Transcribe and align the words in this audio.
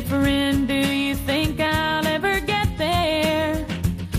Friend, 0.00 0.66
do 0.68 0.74
you 0.74 1.14
think 1.14 1.60
I'll 1.60 2.06
ever 2.06 2.40
get 2.40 2.68
there? 2.76 3.64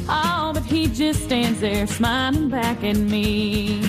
Oh, 0.08 0.52
but 0.54 0.64
he 0.64 0.88
just 0.88 1.24
stands 1.26 1.60
there 1.60 1.86
smiling 1.86 2.50
back 2.50 2.84
at 2.84 2.96
me. 2.96 3.84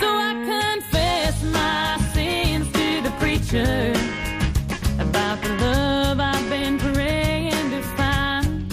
So 0.00 0.08
I 0.08 0.34
confess 0.44 1.42
my 1.44 1.96
sins 2.12 2.66
to 2.72 3.02
the 3.02 3.10
preacher 3.18 3.92
about 5.00 5.40
the 5.42 5.50
love 5.64 6.20
I've 6.20 6.50
been 6.50 6.78
praying 6.78 7.70
to 7.70 7.82
find. 7.96 8.72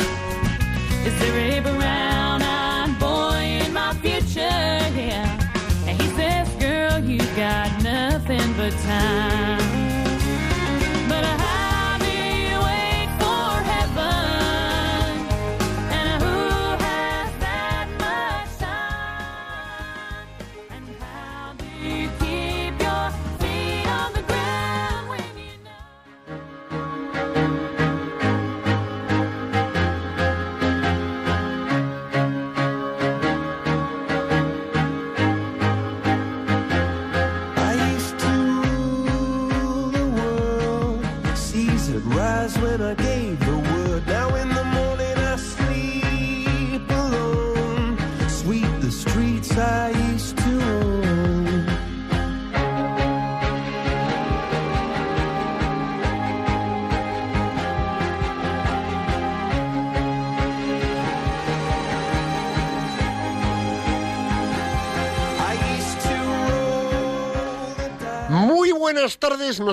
Is 1.05 1.17
there 1.19 1.59
a 1.59 1.61
brown-eyed 1.61 2.99
boy 2.99 3.65
in 3.65 3.73
my 3.73 3.93
future? 4.01 4.41
Yeah. 4.99 5.85
And 5.87 6.01
he 6.01 6.07
says, 6.15 6.49
girl, 6.55 6.99
you 6.99 7.19
got 7.35 7.69
nothing 7.83 8.53
but 8.57 8.73
time. 8.83 9.32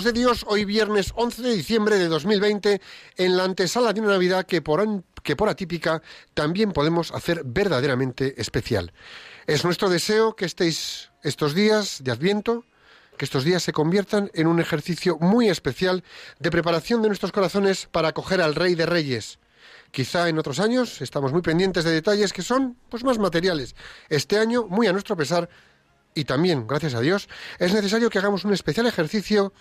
Dé 0.04 0.12
Dios, 0.12 0.44
hoy 0.46 0.64
viernes 0.64 1.12
11 1.16 1.42
de 1.42 1.54
diciembre 1.54 1.98
de 1.98 2.08
2020, 2.08 2.80
en 3.16 3.36
la 3.36 3.44
antesala 3.44 3.92
de 3.92 4.00
una 4.00 4.10
Navidad 4.10 4.46
que 4.46 4.62
por, 4.62 4.86
que 5.22 5.36
por 5.36 5.48
atípica 5.48 6.02
también 6.34 6.72
podemos 6.72 7.12
hacer 7.12 7.42
verdaderamente 7.44 8.40
especial. 8.40 8.92
Es 9.46 9.64
nuestro 9.64 9.88
deseo 9.88 10.36
que 10.36 10.44
estéis 10.44 11.10
estos 11.22 11.54
días 11.54 12.02
de 12.04 12.12
Adviento, 12.12 12.64
que 13.16 13.24
estos 13.24 13.44
días 13.44 13.62
se 13.62 13.72
conviertan 13.72 14.30
en 14.32 14.46
un 14.46 14.60
ejercicio 14.60 15.18
muy 15.18 15.48
especial 15.48 16.04
de 16.38 16.50
preparación 16.50 17.02
de 17.02 17.08
nuestros 17.08 17.32
corazones 17.32 17.88
para 17.90 18.08
acoger 18.08 18.40
al 18.40 18.54
Rey 18.54 18.74
de 18.74 18.86
Reyes. 18.86 19.38
Quizá 19.90 20.28
en 20.28 20.38
otros 20.38 20.60
años 20.60 21.02
estamos 21.02 21.32
muy 21.32 21.42
pendientes 21.42 21.84
de 21.84 21.90
detalles 21.90 22.32
que 22.32 22.42
son 22.42 22.76
pues 22.88 23.02
más 23.02 23.18
materiales. 23.18 23.74
Este 24.08 24.38
año, 24.38 24.66
muy 24.66 24.86
a 24.86 24.92
nuestro 24.92 25.16
pesar, 25.16 25.48
y 26.14 26.24
también, 26.24 26.66
gracias 26.66 26.94
a 26.94 27.00
Dios, 27.00 27.28
es 27.58 27.72
necesario 27.72 28.10
que 28.10 28.18
hagamos 28.18 28.44
un 28.44 28.52
especial 28.52 28.86
ejercicio 28.86 29.52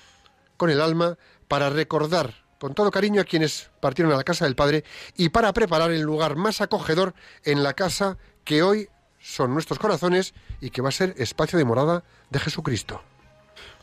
con 0.59 0.69
el 0.69 0.81
alma 0.81 1.17
para 1.47 1.71
recordar 1.71 2.35
con 2.59 2.75
todo 2.75 2.91
cariño 2.91 3.21
a 3.21 3.23
quienes 3.23 3.71
partieron 3.79 4.13
a 4.13 4.17
la 4.17 4.23
casa 4.23 4.45
del 4.45 4.55
Padre 4.55 4.83
y 5.17 5.29
para 5.29 5.53
preparar 5.53 5.91
el 5.91 6.01
lugar 6.01 6.35
más 6.35 6.61
acogedor 6.61 7.15
en 7.45 7.63
la 7.63 7.73
casa 7.73 8.17
que 8.43 8.61
hoy 8.61 8.89
son 9.19 9.53
nuestros 9.53 9.79
corazones 9.79 10.33
y 10.61 10.69
que 10.69 10.81
va 10.81 10.89
a 10.89 10.91
ser 10.91 11.15
espacio 11.17 11.57
de 11.57 11.65
morada 11.65 12.03
de 12.29 12.39
Jesucristo. 12.39 13.01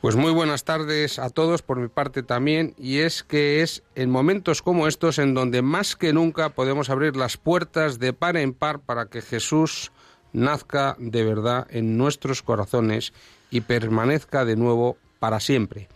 Pues 0.00 0.14
muy 0.14 0.30
buenas 0.30 0.64
tardes 0.64 1.18
a 1.18 1.30
todos 1.30 1.62
por 1.62 1.78
mi 1.78 1.88
parte 1.88 2.22
también 2.22 2.74
y 2.78 2.98
es 2.98 3.22
que 3.22 3.62
es 3.62 3.82
en 3.94 4.10
momentos 4.10 4.60
como 4.60 4.86
estos 4.86 5.18
en 5.18 5.32
donde 5.32 5.62
más 5.62 5.96
que 5.96 6.12
nunca 6.12 6.50
podemos 6.50 6.90
abrir 6.90 7.16
las 7.16 7.38
puertas 7.38 7.98
de 7.98 8.12
par 8.12 8.36
en 8.36 8.52
par 8.52 8.80
para 8.80 9.06
que 9.06 9.22
Jesús 9.22 9.90
nazca 10.34 10.96
de 10.98 11.24
verdad 11.24 11.66
en 11.70 11.96
nuestros 11.96 12.42
corazones 12.42 13.14
y 13.50 13.62
permanezca 13.62 14.44
de 14.44 14.56
nuevo 14.56 14.98
para 15.18 15.40
siempre. 15.40 15.88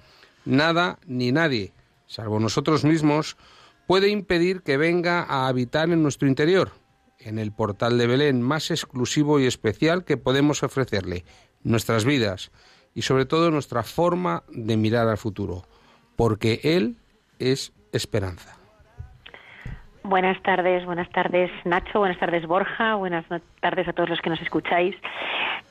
Nada 0.45 0.99
ni 1.07 1.33
nadie, 1.33 1.73
salvo 2.07 2.41
nosotros 2.41 2.85
mismos, 2.85 3.37
puede 3.87 4.09
impedir 4.09 4.63
que 4.63 4.77
venga 4.77 5.23
a 5.23 5.49
habitar 5.49 5.91
en 5.91 6.03
nuestro 6.03 6.29
interior, 6.29 6.71
en 7.19 7.39
el 7.39 7.53
portal 7.53 7.99
de 7.99 8.07
Belén 8.07 8.41
más 8.43 8.71
exclusivo 8.71 9.41
y 9.41 9.47
especial 9.47 10.05
que 10.05 10.17
podemos 10.17 10.63
ofrecerle, 10.63 11.25
nuestras 11.63 12.05
vidas 12.05 12.51
y 12.95 13.03
sobre 13.03 13.27
todo 13.27 13.51
nuestra 13.51 13.83
forma 13.83 14.43
de 14.49 14.77
mirar 14.77 15.09
al 15.09 15.19
futuro, 15.19 15.65
porque 16.17 16.61
Él 16.63 16.97
es 17.39 17.73
esperanza. 17.93 18.57
Buenas 20.03 20.43
tardes, 20.43 20.85
buenas 20.87 21.11
tardes 21.11 21.51
Nacho, 21.65 21.99
buenas 21.99 22.19
tardes 22.19 22.47
Borja, 22.47 22.95
buenas 22.95 23.25
tardes 23.61 23.87
a 23.87 23.93
todos 23.93 24.09
los 24.09 24.21
que 24.21 24.31
nos 24.31 24.41
escucháis. 24.41 24.97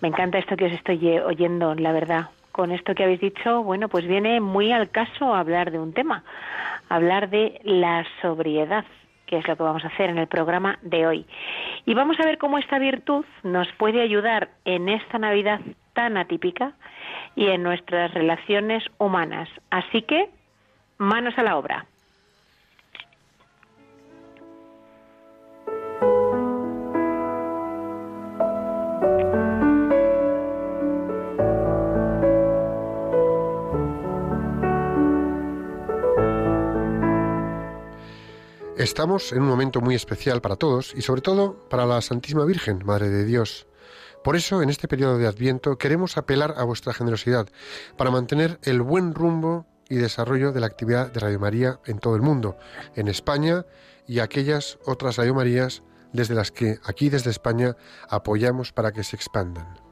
Me 0.02 0.08
encanta 0.08 0.38
esto 0.38 0.56
que 0.56 0.66
os 0.66 0.72
estoy 0.72 1.20
oyendo, 1.20 1.74
la 1.76 1.92
verdad. 1.92 2.30
Con 2.52 2.72
esto 2.72 2.96
que 2.96 3.04
habéis 3.04 3.22
dicho, 3.22 3.64
bueno, 3.64 3.90
pues 3.90 4.08
viene 4.08 4.40
muy 4.40 4.72
al 4.72 4.90
caso 4.90 5.34
hablar 5.34 5.72
de 5.72 5.80
un 5.80 5.94
tema, 5.94 6.24
hablar 6.90 7.30
de 7.30 7.62
la 7.64 8.06
sobriedad, 8.22 8.86
que 9.26 9.38
es 9.38 9.48
lo 9.48 9.56
que 9.56 9.64
vamos 9.64 9.84
a 9.86 9.90
hacer 9.90 10.10
en 10.10 10.18
el 10.18 10.28
programa 10.28 10.80
de 10.82 11.06
hoy. 11.06 11.26
Y 11.86 11.94
vamos 11.94 12.20
a 12.20 12.26
ver 12.26 12.38
cómo 12.38 12.58
esta 12.58 12.80
virtud 12.80 13.26
nos 13.44 13.72
puede 13.74 14.02
ayudar 14.02 14.50
en 14.66 14.90
esta 14.90 15.20
Navidad 15.20 15.62
tan 15.94 16.18
atípica 16.18 16.74
y 17.36 17.48
en 17.48 17.64
nuestras 17.64 18.14
relaciones 18.14 18.84
humanas. 18.98 19.50
Así 19.70 20.02
que, 20.02 20.30
manos 20.98 21.38
a 21.38 21.44
la 21.44 21.58
obra. 21.58 21.86
Estamos 38.90 39.34
en 39.34 39.44
un 39.44 39.48
momento 39.48 39.82
muy 39.82 39.94
especial 39.94 40.42
para 40.42 40.56
todos 40.56 40.96
y 40.96 41.04
sobre 41.04 41.22
todo 41.22 41.70
para 41.70 41.86
la 41.86 42.02
Santísima 42.02 42.44
Virgen, 42.44 42.82
Madre 42.84 43.10
de 43.10 43.24
Dios. 43.24 43.68
Por 44.24 44.36
eso, 44.36 44.64
en 44.64 44.72
este 44.72 44.88
periodo 44.88 45.20
de 45.20 45.28
Adviento, 45.28 45.78
queremos 45.78 46.18
apelar 46.18 46.56
a 46.58 46.64
vuestra 46.64 46.92
generosidad 46.92 47.48
para 47.98 48.10
mantener 48.10 48.60
el 48.64 48.82
buen 48.82 49.14
rumbo 49.14 49.68
y 49.90 49.98
desarrollo 49.98 50.52
de 50.52 50.62
la 50.62 50.66
actividad 50.66 51.12
de 51.12 51.20
Radio 51.20 51.40
María 51.40 51.80
en 51.86 52.00
todo 52.00 52.16
el 52.16 52.24
mundo, 52.24 52.58
en 52.96 53.10
España 53.10 53.64
y 54.08 54.22
aquellas 54.22 54.80
otras 54.84 55.18
Radio 55.18 55.36
Marías 55.36 55.84
desde 56.12 56.34
las 56.34 56.52
que 56.52 56.80
aquí 56.84 57.10
desde 57.10 57.30
España 57.30 57.78
apoyamos 58.10 58.74
para 58.74 58.92
que 58.92 59.04
se 59.04 59.16
expandan. 59.16 59.89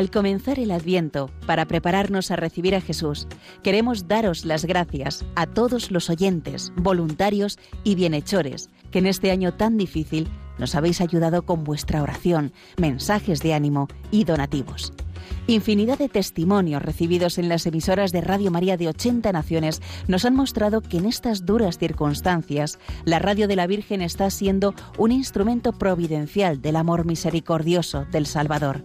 Al 0.00 0.10
comenzar 0.10 0.58
el 0.58 0.70
Adviento, 0.70 1.28
para 1.46 1.66
prepararnos 1.66 2.30
a 2.30 2.36
recibir 2.36 2.74
a 2.74 2.80
Jesús, 2.80 3.28
queremos 3.62 4.08
daros 4.08 4.46
las 4.46 4.64
gracias 4.64 5.26
a 5.36 5.46
todos 5.46 5.90
los 5.90 6.08
oyentes, 6.08 6.72
voluntarios 6.74 7.58
y 7.84 7.96
bienhechores 7.96 8.70
que 8.90 9.00
en 9.00 9.06
este 9.06 9.30
año 9.30 9.52
tan 9.52 9.76
difícil 9.76 10.26
nos 10.56 10.74
habéis 10.74 11.02
ayudado 11.02 11.42
con 11.42 11.64
vuestra 11.64 12.02
oración, 12.02 12.54
mensajes 12.78 13.40
de 13.40 13.52
ánimo 13.52 13.88
y 14.10 14.24
donativos. 14.24 14.94
Infinidad 15.46 15.98
de 15.98 16.08
testimonios 16.08 16.80
recibidos 16.80 17.36
en 17.36 17.50
las 17.50 17.66
emisoras 17.66 18.10
de 18.10 18.22
Radio 18.22 18.50
María 18.50 18.78
de 18.78 18.88
80 18.88 19.30
naciones 19.32 19.82
nos 20.08 20.24
han 20.24 20.34
mostrado 20.34 20.80
que 20.80 20.96
en 20.96 21.04
estas 21.04 21.44
duras 21.44 21.76
circunstancias 21.76 22.78
la 23.04 23.18
Radio 23.18 23.48
de 23.48 23.56
la 23.56 23.66
Virgen 23.66 24.00
está 24.00 24.30
siendo 24.30 24.74
un 24.96 25.12
instrumento 25.12 25.72
providencial 25.72 26.62
del 26.62 26.76
amor 26.76 27.04
misericordioso 27.04 28.06
del 28.10 28.24
Salvador. 28.24 28.82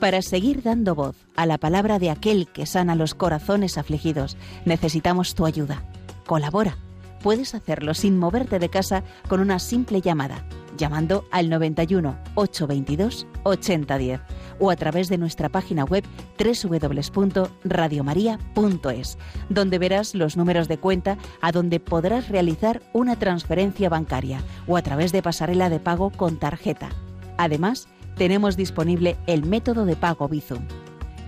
Para 0.00 0.22
seguir 0.22 0.62
dando 0.62 0.94
voz 0.94 1.16
a 1.34 1.44
la 1.44 1.58
palabra 1.58 1.98
de 1.98 2.10
aquel 2.10 2.46
que 2.46 2.66
sana 2.66 2.94
los 2.94 3.16
corazones 3.16 3.76
afligidos, 3.78 4.36
necesitamos 4.64 5.34
tu 5.34 5.44
ayuda. 5.44 5.82
Colabora. 6.24 6.76
Puedes 7.20 7.56
hacerlo 7.56 7.94
sin 7.94 8.16
moverte 8.16 8.60
de 8.60 8.68
casa 8.68 9.02
con 9.26 9.40
una 9.40 9.58
simple 9.58 10.00
llamada, 10.00 10.44
llamando 10.76 11.24
al 11.32 11.50
91 11.50 12.16
822 12.36 13.26
8010 13.42 14.20
o 14.60 14.70
a 14.70 14.76
través 14.76 15.08
de 15.08 15.18
nuestra 15.18 15.48
página 15.48 15.84
web 15.84 16.04
www.radiomaria.es, 16.38 19.18
donde 19.48 19.78
verás 19.80 20.14
los 20.14 20.36
números 20.36 20.68
de 20.68 20.78
cuenta 20.78 21.18
a 21.40 21.50
donde 21.50 21.80
podrás 21.80 22.28
realizar 22.28 22.82
una 22.92 23.18
transferencia 23.18 23.88
bancaria 23.88 24.44
o 24.68 24.76
a 24.76 24.82
través 24.82 25.10
de 25.10 25.22
pasarela 25.22 25.70
de 25.70 25.80
pago 25.80 26.10
con 26.10 26.36
tarjeta. 26.36 26.90
Además, 27.36 27.88
tenemos 28.18 28.56
disponible 28.56 29.16
el 29.28 29.46
método 29.46 29.86
de 29.86 29.94
pago 29.94 30.28
Bizum. 30.28 30.66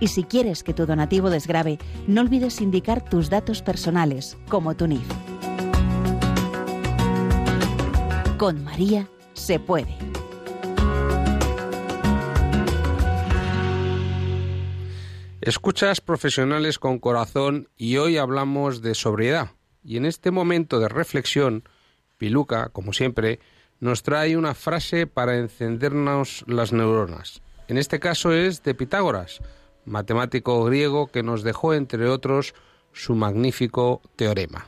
Y 0.01 0.09
si 0.09 0.23
quieres 0.23 0.61
que 0.61 0.73
tu 0.73 0.85
donativo 0.85 1.29
desgrabe, 1.29 1.79
no 2.05 2.21
olvides 2.21 2.59
indicar 2.59 3.03
tus 3.03 3.29
datos 3.29 3.61
personales, 3.61 4.37
como 4.49 4.75
tu 4.75 4.87
NIF. 4.87 5.07
Con 8.37 8.63
María 8.63 9.07
se 9.33 9.59
puede. 9.59 9.95
Escuchas 15.39 16.01
profesionales 16.01 16.77
con 16.77 16.99
corazón 16.99 17.69
y 17.77 17.97
hoy 17.97 18.17
hablamos 18.17 18.81
de 18.81 18.95
sobriedad. 18.95 19.51
Y 19.83 19.97
en 19.97 20.05
este 20.05 20.29
momento 20.29 20.79
de 20.79 20.89
reflexión, 20.89 21.63
Piluca, 22.17 22.69
como 22.69 22.93
siempre, 22.93 23.39
nos 23.81 24.03
trae 24.03 24.37
una 24.37 24.53
frase 24.53 25.07
para 25.07 25.35
encendernos 25.35 26.45
las 26.47 26.71
neuronas. 26.71 27.41
En 27.67 27.77
este 27.77 27.99
caso 27.99 28.31
es 28.31 28.63
de 28.63 28.75
Pitágoras, 28.75 29.41
matemático 29.85 30.63
griego 30.63 31.11
que 31.11 31.23
nos 31.23 31.43
dejó, 31.43 31.73
entre 31.73 32.07
otros, 32.07 32.53
su 32.93 33.15
magnífico 33.15 34.01
teorema. 34.15 34.67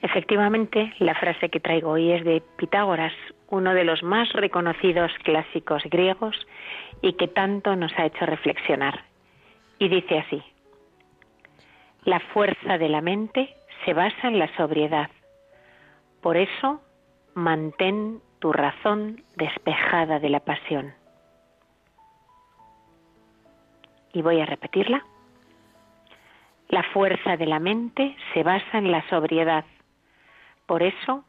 Efectivamente, 0.00 0.94
la 1.00 1.14
frase 1.16 1.48
que 1.48 1.58
traigo 1.58 1.90
hoy 1.90 2.12
es 2.12 2.24
de 2.24 2.40
Pitágoras, 2.56 3.12
uno 3.48 3.74
de 3.74 3.84
los 3.84 4.02
más 4.02 4.32
reconocidos 4.32 5.10
clásicos 5.24 5.82
griegos 5.90 6.36
y 7.02 7.14
que 7.14 7.26
tanto 7.26 7.74
nos 7.74 7.92
ha 7.98 8.06
hecho 8.06 8.26
reflexionar. 8.26 9.04
Y 9.78 9.88
dice 9.88 10.18
así, 10.18 10.42
la 12.04 12.20
fuerza 12.20 12.78
de 12.78 12.88
la 12.88 13.00
mente 13.00 13.56
se 13.84 13.92
basa 13.92 14.28
en 14.28 14.38
la 14.38 14.54
sobriedad. 14.56 15.10
Por 16.20 16.36
eso 16.36 16.80
mantén 17.36 18.22
tu 18.38 18.50
razón 18.50 19.22
despejada 19.36 20.18
de 20.18 20.30
la 20.30 20.40
pasión. 20.40 20.94
Y 24.14 24.22
voy 24.22 24.40
a 24.40 24.46
repetirla. 24.46 25.04
La 26.68 26.82
fuerza 26.94 27.36
de 27.36 27.46
la 27.46 27.60
mente 27.60 28.16
se 28.32 28.42
basa 28.42 28.78
en 28.78 28.90
la 28.90 29.06
sobriedad. 29.10 29.66
Por 30.64 30.82
eso, 30.82 31.24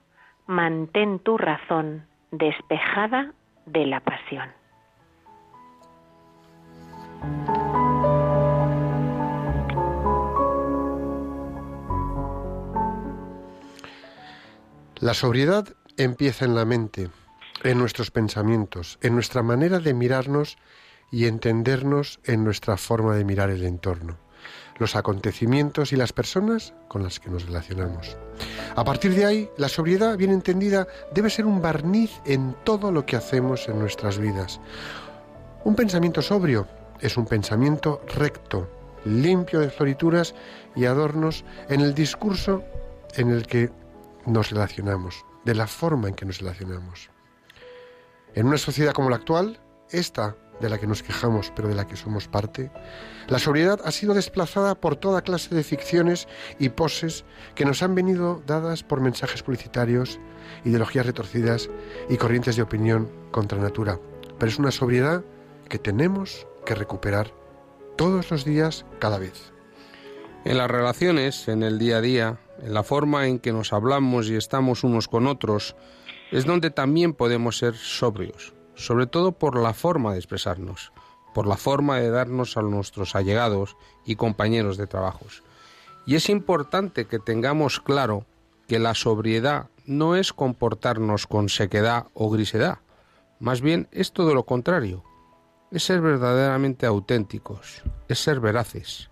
mantén 0.48 1.20
tu 1.20 1.38
razón 1.38 2.08
despejada 2.32 3.34
de 3.66 3.86
la 3.86 4.00
pasión. 4.00 4.50
La 15.02 15.14
sobriedad 15.14 15.68
empieza 15.98 16.46
en 16.46 16.56
la 16.56 16.64
mente, 16.64 17.10
en 17.64 17.80
nuestros 17.80 18.12
pensamientos, 18.12 19.00
en 19.02 19.16
nuestra 19.16 19.42
manera 19.42 19.80
de 19.80 19.96
mirarnos 19.96 20.58
y 21.12 21.26
entendernos 21.26 22.20
en 22.24 22.44
nuestra 22.44 22.78
forma 22.78 23.16
de 23.16 23.26
mirar 23.26 23.50
el 23.50 23.66
entorno, 23.66 24.18
los 24.78 24.96
acontecimientos 24.96 25.92
y 25.92 25.96
las 25.96 26.14
personas 26.14 26.76
con 26.88 27.02
las 27.02 27.20
que 27.20 27.32
nos 27.32 27.46
relacionamos. 27.46 28.16
A 28.76 28.84
partir 28.84 29.16
de 29.16 29.26
ahí, 29.26 29.50
la 29.58 29.70
sobriedad, 29.70 30.18
bien 30.18 30.32
entendida, 30.32 30.88
debe 31.14 31.32
ser 31.32 31.46
un 31.46 31.62
barniz 31.62 32.12
en 32.26 32.56
todo 32.64 32.92
lo 32.92 33.06
que 33.06 33.16
hacemos 33.16 33.68
en 33.68 33.80
nuestras 33.80 34.20
vidas. 34.20 34.60
Un 35.64 35.76
pensamiento 35.76 36.22
sobrio 36.22 36.68
es 37.02 37.18
un 37.18 37.26
pensamiento 37.26 38.02
recto, 38.16 38.70
limpio 39.04 39.62
de 39.62 39.72
florituras 39.72 40.36
y 40.76 40.86
adornos 40.86 41.44
en 41.70 41.82
el 41.82 41.96
discurso 41.96 42.64
en 43.16 43.32
el 43.32 43.48
que 43.48 43.72
nos 44.28 44.52
relacionamos 44.52 45.26
de 45.48 45.56
la 45.56 45.66
forma 45.66 46.10
en 46.10 46.14
que 46.14 46.26
nos 46.26 46.40
relacionamos. 46.42 47.10
En 48.36 48.48
una 48.48 48.58
sociedad 48.58 48.92
como 48.92 49.10
la 49.10 49.16
actual, 49.16 49.62
esta 49.92 50.36
de 50.60 50.70
la 50.70 50.78
que 50.78 50.88
nos 50.88 51.04
quejamos 51.04 51.54
pero 51.56 51.70
de 51.70 51.76
la 51.76 51.88
que 51.88 51.96
somos 51.96 52.28
parte, 52.28 52.70
la 53.30 53.40
sobriedad 53.40 53.80
ha 53.86 53.92
sido 53.92 54.14
desplazada 54.14 54.76
por 54.76 54.98
toda 54.98 55.22
clase 55.22 55.56
de 55.56 55.64
ficciones 55.64 56.28
y 56.60 56.68
poses 56.68 57.24
que 57.56 57.64
nos 57.64 57.82
han 57.82 57.96
venido 57.96 58.44
dadas 58.46 58.84
por 58.84 59.00
mensajes 59.00 59.42
publicitarios, 59.42 60.20
ideologías 60.66 61.06
retorcidas 61.06 61.70
y 62.10 62.18
corrientes 62.18 62.58
de 62.58 62.64
opinión 62.64 63.10
contra 63.32 63.58
natura. 63.58 64.02
Pero 64.38 64.52
es 64.52 64.60
una 64.60 64.72
sobriedad 64.72 65.24
que 65.70 65.80
tenemos 65.80 66.46
que 66.66 66.76
recuperar 66.76 67.32
todos 67.96 68.30
los 68.32 68.44
días, 68.44 68.86
cada 69.00 69.18
vez. 69.18 69.54
En 70.44 70.58
las 70.58 70.70
relaciones, 70.70 71.48
en 71.48 71.64
el 71.64 71.80
día 71.80 71.98
a 71.98 72.02
día, 72.02 72.40
en 72.62 72.74
la 72.74 72.84
forma 72.84 73.28
en 73.28 73.40
que 73.40 73.54
nos 73.54 73.74
hablamos 73.74 74.30
y 74.30 74.36
estamos 74.36 74.84
unos 74.84 75.08
con 75.08 75.28
otros, 75.28 75.76
es 76.32 76.46
donde 76.46 76.72
también 76.72 77.14
podemos 77.14 77.58
ser 77.58 77.76
sobrios, 77.76 78.54
sobre 78.76 79.08
todo 79.08 79.32
por 79.32 79.58
la 79.58 79.74
forma 79.74 80.12
de 80.12 80.20
expresarnos, 80.20 80.92
por 81.34 81.48
la 81.48 81.58
forma 81.58 82.00
de 82.00 82.10
darnos 82.10 82.58
a 82.58 82.62
nuestros 82.62 83.16
allegados 83.16 83.78
y 84.06 84.16
compañeros 84.16 84.78
de 84.78 84.88
trabajos. 84.88 85.44
Y 86.06 86.16
es 86.16 86.30
importante 86.30 87.06
que 87.06 87.20
tengamos 87.20 87.80
claro 87.80 88.26
que 88.68 88.80
la 88.80 88.94
sobriedad 88.94 89.70
no 89.86 90.16
es 90.16 90.34
comportarnos 90.34 91.28
con 91.28 91.50
sequedad 91.50 92.08
o 92.14 92.30
grisedad, 92.30 92.80
más 93.40 93.62
bien 93.62 93.88
es 93.92 94.12
todo 94.12 94.34
lo 94.34 94.46
contrario, 94.46 95.04
es 95.72 95.84
ser 95.84 96.02
verdaderamente 96.02 96.86
auténticos, 96.86 97.84
es 98.08 98.20
ser 98.20 98.40
veraces, 98.40 99.10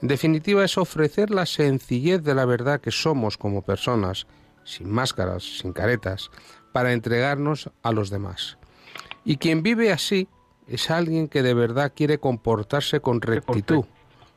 en 0.00 0.08
definitiva, 0.08 0.64
es 0.64 0.78
ofrecer 0.78 1.30
la 1.30 1.44
sencillez 1.44 2.22
de 2.22 2.34
la 2.34 2.44
verdad 2.44 2.80
que 2.80 2.92
somos 2.92 3.36
como 3.36 3.62
personas, 3.62 4.26
sin 4.64 4.90
máscaras, 4.90 5.58
sin 5.58 5.72
caretas, 5.72 6.30
para 6.72 6.92
entregarnos 6.92 7.70
a 7.82 7.92
los 7.92 8.10
demás. 8.10 8.58
Y 9.24 9.38
quien 9.38 9.62
vive 9.62 9.90
así 9.90 10.28
es 10.68 10.90
alguien 10.90 11.28
que 11.28 11.42
de 11.42 11.54
verdad 11.54 11.92
quiere 11.94 12.18
comportarse 12.18 13.00
con 13.00 13.20
rectitud, 13.20 13.84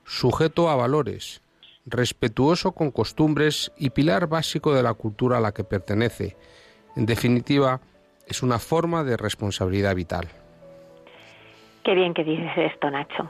sujeto 0.04 0.70
a 0.70 0.76
valores, 0.76 1.42
respetuoso 1.86 2.72
con 2.72 2.90
costumbres 2.92 3.72
y 3.78 3.92
pilar 3.92 4.28
básico 4.28 4.74
de 4.74 4.82
la 4.82 4.94
cultura 4.94 5.38
a 5.38 5.42
la 5.42 5.52
que 5.52 5.64
pertenece. 5.64 6.38
En 6.96 7.06
definitiva, 7.06 7.82
es 8.28 8.42
una 8.42 8.58
forma 8.58 9.04
de 9.04 9.18
responsabilidad 9.18 9.96
vital. 9.96 10.28
Qué 11.84 11.94
bien 11.94 12.14
que 12.14 12.24
dices 12.24 12.52
esto, 12.56 12.90
Nacho. 12.90 13.30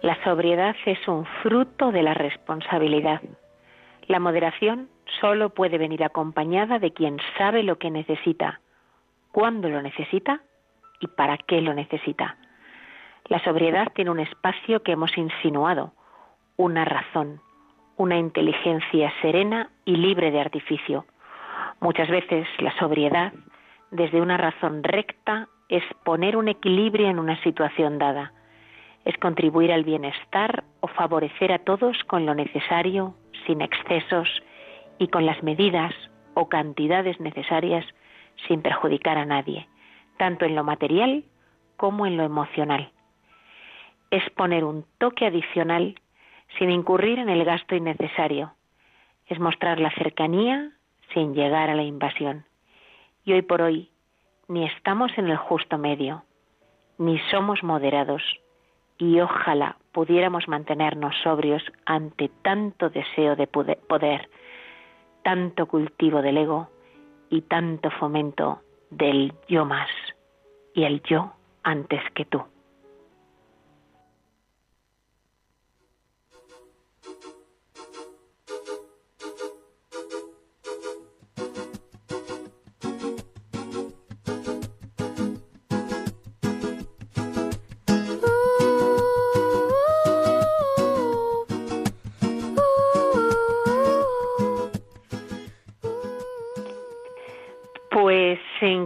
La 0.00 0.22
sobriedad 0.22 0.76
es 0.86 1.08
un 1.08 1.26
fruto 1.42 1.90
de 1.90 2.02
la 2.02 2.14
responsabilidad. 2.14 3.20
La 4.06 4.20
moderación 4.20 4.88
solo 5.20 5.50
puede 5.50 5.76
venir 5.76 6.04
acompañada 6.04 6.78
de 6.78 6.92
quien 6.92 7.18
sabe 7.36 7.64
lo 7.64 7.78
que 7.78 7.90
necesita, 7.90 8.60
cuándo 9.32 9.68
lo 9.68 9.82
necesita 9.82 10.40
y 11.00 11.08
para 11.08 11.36
qué 11.36 11.60
lo 11.60 11.74
necesita. 11.74 12.36
La 13.24 13.42
sobriedad 13.42 13.88
tiene 13.92 14.12
un 14.12 14.20
espacio 14.20 14.84
que 14.84 14.92
hemos 14.92 15.18
insinuado, 15.18 15.92
una 16.56 16.84
razón, 16.84 17.40
una 17.96 18.16
inteligencia 18.18 19.12
serena 19.20 19.70
y 19.84 19.96
libre 19.96 20.30
de 20.30 20.40
artificio. 20.40 21.06
Muchas 21.80 22.08
veces 22.08 22.46
la 22.60 22.72
sobriedad, 22.78 23.32
desde 23.90 24.20
una 24.20 24.36
razón 24.36 24.84
recta, 24.84 25.48
es 25.68 25.82
poner 26.04 26.36
un 26.36 26.46
equilibrio 26.46 27.08
en 27.08 27.18
una 27.18 27.42
situación 27.42 27.98
dada, 27.98 28.32
es 29.08 29.16
contribuir 29.16 29.72
al 29.72 29.84
bienestar 29.84 30.64
o 30.80 30.86
favorecer 30.86 31.50
a 31.50 31.60
todos 31.60 31.96
con 32.04 32.26
lo 32.26 32.34
necesario, 32.34 33.14
sin 33.46 33.62
excesos 33.62 34.28
y 34.98 35.08
con 35.08 35.24
las 35.24 35.42
medidas 35.42 35.94
o 36.34 36.50
cantidades 36.50 37.18
necesarias 37.18 37.86
sin 38.46 38.60
perjudicar 38.60 39.16
a 39.16 39.24
nadie, 39.24 39.66
tanto 40.18 40.44
en 40.44 40.54
lo 40.54 40.62
material 40.62 41.24
como 41.78 42.04
en 42.04 42.18
lo 42.18 42.22
emocional. 42.24 42.90
Es 44.10 44.28
poner 44.36 44.62
un 44.62 44.84
toque 44.98 45.24
adicional 45.24 45.98
sin 46.58 46.70
incurrir 46.70 47.18
en 47.18 47.30
el 47.30 47.46
gasto 47.46 47.74
innecesario. 47.74 48.52
Es 49.26 49.40
mostrar 49.40 49.80
la 49.80 49.90
cercanía 49.92 50.72
sin 51.14 51.32
llegar 51.32 51.70
a 51.70 51.74
la 51.74 51.82
invasión. 51.82 52.44
Y 53.24 53.32
hoy 53.32 53.40
por 53.40 53.62
hoy 53.62 53.90
ni 54.48 54.66
estamos 54.66 55.16
en 55.16 55.28
el 55.28 55.38
justo 55.38 55.78
medio, 55.78 56.24
ni 56.98 57.18
somos 57.30 57.62
moderados, 57.62 58.22
y 58.98 59.20
ojalá 59.20 59.76
pudiéramos 59.92 60.48
mantenernos 60.48 61.14
sobrios 61.22 61.62
ante 61.86 62.30
tanto 62.42 62.90
deseo 62.90 63.36
de 63.36 63.46
poder, 63.46 64.28
tanto 65.22 65.66
cultivo 65.66 66.20
del 66.20 66.38
ego 66.38 66.68
y 67.30 67.42
tanto 67.42 67.90
fomento 67.90 68.60
del 68.90 69.32
yo 69.48 69.64
más 69.64 69.88
y 70.74 70.84
el 70.84 71.02
yo 71.02 71.32
antes 71.62 72.00
que 72.14 72.24
tú. 72.24 72.42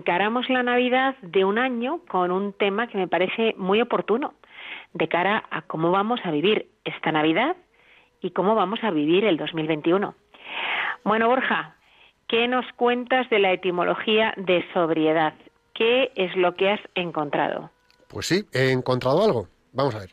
Encaramos 0.03 0.49
la 0.51 0.65
Navidad 0.65 1.15
de 1.23 1.45
un 1.45 1.59
año 1.59 2.01
con 2.09 2.33
un 2.33 2.53
tema 2.53 2.89
que 2.89 2.99
me 2.99 3.07
parece 3.07 3.55
muy 3.57 3.81
oportuno 3.81 4.35
de 4.95 5.07
cara 5.07 5.45
a 5.49 5.63
cómo 5.63 5.93
vamos 5.93 6.19
a 6.25 6.33
vivir 6.33 6.67
esta 6.85 7.13
Navidad 7.13 7.55
y 8.21 8.33
cómo 8.33 8.57
vamos 8.57 8.81
a 8.83 8.91
vivir 8.91 9.25
el 9.25 9.37
2021. 9.37 10.13
Bueno, 11.05 11.29
Borja, 11.29 11.77
¿qué 12.27 12.49
nos 12.49 12.67
cuentas 12.75 13.31
de 13.31 13.39
la 13.39 13.53
etimología 13.53 14.35
de 14.37 14.65
sobriedad? 14.75 15.35
¿Qué 15.73 16.11
es 16.17 16.35
lo 16.35 16.57
que 16.57 16.71
has 16.71 16.81
encontrado? 16.97 17.71
Pues 18.09 18.27
sí, 18.27 18.45
he 18.53 18.73
encontrado 18.73 19.23
algo. 19.25 19.47
Vamos 19.73 19.95
a 19.95 20.01
ver. 20.01 20.11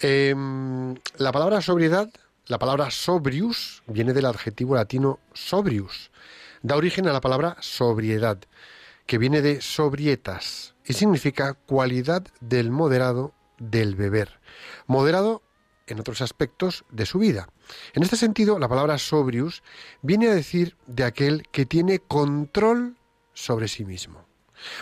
Em, 0.00 0.94
la 1.16 1.32
palabra 1.32 1.62
sobriedad, 1.62 2.10
la 2.46 2.58
palabra 2.58 2.90
sobrius, 2.90 3.82
viene 3.86 4.12
del 4.12 4.26
adjetivo 4.26 4.74
latino 4.74 5.18
sobrius. 5.32 6.10
Da 6.60 6.76
origen 6.76 7.08
a 7.08 7.12
la 7.14 7.22
palabra 7.22 7.56
sobriedad 7.60 8.38
que 9.06 9.18
viene 9.18 9.42
de 9.42 9.60
sobrietas 9.60 10.74
y 10.84 10.92
significa 10.92 11.54
cualidad 11.54 12.26
del 12.40 12.70
moderado 12.70 13.34
del 13.58 13.94
beber. 13.94 14.40
Moderado 14.86 15.42
en 15.86 16.00
otros 16.00 16.20
aspectos 16.20 16.84
de 16.90 17.06
su 17.06 17.18
vida. 17.18 17.48
En 17.94 18.02
este 18.02 18.16
sentido, 18.16 18.58
la 18.58 18.68
palabra 18.68 18.98
sobrius 18.98 19.62
viene 20.02 20.28
a 20.28 20.34
decir 20.34 20.76
de 20.86 21.04
aquel 21.04 21.48
que 21.50 21.66
tiene 21.66 21.98
control 21.98 22.96
sobre 23.32 23.68
sí 23.68 23.84
mismo. 23.84 24.26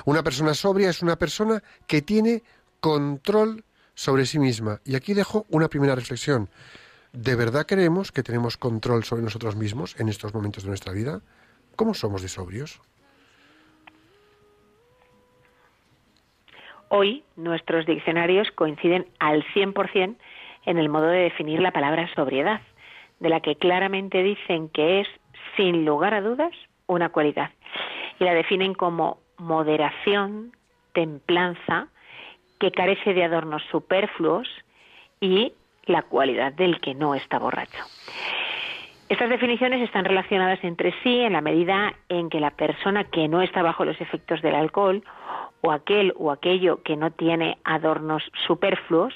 Una 0.05 0.23
persona 0.23 0.55
sobria 0.55 0.91
es 0.91 1.03
una 1.03 1.17
persona 1.17 1.63
que 1.87 2.03
tiene 2.03 2.43
control 2.81 3.65
sobre 3.95 4.27
sí 4.27 4.39
misma. 4.39 4.81
Y 4.85 4.95
aquí 4.95 5.15
dejo 5.15 5.47
una 5.51 5.69
primera 5.69 5.95
reflexión. 5.95 6.51
¿De 7.13 7.35
verdad 7.35 7.67
creemos 7.67 8.13
que 8.13 8.23
tenemos 8.23 8.57
control 8.57 9.05
sobre 9.05 9.23
nosotros 9.23 9.57
mismos 9.57 9.97
en 9.99 10.09
estos 10.09 10.35
momentos 10.35 10.65
de 10.65 10.69
nuestra 10.69 10.93
vida? 10.93 11.23
¿Cómo 11.75 11.95
somos 11.95 12.23
de 12.23 12.29
sobrios? 12.29 12.81
Hoy 16.91 17.23
nuestros 17.37 17.87
diccionarios 17.87 18.51
coinciden 18.53 19.07
al 19.19 19.45
100% 19.55 20.17
en 20.67 20.79
el 20.79 20.89
modo 20.89 21.09
de 21.09 21.21
definir 21.21 21.61
la 21.61 21.71
palabra 21.71 22.09
sobriedad, 22.15 22.61
de 23.21 23.29
la 23.29 23.41
que 23.41 23.57
claramente 23.57 24.23
dicen 24.23 24.69
que 24.69 25.01
es, 25.01 25.09
sin 25.57 25.85
lugar 25.85 26.15
a 26.15 26.21
dudas, 26.21 26.53
una 26.87 27.11
cualidad. 27.11 27.51
Y 28.19 28.25
la 28.25 28.35
definen 28.35 28.75
como 28.75 29.19
moderación, 29.37 30.53
templanza, 30.93 31.89
que 32.59 32.73
carece 32.73 33.15
de 33.15 33.25
adornos 33.25 33.63
superfluos 33.71 34.49
y 35.21 35.53
la 35.85 36.03
cualidad 36.03 36.53
del 36.53 36.81
que 36.81 36.95
no 36.95 37.15
está 37.15 37.39
borracho. 37.39 37.85
Estas 39.09 39.31
definiciones 39.31 39.81
están 39.83 40.05
relacionadas 40.05 40.63
entre 40.63 40.93
sí 41.03 41.21
en 41.21 41.33
la 41.33 41.41
medida 41.41 41.95
en 42.11 42.29
que 42.29 42.41
la 42.41 42.51
persona 42.51 43.05
que 43.05 43.27
no 43.27 43.41
está 43.41 43.63
bajo 43.63 43.87
los 43.87 43.99
efectos 44.03 44.43
del 44.43 44.55
alcohol 44.55 45.03
o 45.63 45.73
aquel 45.73 46.13
o 46.17 46.31
aquello 46.31 46.83
que 46.83 46.97
no 46.97 47.11
tiene 47.11 47.59
adornos 47.65 48.23
superfluos 48.47 49.15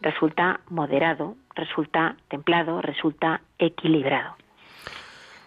resulta 0.00 0.60
moderado, 0.68 1.36
resulta 1.56 2.16
templado, 2.28 2.80
resulta 2.80 3.40
equilibrado. 3.58 4.36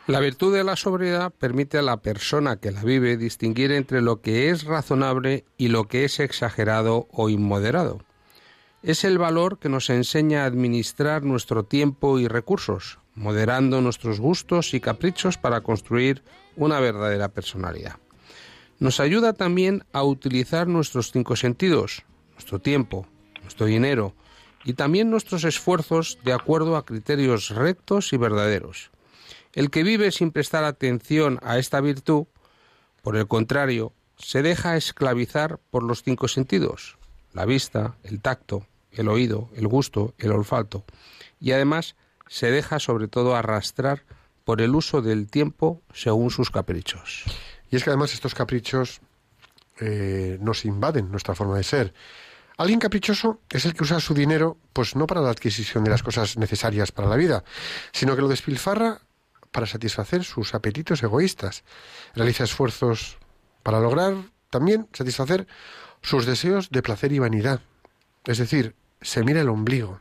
La 0.05 0.19
virtud 0.19 0.53
de 0.53 0.63
la 0.63 0.75
sobriedad 0.75 1.33
permite 1.37 1.77
a 1.77 1.81
la 1.81 1.97
persona 1.97 2.57
que 2.57 2.71
la 2.71 2.83
vive 2.83 3.17
distinguir 3.17 3.71
entre 3.71 4.01
lo 4.01 4.21
que 4.21 4.49
es 4.49 4.65
razonable 4.65 5.45
y 5.57 5.69
lo 5.69 5.85
que 5.85 6.05
es 6.05 6.19
exagerado 6.19 7.07
o 7.11 7.29
inmoderado. 7.29 7.99
Es 8.83 9.03
el 9.03 9.17
valor 9.17 9.59
que 9.59 9.69
nos 9.69 9.89
enseña 9.89 10.43
a 10.43 10.45
administrar 10.45 11.23
nuestro 11.23 11.63
tiempo 11.63 12.19
y 12.19 12.27
recursos, 12.27 12.99
moderando 13.17 13.81
nuestros 13.81 14.19
gustos 14.19 14.73
y 14.75 14.79
caprichos 14.79 15.37
para 15.37 15.61
construir 15.61 16.23
una 16.55 16.79
verdadera 16.79 17.29
personalidad. 17.29 17.97
Nos 18.79 18.99
ayuda 18.99 19.33
también 19.33 19.83
a 19.91 20.03
utilizar 20.03 20.67
nuestros 20.67 21.11
cinco 21.11 21.35
sentidos, 21.35 22.03
nuestro 22.33 22.59
tiempo, 22.59 23.07
nuestro 23.41 23.65
dinero 23.65 24.13
y 24.63 24.73
también 24.73 25.09
nuestros 25.09 25.43
esfuerzos 25.45 26.19
de 26.23 26.33
acuerdo 26.33 26.77
a 26.77 26.85
criterios 26.85 27.49
rectos 27.49 28.13
y 28.13 28.17
verdaderos. 28.17 28.91
El 29.53 29.71
que 29.71 29.81
vive 29.81 30.11
sin 30.11 30.31
prestar 30.31 30.63
atención 30.63 31.39
a 31.41 31.57
esta 31.57 31.81
virtud, 31.81 32.27
por 33.01 33.17
el 33.17 33.27
contrario, 33.27 33.93
se 34.17 34.43
deja 34.43 34.77
esclavizar 34.77 35.59
por 35.71 35.81
los 35.81 36.03
cinco 36.03 36.27
sentidos, 36.27 36.97
la 37.33 37.45
vista, 37.45 37.97
el 38.03 38.21
tacto, 38.21 38.67
el 38.91 39.07
oído, 39.07 39.49
el 39.55 39.67
gusto, 39.67 40.13
el 40.19 40.31
olfato, 40.31 40.85
y 41.39 41.51
además 41.51 41.95
se 42.29 42.51
deja 42.51 42.79
sobre 42.79 43.07
todo 43.07 43.35
arrastrar 43.35 44.03
por 44.43 44.61
el 44.61 44.75
uso 44.75 45.01
del 45.01 45.27
tiempo 45.27 45.81
según 45.93 46.31
sus 46.31 46.51
caprichos. 46.51 47.23
Y 47.69 47.75
es 47.75 47.83
que 47.83 47.89
además 47.89 48.13
estos 48.13 48.33
caprichos 48.33 49.01
eh, 49.79 50.37
nos 50.41 50.65
invaden 50.65 51.11
nuestra 51.11 51.35
forma 51.35 51.57
de 51.57 51.63
ser. 51.63 51.93
Alguien 52.57 52.79
caprichoso 52.79 53.41
es 53.49 53.65
el 53.65 53.73
que 53.73 53.83
usa 53.83 53.99
su 53.99 54.13
dinero, 54.13 54.57
pues 54.73 54.95
no 54.95 55.05
para 55.05 55.21
la 55.21 55.29
adquisición 55.29 55.83
de 55.83 55.91
las 55.91 56.01
cosas 56.01 56.37
necesarias 56.37 56.91
para 56.91 57.07
la 57.07 57.15
vida, 57.15 57.43
sino 57.91 58.15
que 58.15 58.21
lo 58.21 58.27
despilfarra 58.27 59.01
para 59.51 59.67
satisfacer 59.67 60.23
sus 60.23 60.55
apetitos 60.55 61.03
egoístas. 61.03 61.63
Realiza 62.15 62.45
esfuerzos 62.45 63.17
para 63.61 63.79
lograr 63.79 64.15
también 64.49 64.87
satisfacer 64.93 65.47
sus 66.01 66.25
deseos 66.25 66.69
de 66.69 66.81
placer 66.81 67.11
y 67.11 67.19
vanidad. 67.19 67.61
Es 68.25 68.39
decir, 68.39 68.75
se 69.01 69.23
mira 69.23 69.41
el 69.41 69.49
ombligo. 69.49 69.99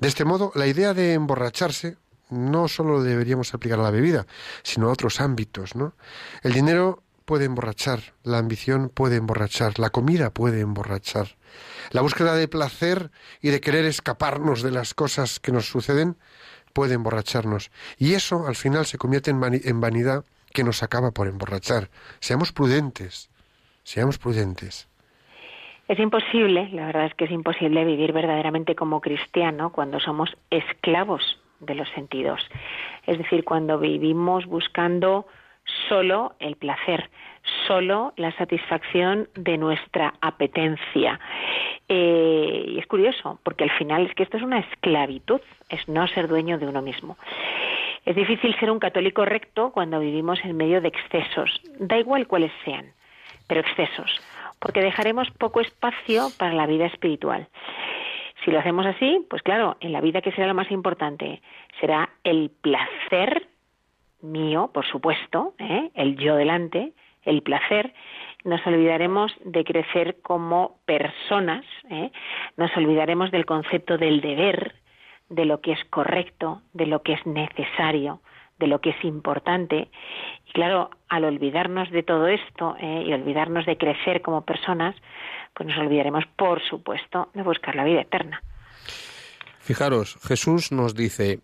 De 0.00 0.08
este 0.08 0.24
modo, 0.24 0.50
la 0.54 0.66
idea 0.66 0.94
de 0.94 1.12
emborracharse 1.12 1.96
no 2.30 2.68
solo 2.68 3.02
deberíamos 3.02 3.52
aplicar 3.54 3.80
a 3.80 3.82
la 3.82 3.90
bebida, 3.90 4.26
sino 4.62 4.88
a 4.88 4.92
otros 4.92 5.20
ámbitos, 5.20 5.74
¿no? 5.74 5.94
El 6.42 6.52
dinero 6.52 7.02
puede 7.24 7.44
emborrachar, 7.44 8.14
la 8.24 8.38
ambición 8.38 8.88
puede 8.88 9.16
emborrachar, 9.16 9.78
la 9.78 9.90
comida 9.90 10.30
puede 10.30 10.60
emborrachar. 10.60 11.36
La 11.90 12.00
búsqueda 12.00 12.34
de 12.34 12.48
placer 12.48 13.10
y 13.40 13.50
de 13.50 13.60
querer 13.60 13.84
escaparnos 13.84 14.62
de 14.62 14.70
las 14.70 14.94
cosas 14.94 15.38
que 15.38 15.52
nos 15.52 15.68
suceden 15.68 16.16
puede 16.72 16.94
emborracharnos. 16.94 17.70
Y 17.98 18.14
eso 18.14 18.46
al 18.46 18.56
final 18.56 18.86
se 18.86 18.98
convierte 18.98 19.30
en, 19.30 19.80
vanidad 19.80 20.24
que 20.52 20.64
nos 20.64 20.82
acaba 20.82 21.12
por 21.12 21.28
emborrachar. 21.28 21.90
Seamos 22.20 22.52
prudentes, 22.52 23.30
seamos 23.84 24.18
prudentes. 24.18 24.89
Es 25.90 25.98
imposible, 25.98 26.68
la 26.70 26.86
verdad 26.86 27.06
es 27.06 27.14
que 27.14 27.24
es 27.24 27.32
imposible 27.32 27.84
vivir 27.84 28.12
verdaderamente 28.12 28.76
como 28.76 29.00
cristiano 29.00 29.72
cuando 29.72 29.98
somos 29.98 30.30
esclavos 30.48 31.40
de 31.58 31.74
los 31.74 31.88
sentidos. 31.88 32.40
Es 33.08 33.18
decir, 33.18 33.42
cuando 33.42 33.76
vivimos 33.76 34.46
buscando 34.46 35.26
solo 35.88 36.34
el 36.38 36.54
placer, 36.54 37.10
solo 37.66 38.12
la 38.14 38.30
satisfacción 38.36 39.30
de 39.34 39.58
nuestra 39.58 40.14
apetencia. 40.20 41.18
Eh, 41.88 42.66
y 42.68 42.78
es 42.78 42.86
curioso, 42.86 43.40
porque 43.42 43.64
al 43.64 43.72
final 43.72 44.06
es 44.06 44.14
que 44.14 44.22
esto 44.22 44.36
es 44.36 44.44
una 44.44 44.60
esclavitud, 44.60 45.40
es 45.70 45.88
no 45.88 46.06
ser 46.06 46.28
dueño 46.28 46.56
de 46.58 46.68
uno 46.68 46.82
mismo. 46.82 47.16
Es 48.04 48.14
difícil 48.14 48.54
ser 48.60 48.70
un 48.70 48.78
católico 48.78 49.24
recto 49.24 49.72
cuando 49.72 49.98
vivimos 49.98 50.38
en 50.44 50.56
medio 50.56 50.80
de 50.80 50.86
excesos, 50.86 51.60
da 51.80 51.98
igual 51.98 52.28
cuáles 52.28 52.52
sean, 52.64 52.92
pero 53.48 53.62
excesos, 53.62 54.20
porque 54.60 54.80
dejaremos 54.80 55.30
poco 55.32 55.60
espacio 55.60 56.28
para 56.38 56.54
la 56.54 56.66
vida 56.66 56.86
espiritual. 56.86 57.48
Si 58.44 58.50
lo 58.50 58.60
hacemos 58.60 58.86
así, 58.86 59.26
pues 59.28 59.42
claro, 59.42 59.76
en 59.80 59.92
la 59.92 60.00
vida 60.00 60.22
que 60.22 60.32
será 60.32 60.46
lo 60.46 60.54
más 60.54 60.70
importante 60.70 61.42
será 61.80 62.10
el 62.24 62.50
placer 62.60 63.48
mío, 64.22 64.70
por 64.72 64.86
supuesto, 64.86 65.54
¿eh? 65.58 65.90
el 65.94 66.16
yo 66.16 66.36
delante, 66.36 66.92
el 67.24 67.42
placer, 67.42 67.92
nos 68.44 68.66
olvidaremos 68.66 69.32
de 69.44 69.64
crecer 69.64 70.20
como 70.22 70.78
personas, 70.86 71.64
¿eh? 71.90 72.10
nos 72.56 72.74
olvidaremos 72.76 73.30
del 73.30 73.46
concepto 73.46 73.98
del 73.98 74.20
deber, 74.20 74.74
de 75.28 75.44
lo 75.44 75.60
que 75.60 75.72
es 75.72 75.84
correcto, 75.86 76.62
de 76.72 76.86
lo 76.86 77.02
que 77.02 77.14
es 77.14 77.26
necesario, 77.26 78.20
de 78.60 78.68
lo 78.68 78.80
que 78.80 78.90
es 78.90 79.04
importante. 79.04 79.90
Y 80.46 80.52
claro, 80.52 80.90
al 81.08 81.24
olvidarnos 81.24 81.90
de 81.90 82.04
todo 82.04 82.28
esto 82.28 82.76
¿eh? 82.78 83.04
y 83.06 83.12
olvidarnos 83.12 83.66
de 83.66 83.76
crecer 83.76 84.22
como 84.22 84.44
personas, 84.44 84.94
pues 85.54 85.68
nos 85.68 85.78
olvidaremos, 85.78 86.24
por 86.36 86.62
supuesto, 86.62 87.30
de 87.34 87.42
buscar 87.42 87.74
la 87.74 87.84
vida 87.84 88.02
eterna. 88.02 88.40
Fijaros, 89.58 90.18
Jesús 90.22 90.70
nos 90.70 90.94
dice, 90.94 91.40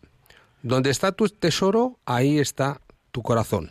donde 0.63 0.91
está 0.91 1.13
tu 1.13 1.29
tesoro, 1.29 1.99
ahí 2.07 2.39
está 2.39 2.81
tu 3.11 3.23
corazón. 3.23 3.71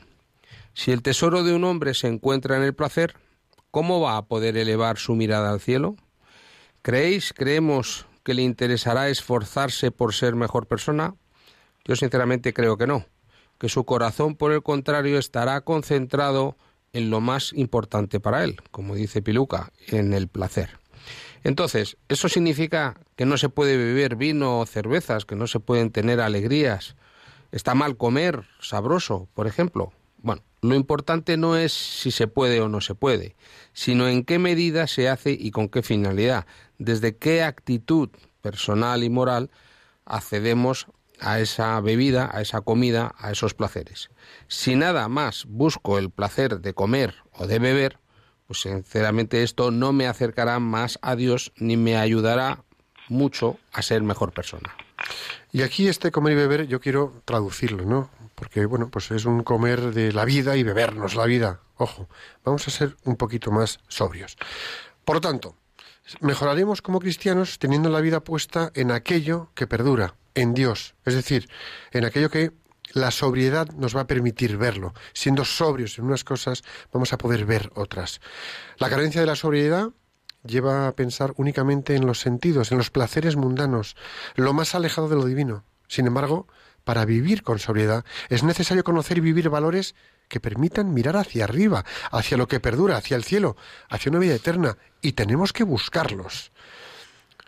Si 0.74 0.92
el 0.92 1.02
tesoro 1.02 1.44
de 1.44 1.56
un 1.56 1.64
hombre 1.64 1.94
se 1.94 2.08
encuentra 2.08 2.58
en 2.58 2.64
el 2.64 2.74
placer, 2.74 3.14
¿cómo 3.72 4.02
va 4.02 4.18
a 4.18 4.26
poder 4.26 4.58
elevar 4.58 4.98
su 4.98 5.16
mirada 5.16 5.52
al 5.52 5.62
cielo? 5.62 5.96
¿Creéis, 6.82 7.34
creemos 7.34 8.08
que 8.24 8.34
le 8.34 8.42
interesará 8.42 9.10
esforzarse 9.10 9.92
por 9.92 10.14
ser 10.14 10.36
mejor 10.36 10.68
persona? 10.68 11.16
Yo 11.86 11.96
sinceramente 11.96 12.54
creo 12.54 12.78
que 12.78 12.88
no, 12.88 13.06
que 13.58 13.70
su 13.70 13.86
corazón, 13.86 14.36
por 14.36 14.52
el 14.52 14.64
contrario, 14.64 15.18
estará 15.18 15.62
concentrado 15.62 16.58
en 16.94 17.10
lo 17.10 17.22
más 17.22 17.52
importante 17.54 18.20
para 18.20 18.44
él, 18.44 18.58
como 18.72 18.96
dice 18.96 19.22
Piluca, 19.22 19.72
en 19.88 20.14
el 20.14 20.28
placer. 20.28 20.80
Entonces, 21.44 21.98
¿eso 22.10 22.28
significa 22.28 22.96
que 23.16 23.26
no 23.26 23.38
se 23.38 23.50
puede 23.50 23.78
beber 23.78 24.16
vino 24.16 24.60
o 24.60 24.66
cervezas, 24.66 25.26
que 25.26 25.36
no 25.36 25.46
se 25.46 25.60
pueden 25.60 25.92
tener 25.92 26.20
alegrías? 26.20 26.96
¿Está 27.52 27.76
mal 27.76 27.98
comer 27.98 28.44
sabroso, 28.60 29.28
por 29.34 29.46
ejemplo? 29.46 29.94
Bueno, 30.18 30.42
lo 30.62 30.74
importante 30.74 31.38
no 31.38 31.56
es 31.56 31.72
si 31.72 32.10
se 32.10 32.28
puede 32.28 32.62
o 32.62 32.68
no 32.68 32.82
se 32.82 32.96
puede, 32.96 33.36
sino 33.74 34.08
en 34.08 34.26
qué 34.26 34.40
medida 34.40 34.88
se 34.88 35.08
hace 35.08 35.38
y 35.40 35.52
con 35.52 35.70
qué 35.70 35.84
finalidad, 35.84 36.48
desde 36.80 37.16
qué 37.16 37.44
actitud 37.44 38.10
personal 38.42 39.04
y 39.04 39.10
moral 39.10 39.52
accedemos 40.06 40.88
a 41.26 41.40
esa 41.40 41.80
bebida, 41.82 42.30
a 42.32 42.42
esa 42.42 42.62
comida, 42.62 43.14
a 43.18 43.32
esos 43.32 43.54
placeres. 43.54 44.10
Si 44.48 44.76
nada 44.76 45.08
más 45.10 45.46
busco 45.48 45.98
el 45.98 46.10
placer 46.10 46.62
de 46.62 46.74
comer 46.74 47.16
o 47.34 47.48
de 47.48 47.60
beber, 47.60 48.00
pues 48.48 48.62
sinceramente 48.62 49.44
esto 49.44 49.72
no 49.72 49.92
me 49.92 50.08
acercará 50.08 50.60
más 50.60 51.00
a 51.02 51.16
Dios 51.16 51.52
ni 51.58 51.78
me 51.78 51.98
ayudará 51.98 52.64
mucho 53.10 53.58
a 53.74 53.82
ser 53.82 54.02
mejor 54.04 54.32
persona. 54.32 54.76
Y 55.52 55.64
aquí 55.64 55.88
este 55.88 56.12
comer 56.12 56.34
y 56.34 56.36
beber 56.36 56.68
yo 56.68 56.80
quiero 56.80 57.22
traducirlo, 57.26 57.86
¿no? 57.86 58.10
porque 58.36 58.66
bueno, 58.66 58.90
pues 58.90 59.10
es 59.12 59.26
un 59.26 59.44
comer 59.44 59.94
de 59.94 60.12
la 60.12 60.26
vida 60.26 60.56
y 60.58 60.64
bebernos 60.64 61.16
la 61.16 61.26
vida. 61.26 61.62
Ojo, 61.78 62.08
vamos 62.44 62.68
a 62.68 62.72
ser 62.72 62.96
un 63.06 63.16
poquito 63.16 63.52
más 63.52 63.80
sobrios. 63.88 64.38
Por 65.04 65.16
lo 65.16 65.22
tanto, 65.22 65.56
mejoraremos 66.20 66.82
como 66.82 67.00
cristianos 67.00 67.60
teniendo 67.60 67.90
la 67.90 68.02
vida 68.02 68.24
puesta 68.24 68.72
en 68.76 68.92
aquello 68.92 69.50
que 69.56 69.68
perdura, 69.68 70.16
en 70.34 70.54
Dios, 70.54 70.96
es 71.06 71.16
decir, 71.16 71.50
en 71.92 72.06
aquello 72.06 72.30
que 72.30 72.52
la 72.94 73.12
sobriedad 73.12 73.68
nos 73.74 73.96
va 73.96 74.02
a 74.02 74.08
permitir 74.08 74.58
verlo. 74.58 74.94
Siendo 75.14 75.44
sobrios 75.44 75.98
en 75.98 76.06
unas 76.06 76.24
cosas, 76.24 76.64
vamos 76.94 77.14
a 77.14 77.18
poder 77.18 77.46
ver 77.46 77.72
otras. 77.76 78.22
La 78.78 78.90
carencia 78.90 79.22
de 79.22 79.28
la 79.28 79.36
sobriedad 79.36 79.90
lleva 80.46 80.88
a 80.88 80.96
pensar 80.96 81.34
únicamente 81.38 81.96
en 81.96 82.06
los 82.06 82.20
sentidos, 82.20 82.72
en 82.72 82.78
los 82.78 82.92
placeres 82.92 83.36
mundanos, 83.36 83.96
lo 84.36 84.54
más 84.54 84.76
alejado 84.76 85.10
de 85.10 85.16
lo 85.16 85.26
divino. 85.26 85.66
Sin 85.88 86.08
embargo, 86.08 86.48
para 86.86 87.04
vivir 87.04 87.44
con 87.44 87.60
sobriedad 87.60 88.06
es 88.30 88.44
necesario 88.44 88.86
conocer 88.86 89.18
y 89.18 89.22
vivir 89.22 89.50
valores 89.50 89.96
que 90.30 90.40
permitan 90.40 90.94
mirar 90.94 91.18
hacia 91.18 91.44
arriba, 91.44 91.84
hacia 92.12 92.38
lo 92.38 92.48
que 92.48 92.62
perdura, 92.62 92.96
hacia 92.96 93.18
el 93.18 93.26
cielo, 93.26 93.58
hacia 93.90 94.10
una 94.10 94.20
vida 94.20 94.36
eterna, 94.36 94.78
y 95.02 95.12
tenemos 95.12 95.52
que 95.52 95.64
buscarlos. 95.64 96.52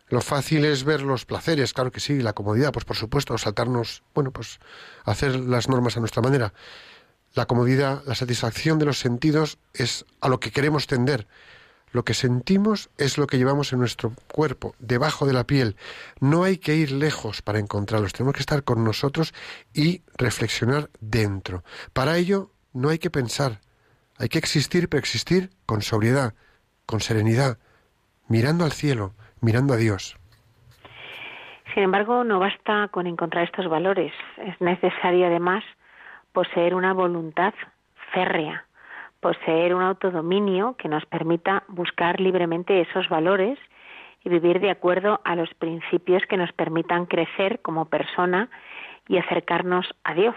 Lo 0.10 0.21
fácil 0.21 0.65
es 0.65 0.84
ver 0.84 1.02
los 1.02 1.26
placeres, 1.26 1.73
claro 1.73 1.91
que 1.91 2.00
sí, 2.00 2.21
la 2.21 2.34
comodidad, 2.34 2.71
pues 2.71 2.86
por 2.86 2.95
supuesto, 2.95 3.38
saltarnos, 3.38 4.04
bueno, 4.13 4.32
pues 4.32 4.60
hacer 5.06 5.36
las 5.36 5.69
normas 5.69 5.97
a 5.97 6.00
nuestra 6.00 6.21
manera. 6.21 6.54
La 7.34 7.45
comodidad, 7.45 8.04
la 8.06 8.15
satisfacción 8.15 8.80
de 8.80 8.86
los 8.86 9.00
sentidos 9.00 9.60
es 9.73 10.06
a 10.21 10.30
lo 10.30 10.39
que 10.39 10.52
queremos 10.52 10.88
tender, 10.88 11.28
lo 11.91 12.04
que 12.04 12.13
sentimos 12.13 12.89
es 12.97 13.17
lo 13.17 13.28
que 13.28 13.38
llevamos 13.38 13.73
en 13.73 13.80
nuestro 13.80 14.12
cuerpo, 14.32 14.76
debajo 14.80 15.26
de 15.26 15.34
la 15.34 15.45
piel. 15.45 15.76
No 16.19 16.43
hay 16.43 16.58
que 16.58 16.76
ir 16.76 16.91
lejos 16.91 17.41
para 17.41 17.60
encontrarlos, 17.60 18.13
tenemos 18.13 18.34
que 18.34 18.41
estar 18.41 18.63
con 18.63 18.84
nosotros 18.84 19.34
y 19.73 20.02
reflexionar 20.17 20.89
dentro. 21.00 21.63
Para 21.93 22.17
ello 22.17 22.52
no 22.73 22.89
hay 22.89 23.00
que 23.00 23.10
pensar, 23.10 23.60
hay 24.19 24.30
que 24.30 24.38
existir, 24.38 24.89
pero 24.89 25.00
existir 25.00 25.50
con 25.65 25.82
sobriedad, 25.82 26.34
con 26.86 27.00
serenidad, 27.00 27.58
mirando 28.28 28.65
al 28.65 28.71
cielo, 28.71 29.13
mirando 29.41 29.73
a 29.73 29.78
Dios. 29.78 30.17
Sin 31.73 31.84
embargo, 31.84 32.23
no 32.23 32.39
basta 32.39 32.88
con 32.89 33.08
encontrar 33.08 33.43
estos 33.43 33.69
valores, 33.69 34.12
es 34.38 34.60
necesario 34.60 35.28
además 35.28 35.63
poseer 36.34 36.73
una 36.76 36.93
voluntad 36.93 37.54
férrea, 38.13 38.67
poseer 39.20 39.74
un 39.76 39.82
autodominio 39.82 40.76
que 40.78 40.90
nos 40.90 41.06
permita 41.06 41.64
buscar 41.68 42.20
libremente 42.20 42.82
esos 42.82 43.10
valores 43.10 43.58
y 44.24 44.30
vivir 44.30 44.60
de 44.60 44.72
acuerdo 44.72 45.22
a 45.24 45.36
los 45.36 45.54
principios 45.56 46.24
que 46.28 46.38
nos 46.38 46.52
permitan 46.52 47.06
crecer 47.06 47.60
como 47.62 47.86
persona 47.86 48.50
y 49.08 49.18
acercarnos 49.18 49.88
a 50.04 50.14
Dios. 50.14 50.36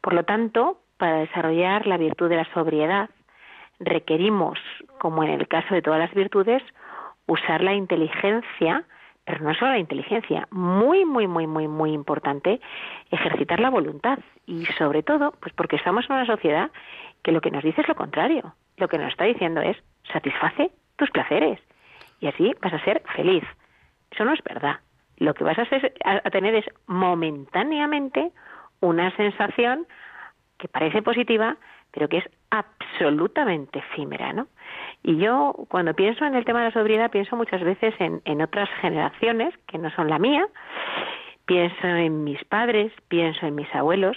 Por 0.00 0.12
lo 0.12 0.24
tanto, 0.24 0.80
para 0.96 1.18
desarrollar 1.18 1.86
la 1.86 1.96
virtud 1.96 2.28
de 2.28 2.36
la 2.36 2.52
sobriedad, 2.52 3.10
requerimos, 3.78 4.58
como 4.98 5.22
en 5.22 5.30
el 5.30 5.48
caso 5.48 5.74
de 5.74 5.82
todas 5.82 5.98
las 5.98 6.14
virtudes, 6.14 6.62
usar 7.26 7.62
la 7.62 7.74
inteligencia, 7.74 8.84
pero 9.24 9.44
no 9.44 9.54
solo 9.54 9.72
la 9.72 9.78
inteligencia, 9.78 10.46
muy, 10.50 11.04
muy, 11.04 11.26
muy, 11.26 11.46
muy, 11.46 11.68
muy 11.68 11.92
importante, 11.92 12.60
ejercitar 13.10 13.60
la 13.60 13.70
voluntad 13.70 14.18
y 14.46 14.64
sobre 14.78 15.02
todo, 15.02 15.32
pues 15.40 15.52
porque 15.54 15.76
estamos 15.76 16.06
en 16.08 16.16
una 16.16 16.26
sociedad 16.26 16.70
que 17.26 17.32
lo 17.32 17.40
que 17.40 17.50
nos 17.50 17.64
dice 17.64 17.80
es 17.80 17.88
lo 17.88 17.96
contrario. 17.96 18.54
Lo 18.76 18.86
que 18.86 18.98
nos 18.98 19.08
está 19.08 19.24
diciendo 19.24 19.60
es, 19.60 19.76
satisface 20.12 20.70
tus 20.94 21.10
placeres 21.10 21.58
y 22.20 22.28
así 22.28 22.54
vas 22.62 22.72
a 22.72 22.84
ser 22.84 23.02
feliz. 23.16 23.42
Eso 24.12 24.24
no 24.24 24.32
es 24.32 24.40
verdad. 24.44 24.76
Lo 25.16 25.34
que 25.34 25.42
vas 25.42 25.58
a, 25.58 25.66
a 26.04 26.30
tener 26.30 26.54
es 26.54 26.64
momentáneamente 26.86 28.30
una 28.78 29.10
sensación 29.16 29.88
que 30.56 30.68
parece 30.68 31.02
positiva, 31.02 31.56
pero 31.90 32.08
que 32.08 32.18
es 32.18 32.30
absolutamente 32.50 33.80
efímera, 33.80 34.32
¿no? 34.32 34.46
Y 35.02 35.16
yo, 35.16 35.52
cuando 35.68 35.94
pienso 35.94 36.24
en 36.24 36.36
el 36.36 36.44
tema 36.44 36.60
de 36.60 36.66
la 36.66 36.74
sobriedad, 36.74 37.10
pienso 37.10 37.34
muchas 37.34 37.64
veces 37.64 37.92
en 37.98 38.40
otras 38.40 38.70
generaciones 38.80 39.52
que 39.66 39.78
no 39.78 39.90
son 39.90 40.08
la 40.08 40.20
mía, 40.20 40.46
pienso 41.46 41.86
en 41.88 42.22
mis 42.22 42.44
padres, 42.44 42.92
pienso 43.08 43.46
en 43.46 43.56
mis 43.56 43.74
abuelos, 43.74 44.16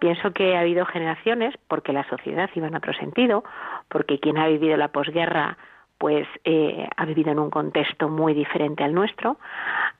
Pienso 0.00 0.32
que 0.32 0.56
ha 0.56 0.60
habido 0.60 0.86
generaciones, 0.86 1.54
porque 1.68 1.92
la 1.92 2.08
sociedad 2.08 2.50
iba 2.54 2.66
en 2.66 2.74
otro 2.74 2.92
sentido, 2.94 3.44
porque 3.88 4.18
quien 4.18 4.38
ha 4.38 4.48
vivido 4.48 4.76
la 4.76 4.88
posguerra 4.88 5.56
pues 5.98 6.26
eh, 6.44 6.88
ha 6.96 7.04
vivido 7.04 7.30
en 7.30 7.38
un 7.38 7.50
contexto 7.50 8.08
muy 8.08 8.32
diferente 8.32 8.82
al 8.82 8.94
nuestro, 8.94 9.36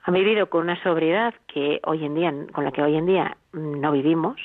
ha 0.03 0.11
vivido 0.11 0.49
con 0.49 0.63
una 0.63 0.83
sobriedad 0.83 1.35
que 1.47 1.79
hoy 1.85 2.07
en 2.07 2.15
día, 2.15 2.33
con 2.53 2.65
la 2.65 2.73
que 2.73 2.83
hoy 2.83 2.97
en 2.97 3.05
día 3.05 3.37
no 3.53 3.93
vivimos, 3.93 4.41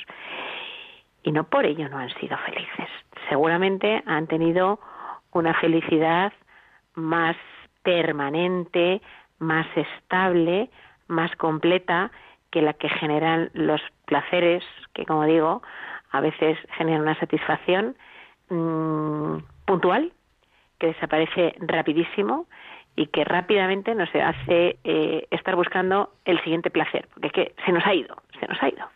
y 1.24 1.32
no 1.32 1.46
por 1.46 1.65
ello 1.65 1.88
no 1.88 1.98
han 1.98 2.10
sido 2.20 2.38
felices. 2.39 2.89
Seguramente 3.30 4.04
han 4.06 4.28
tenido 4.28 4.82
una 5.32 5.54
felicidad 5.54 6.34
más 6.96 7.38
permanente, 7.84 9.02
más 9.39 9.65
estable, 9.78 10.70
más 11.08 11.34
completa 11.38 12.12
que 12.56 12.62
la 12.62 12.72
que 12.72 12.88
generan 12.88 13.50
los 13.52 13.82
placeres 14.06 14.63
que, 14.94 15.06
como 15.06 15.26
digo, 15.26 15.62
a 16.12 16.22
veces 16.22 16.58
generan 16.78 17.02
una 17.02 17.20
satisfacción 17.20 17.98
mm, 18.50 19.39
puntual 19.65 20.13
que 20.80 20.88
desaparece 20.88 21.54
rapidísimo 21.60 22.48
y 22.96 23.08
que 23.08 23.26
rápidamente 23.26 23.94
nos 23.94 24.08
hace 24.15 24.80
eh, 24.86 25.28
estar 25.32 25.58
buscando 25.58 26.13
el 26.24 26.41
siguiente 26.46 26.70
placer, 26.70 27.10
porque 27.13 27.28
es 27.28 27.34
que 27.34 27.56
se 27.65 27.74
nos 27.74 27.86
ha 27.86 27.94
ido, 27.94 28.15
se 28.39 28.48
nos 28.48 28.63
ha 28.63 28.70
ido. 28.70 28.88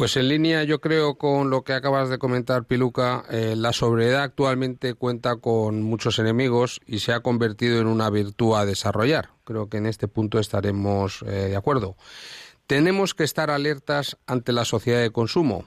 Pues 0.00 0.16
en 0.16 0.28
línea, 0.28 0.64
yo 0.64 0.80
creo, 0.80 1.16
con 1.16 1.50
lo 1.50 1.62
que 1.62 1.74
acabas 1.74 2.08
de 2.08 2.16
comentar, 2.16 2.64
Piluca, 2.64 3.22
eh, 3.28 3.54
la 3.54 3.74
sobriedad 3.74 4.22
actualmente 4.22 4.94
cuenta 4.94 5.36
con 5.36 5.82
muchos 5.82 6.18
enemigos 6.18 6.80
y 6.86 7.00
se 7.00 7.12
ha 7.12 7.20
convertido 7.20 7.82
en 7.82 7.86
una 7.86 8.08
virtud 8.08 8.54
a 8.54 8.64
desarrollar. 8.64 9.28
Creo 9.44 9.68
que 9.68 9.76
en 9.76 9.84
este 9.84 10.08
punto 10.08 10.38
estaremos 10.38 11.22
eh, 11.26 11.50
de 11.50 11.56
acuerdo. 11.56 11.98
Tenemos 12.66 13.12
que 13.12 13.24
estar 13.24 13.50
alertas 13.50 14.16
ante 14.26 14.52
la 14.52 14.64
sociedad 14.64 15.02
de 15.02 15.10
consumo. 15.10 15.66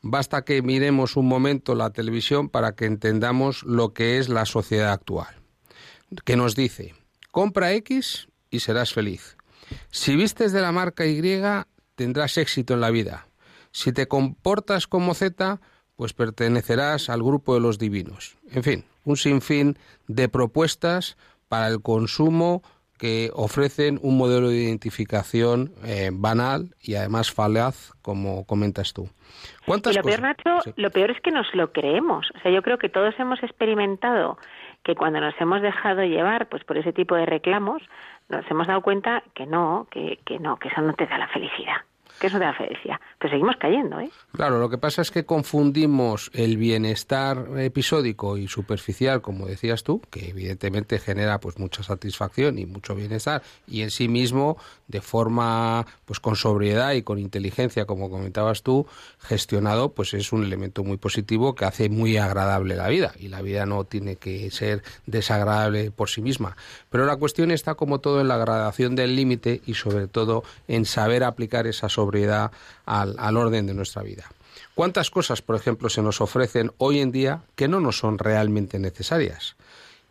Basta 0.00 0.46
que 0.46 0.62
miremos 0.62 1.18
un 1.18 1.28
momento 1.28 1.74
la 1.74 1.90
televisión 1.90 2.48
para 2.48 2.74
que 2.74 2.86
entendamos 2.86 3.64
lo 3.64 3.92
que 3.92 4.16
es 4.16 4.30
la 4.30 4.46
sociedad 4.46 4.92
actual. 4.92 5.36
Que 6.24 6.36
nos 6.36 6.56
dice, 6.56 6.94
compra 7.30 7.74
X 7.74 8.28
y 8.48 8.60
serás 8.60 8.94
feliz. 8.94 9.36
Si 9.90 10.16
vistes 10.16 10.52
de 10.52 10.62
la 10.62 10.72
marca 10.72 11.04
Y, 11.04 11.20
tendrás 11.96 12.38
éxito 12.38 12.72
en 12.72 12.80
la 12.80 12.88
vida. 12.88 13.26
Si 13.74 13.92
te 13.92 14.06
comportas 14.06 14.86
como 14.86 15.14
Z, 15.14 15.58
pues 15.96 16.12
pertenecerás 16.12 17.10
al 17.10 17.24
grupo 17.24 17.54
de 17.54 17.60
los 17.60 17.76
divinos. 17.76 18.38
En 18.52 18.62
fin, 18.62 18.84
un 19.04 19.16
sinfín 19.16 19.76
de 20.06 20.28
propuestas 20.28 21.18
para 21.48 21.66
el 21.66 21.82
consumo 21.82 22.62
que 23.00 23.30
ofrecen 23.34 23.98
un 24.00 24.16
modelo 24.16 24.48
de 24.48 24.62
identificación 24.62 25.72
eh, 25.84 26.10
banal 26.12 26.76
y 26.80 26.94
además 26.94 27.32
falaz, 27.32 27.90
como 28.00 28.46
comentas 28.46 28.92
tú. 28.92 29.10
¿Cuántas 29.66 29.94
y 29.94 29.96
lo 29.96 30.04
peor, 30.04 30.22
Nacho, 30.22 30.72
lo 30.76 30.90
peor 30.90 31.10
es 31.10 31.20
que 31.20 31.32
nos 31.32 31.52
lo 31.52 31.72
creemos. 31.72 32.30
O 32.36 32.40
sea, 32.42 32.52
yo 32.52 32.62
creo 32.62 32.78
que 32.78 32.88
todos 32.88 33.12
hemos 33.18 33.42
experimentado 33.42 34.38
que 34.84 34.94
cuando 34.94 35.18
nos 35.20 35.34
hemos 35.40 35.60
dejado 35.62 36.04
llevar 36.04 36.48
pues 36.48 36.62
por 36.62 36.78
ese 36.78 36.92
tipo 36.92 37.16
de 37.16 37.26
reclamos, 37.26 37.82
nos 38.28 38.48
hemos 38.48 38.68
dado 38.68 38.82
cuenta 38.82 39.24
que 39.34 39.46
no, 39.46 39.88
que, 39.90 40.20
que 40.24 40.38
no, 40.38 40.58
que 40.58 40.68
eso 40.68 40.80
no 40.80 40.92
te 40.92 41.06
da 41.06 41.18
la 41.18 41.28
felicidad 41.28 41.78
que 42.18 42.28
eso 42.28 42.38
de 42.38 42.44
la 42.44 42.54
felicidad. 42.54 42.96
Pero 43.18 43.32
seguimos 43.32 43.56
cayendo, 43.56 44.00
¿eh? 44.00 44.10
Claro, 44.32 44.58
lo 44.58 44.68
que 44.68 44.78
pasa 44.78 45.02
es 45.02 45.10
que 45.10 45.24
confundimos 45.24 46.30
el 46.32 46.56
bienestar 46.56 47.46
episódico 47.58 48.36
y 48.36 48.48
superficial, 48.48 49.20
como 49.20 49.46
decías 49.46 49.82
tú, 49.82 50.00
que 50.10 50.30
evidentemente 50.30 50.98
genera 50.98 51.40
pues 51.40 51.58
mucha 51.58 51.82
satisfacción 51.82 52.58
y 52.58 52.66
mucho 52.66 52.94
bienestar, 52.94 53.42
y 53.66 53.82
en 53.82 53.90
sí 53.90 54.08
mismo, 54.08 54.56
de 54.88 55.00
forma 55.00 55.86
pues 56.04 56.20
con 56.20 56.36
sobriedad 56.36 56.92
y 56.92 57.02
con 57.02 57.18
inteligencia, 57.18 57.86
como 57.86 58.10
comentabas 58.10 58.62
tú, 58.62 58.86
gestionado, 59.18 59.92
pues 59.92 60.14
es 60.14 60.32
un 60.32 60.44
elemento 60.44 60.84
muy 60.84 60.96
positivo 60.96 61.54
que 61.54 61.64
hace 61.64 61.88
muy 61.88 62.16
agradable 62.16 62.76
la 62.76 62.88
vida, 62.88 63.12
y 63.18 63.28
la 63.28 63.42
vida 63.42 63.66
no 63.66 63.84
tiene 63.84 64.16
que 64.16 64.50
ser 64.50 64.82
desagradable 65.06 65.90
por 65.90 66.08
sí 66.08 66.22
misma. 66.22 66.56
Pero 66.90 67.06
la 67.06 67.16
cuestión 67.16 67.50
está 67.50 67.74
como 67.74 67.98
todo 67.98 68.20
en 68.20 68.28
la 68.28 68.36
gradación 68.36 68.94
del 68.94 69.16
límite 69.16 69.62
y 69.66 69.74
sobre 69.74 70.06
todo 70.06 70.44
en 70.68 70.84
saber 70.84 71.24
aplicar 71.24 71.66
esa 71.66 71.88
sobriedad 71.88 72.03
sobriedad 72.04 72.52
al, 72.84 73.16
al 73.18 73.36
orden 73.36 73.66
de 73.66 73.74
nuestra 73.74 74.02
vida. 74.02 74.24
¿Cuántas 74.74 75.10
cosas, 75.10 75.40
por 75.40 75.56
ejemplo, 75.56 75.88
se 75.88 76.02
nos 76.02 76.20
ofrecen 76.20 76.72
hoy 76.78 77.00
en 77.00 77.12
día 77.12 77.42
que 77.56 77.68
no 77.68 77.80
nos 77.80 77.98
son 77.98 78.18
realmente 78.18 78.78
necesarias? 78.78 79.56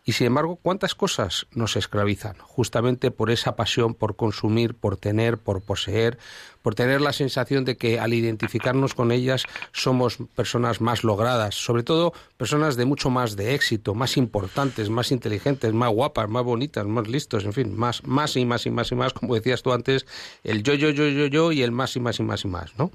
Y 0.06 0.12
sin 0.12 0.26
embargo, 0.26 0.56
¿cuántas 0.56 0.94
cosas 0.94 1.46
nos 1.52 1.76
esclavizan? 1.76 2.36
Justamente 2.38 3.10
por 3.10 3.30
esa 3.30 3.56
pasión 3.56 3.94
por 3.94 4.16
consumir, 4.16 4.74
por 4.74 4.98
tener, 4.98 5.38
por 5.38 5.62
poseer, 5.62 6.18
por 6.60 6.74
tener 6.74 7.00
la 7.00 7.14
sensación 7.14 7.64
de 7.64 7.78
que 7.78 7.98
al 7.98 8.12
identificarnos 8.12 8.92
con 8.92 9.12
ellas 9.12 9.44
somos 9.72 10.18
personas 10.34 10.82
más 10.82 11.04
logradas, 11.04 11.54
sobre 11.54 11.84
todo 11.84 12.12
personas 12.36 12.76
de 12.76 12.84
mucho 12.84 13.08
más 13.08 13.34
de 13.34 13.54
éxito, 13.54 13.94
más 13.94 14.18
importantes, 14.18 14.90
más 14.90 15.10
inteligentes, 15.10 15.72
más 15.72 15.90
guapas, 15.90 16.28
más 16.28 16.44
bonitas, 16.44 16.86
más 16.86 17.08
listos, 17.08 17.44
en 17.44 17.54
fin, 17.54 17.74
más, 17.74 18.04
más 18.04 18.36
y 18.36 18.44
más 18.44 18.66
y 18.66 18.70
más 18.70 18.92
y 18.92 18.94
más, 18.96 19.14
como 19.14 19.34
decías 19.34 19.62
tú 19.62 19.72
antes, 19.72 20.04
el 20.42 20.62
yo, 20.62 20.74
yo, 20.74 20.90
yo, 20.90 21.08
yo, 21.08 21.26
yo 21.26 21.50
y 21.50 21.62
el 21.62 21.72
más 21.72 21.96
y 21.96 22.00
más 22.00 22.20
y 22.20 22.22
más 22.22 22.44
y 22.44 22.48
más, 22.48 22.78
¿no? 22.78 22.90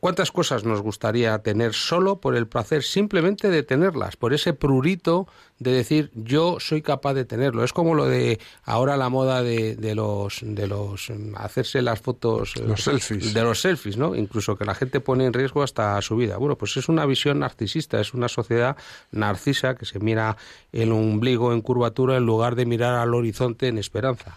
¿Cuántas 0.00 0.30
cosas 0.30 0.64
nos 0.64 0.82
gustaría 0.82 1.38
tener 1.38 1.72
solo 1.72 2.20
por 2.20 2.36
el 2.36 2.46
placer 2.46 2.82
simplemente 2.82 3.48
de 3.48 3.62
tenerlas, 3.62 4.16
por 4.16 4.34
ese 4.34 4.52
prurito 4.52 5.26
de 5.58 5.72
decir 5.72 6.10
yo 6.14 6.58
soy 6.60 6.82
capaz 6.82 7.14
de 7.14 7.24
tenerlo? 7.24 7.64
Es 7.64 7.72
como 7.72 7.94
lo 7.94 8.06
de 8.06 8.38
ahora 8.64 8.96
la 8.96 9.08
moda 9.08 9.42
de, 9.42 9.74
de 9.76 9.94
los 9.94 10.40
de 10.42 10.66
los 10.66 11.10
hacerse 11.36 11.82
las 11.82 12.00
fotos 12.00 12.54
eh, 12.56 12.64
los 12.66 12.84
selfies. 12.84 13.32
de 13.32 13.42
los 13.42 13.60
selfies, 13.60 13.96
¿no? 13.96 14.14
Incluso 14.14 14.56
que 14.56 14.64
la 14.64 14.74
gente 14.74 15.00
pone 15.00 15.24
en 15.24 15.32
riesgo 15.32 15.62
hasta 15.62 16.00
su 16.02 16.16
vida. 16.16 16.36
Bueno, 16.36 16.56
pues 16.56 16.76
es 16.76 16.88
una 16.88 17.06
visión 17.06 17.38
narcisista, 17.40 18.00
es 18.00 18.14
una 18.14 18.28
sociedad 18.28 18.76
narcisa 19.10 19.74
que 19.74 19.86
se 19.86 19.98
mira 19.98 20.36
el 20.72 20.92
ombligo 20.92 21.52
en 21.52 21.62
curvatura 21.62 22.16
en 22.16 22.26
lugar 22.26 22.54
de 22.54 22.66
mirar 22.66 22.94
al 22.94 23.14
horizonte 23.14 23.68
en 23.68 23.78
esperanza. 23.78 24.36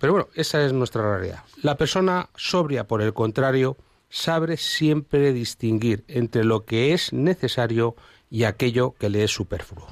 Pero 0.00 0.14
bueno, 0.14 0.28
esa 0.34 0.64
es 0.64 0.72
nuestra 0.72 1.02
realidad. 1.02 1.44
La 1.62 1.76
persona 1.76 2.30
sobria, 2.34 2.86
por 2.86 3.02
el 3.02 3.12
contrario, 3.12 3.76
sabe 4.10 4.56
siempre 4.56 5.32
distinguir 5.32 6.04
entre 6.08 6.44
lo 6.44 6.64
que 6.64 6.92
es 6.92 7.12
necesario 7.12 7.96
y 8.28 8.44
aquello 8.44 8.94
que 8.98 9.08
le 9.08 9.24
es 9.24 9.30
superfluo. 9.30 9.86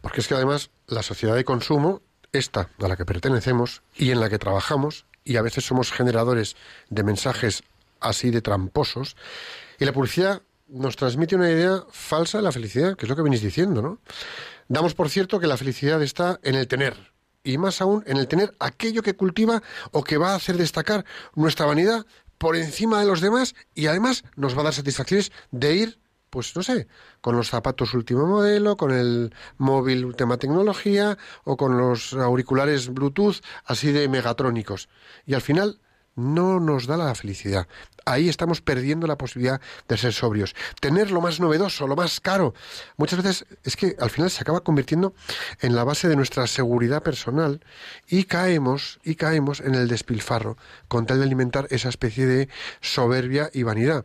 Porque 0.00 0.20
es 0.20 0.28
que 0.28 0.34
además 0.34 0.70
la 0.86 1.02
sociedad 1.02 1.36
de 1.36 1.44
consumo, 1.44 2.02
esta 2.32 2.68
a 2.80 2.88
la 2.88 2.96
que 2.96 3.04
pertenecemos 3.04 3.82
y 3.94 4.10
en 4.10 4.20
la 4.20 4.28
que 4.28 4.38
trabajamos, 4.38 5.06
y 5.24 5.36
a 5.36 5.42
veces 5.42 5.64
somos 5.64 5.92
generadores 5.92 6.56
de 6.90 7.04
mensajes 7.04 7.62
así 8.00 8.30
de 8.30 8.42
tramposos, 8.42 9.16
y 9.78 9.84
la 9.84 9.92
publicidad 9.92 10.42
nos 10.68 10.96
transmite 10.96 11.36
una 11.36 11.50
idea 11.50 11.84
falsa 11.90 12.38
de 12.38 12.44
la 12.44 12.52
felicidad, 12.52 12.96
que 12.96 13.06
es 13.06 13.08
lo 13.08 13.16
que 13.16 13.22
venís 13.22 13.42
diciendo, 13.42 13.82
¿no? 13.82 13.98
Damos 14.68 14.94
por 14.94 15.10
cierto 15.10 15.40
que 15.40 15.46
la 15.46 15.56
felicidad 15.56 16.02
está 16.02 16.40
en 16.42 16.54
el 16.54 16.66
tener, 16.66 17.12
y 17.42 17.58
más 17.58 17.80
aún 17.80 18.02
en 18.06 18.16
el 18.16 18.26
tener 18.26 18.54
aquello 18.58 19.02
que 19.02 19.14
cultiva 19.14 19.62
o 19.92 20.02
que 20.02 20.16
va 20.16 20.32
a 20.32 20.36
hacer 20.36 20.56
destacar 20.56 21.04
nuestra 21.34 21.66
vanidad 21.66 22.06
por 22.38 22.56
encima 22.56 23.00
de 23.00 23.06
los 23.06 23.20
demás 23.20 23.54
y 23.74 23.86
además 23.86 24.24
nos 24.36 24.56
va 24.56 24.60
a 24.60 24.64
dar 24.64 24.74
satisfacciones 24.74 25.32
de 25.50 25.74
ir, 25.74 25.98
pues 26.30 26.54
no 26.56 26.62
sé, 26.62 26.88
con 27.20 27.36
los 27.36 27.48
zapatos 27.48 27.94
último 27.94 28.26
modelo, 28.26 28.76
con 28.76 28.92
el 28.92 29.34
móvil 29.56 30.04
última 30.04 30.36
tecnología 30.36 31.16
o 31.44 31.56
con 31.56 31.78
los 31.78 32.12
auriculares 32.14 32.92
Bluetooth 32.92 33.40
así 33.64 33.92
de 33.92 34.08
megatrónicos. 34.08 34.88
Y 35.26 35.34
al 35.34 35.42
final 35.42 35.80
no 36.16 36.60
nos 36.60 36.86
da 36.86 36.96
la 36.96 37.14
felicidad. 37.14 37.66
Ahí 38.06 38.28
estamos 38.28 38.60
perdiendo 38.60 39.06
la 39.06 39.16
posibilidad 39.16 39.60
de 39.88 39.96
ser 39.96 40.12
sobrios. 40.12 40.54
Tener 40.80 41.10
lo 41.10 41.20
más 41.20 41.40
novedoso, 41.40 41.86
lo 41.86 41.96
más 41.96 42.20
caro. 42.20 42.54
Muchas 42.96 43.22
veces 43.22 43.46
es 43.64 43.76
que 43.76 43.96
al 43.98 44.10
final 44.10 44.30
se 44.30 44.42
acaba 44.42 44.60
convirtiendo 44.60 45.14
en 45.60 45.74
la 45.74 45.84
base 45.84 46.08
de 46.08 46.16
nuestra 46.16 46.46
seguridad 46.46 47.02
personal 47.02 47.60
y 48.06 48.24
caemos 48.24 49.00
y 49.04 49.14
caemos 49.14 49.60
en 49.60 49.74
el 49.74 49.88
despilfarro 49.88 50.56
con 50.88 51.06
tal 51.06 51.18
de 51.18 51.24
alimentar 51.24 51.66
esa 51.70 51.88
especie 51.88 52.26
de 52.26 52.48
soberbia 52.80 53.50
y 53.52 53.62
vanidad. 53.62 54.04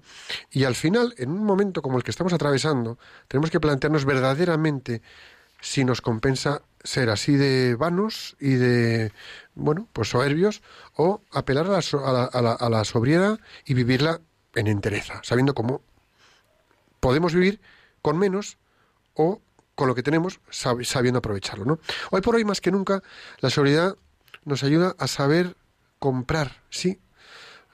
Y 0.51 0.63
al 0.63 0.75
final, 0.75 1.13
en 1.17 1.31
un 1.31 1.43
momento 1.43 1.81
como 1.81 1.97
el 1.97 2.03
que 2.03 2.11
estamos 2.11 2.33
atravesando, 2.33 2.97
tenemos 3.27 3.51
que 3.51 3.59
plantearnos 3.59 4.05
verdaderamente 4.05 5.01
si 5.61 5.83
nos 5.83 6.01
compensa 6.01 6.61
ser 6.83 7.09
así 7.09 7.35
de 7.35 7.75
vanos 7.75 8.37
y 8.39 8.53
de, 8.53 9.11
bueno, 9.59 9.87
pues 9.93 10.09
soberbios, 10.09 10.61
o 10.95 11.21
apelar 11.31 11.67
a 11.67 11.69
la, 11.69 12.23
a 12.25 12.41
la, 12.41 12.53
a 12.53 12.69
la, 12.69 12.83
sobriedad 12.85 13.39
y 13.65 13.73
vivirla 13.73 14.21
en 14.55 14.67
entereza, 14.67 15.21
sabiendo 15.23 15.53
cómo 15.53 15.81
podemos 16.99 17.33
vivir 17.33 17.61
con 18.01 18.17
menos 18.17 18.57
o 19.13 19.41
con 19.75 19.87
lo 19.87 19.95
que 19.95 20.03
tenemos, 20.03 20.39
sabiendo 20.49 21.19
aprovecharlo. 21.19 21.65
¿no? 21.65 21.79
Hoy 22.11 22.21
por 22.21 22.35
hoy, 22.35 22.43
más 22.43 22.59
que 22.59 22.71
nunca, 22.71 23.01
la 23.39 23.49
sobriedad 23.49 23.95
nos 24.43 24.63
ayuda 24.63 24.95
a 24.97 25.07
saber 25.07 25.55
comprar, 25.99 26.63
sí, 26.69 26.99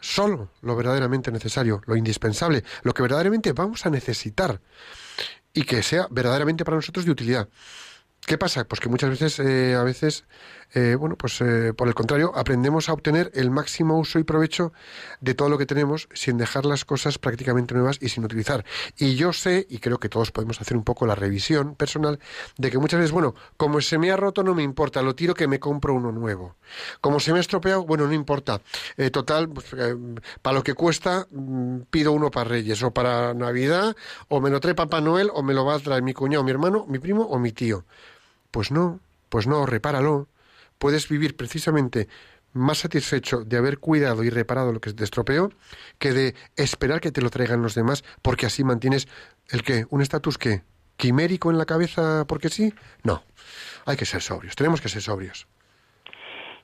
solo 0.02 0.52
lo 0.62 0.76
verdaderamente 0.76 1.32
necesario, 1.32 1.82
lo 1.86 1.96
indispensable, 1.96 2.64
lo 2.84 2.94
que 2.94 3.02
verdaderamente 3.02 3.54
vamos 3.54 3.86
a 3.86 3.90
necesitar 3.90 4.62
y 5.54 5.64
que 5.64 5.82
sea 5.82 6.08
verdaderamente 6.12 6.64
para 6.64 6.78
nosotros 6.78 7.06
de 7.06 7.12
utilidad. 7.12 7.50
¿Qué 8.26 8.40
pasa? 8.40 8.64
Pues 8.64 8.82
que 8.82 8.90
muchas 8.90 9.12
veces, 9.12 9.40
eh, 9.40 9.76
a 9.76 9.84
veces, 9.84 10.26
eh, 10.74 10.96
bueno, 11.00 11.16
pues 11.16 11.40
eh, 11.42 11.74
por 11.78 11.88
el 11.88 11.94
contrario, 11.94 12.32
aprendemos 12.36 12.90
a 12.90 12.94
obtener 12.94 13.30
el 13.36 13.52
máximo 13.52 14.00
uso 14.00 14.18
y 14.18 14.24
provecho 14.24 14.74
de 15.22 15.36
todo 15.36 15.48
lo 15.48 15.60
que 15.60 15.68
tenemos 15.68 16.10
sin 16.12 16.40
dejar 16.40 16.66
las 16.66 16.86
cosas 16.86 17.20
prácticamente 17.20 17.76
nuevas 17.76 18.00
y 18.02 18.10
sin 18.10 18.26
utilizar. 18.26 18.66
Y 18.98 19.14
yo 19.14 19.32
sé, 19.32 19.68
y 19.70 19.78
creo 19.78 20.00
que 20.00 20.10
todos 20.10 20.32
podemos 20.32 20.60
hacer 20.60 20.76
un 20.76 20.84
poco 20.84 21.06
la 21.06 21.14
revisión 21.14 21.76
personal, 21.76 22.20
de 22.58 22.72
que 22.72 22.80
muchas 22.80 23.00
veces, 23.00 23.12
bueno, 23.12 23.36
como 23.58 23.80
se 23.80 24.00
me 24.00 24.10
ha 24.10 24.18
roto 24.18 24.42
no 24.42 24.56
me 24.56 24.64
importa, 24.64 25.04
lo 25.04 25.14
tiro 25.14 25.36
que 25.36 25.48
me 25.48 25.60
compro 25.60 25.94
uno 25.94 26.12
nuevo. 26.12 26.56
Como 27.02 27.20
se 27.20 27.32
me 27.32 27.38
ha 27.38 27.42
estropeado, 27.42 27.86
bueno, 27.86 28.08
no 28.08 28.14
importa. 28.14 28.60
total, 29.12 29.50
pues, 29.50 29.68
para 30.42 30.56
lo 30.56 30.64
que 30.64 30.74
cuesta, 30.74 31.28
mm, 31.30 31.82
pido 31.92 32.12
uno 32.12 32.32
para 32.32 32.50
Reyes 32.50 32.82
o 32.82 32.92
para 32.92 33.36
Navidad, 33.36 33.96
o 34.30 34.42
me 34.42 34.50
lo 34.50 34.60
trae 34.60 34.74
Papá 34.74 35.00
Noel, 35.00 35.30
o 35.32 35.44
me 35.44 35.54
lo 35.54 35.64
va 35.64 35.76
a 35.76 35.80
traer 35.80 36.02
mi 36.02 36.14
cuñado, 36.16 36.44
mi 36.44 36.50
hermano, 36.50 36.86
mi 36.88 36.98
primo 36.98 37.22
o 37.24 37.38
mi 37.38 37.52
tío. 37.52 37.86
Pues 38.56 38.72
no, 38.72 39.02
pues 39.28 39.48
no, 39.48 39.66
repáralo. 39.66 40.30
Puedes 40.78 41.10
vivir 41.10 41.36
precisamente 41.36 42.08
más 42.54 42.78
satisfecho 42.78 43.44
de 43.44 43.58
haber 43.58 43.80
cuidado 43.80 44.24
y 44.24 44.30
reparado 44.30 44.72
lo 44.72 44.80
que 44.80 44.94
te 44.94 45.04
estropeó 45.04 45.52
que 46.00 46.14
de 46.14 46.36
esperar 46.56 47.02
que 47.02 47.12
te 47.12 47.22
lo 47.22 47.30
traigan 47.30 47.62
los 47.62 47.76
demás, 47.76 48.06
porque 48.22 48.46
así 48.46 48.64
mantienes 48.64 49.10
el 49.50 49.62
que, 49.62 49.84
un 49.90 50.02
estatus 50.02 50.38
que 50.38 50.62
quimérico 50.96 51.52
en 51.52 51.58
la 51.58 51.66
cabeza 51.66 52.24
porque 52.30 52.48
sí. 52.48 52.74
No, 53.04 53.24
hay 53.86 53.98
que 53.98 54.06
ser 54.06 54.22
sobrios, 54.22 54.56
tenemos 54.56 54.80
que 54.80 54.88
ser 54.88 55.02
sobrios. 55.02 55.50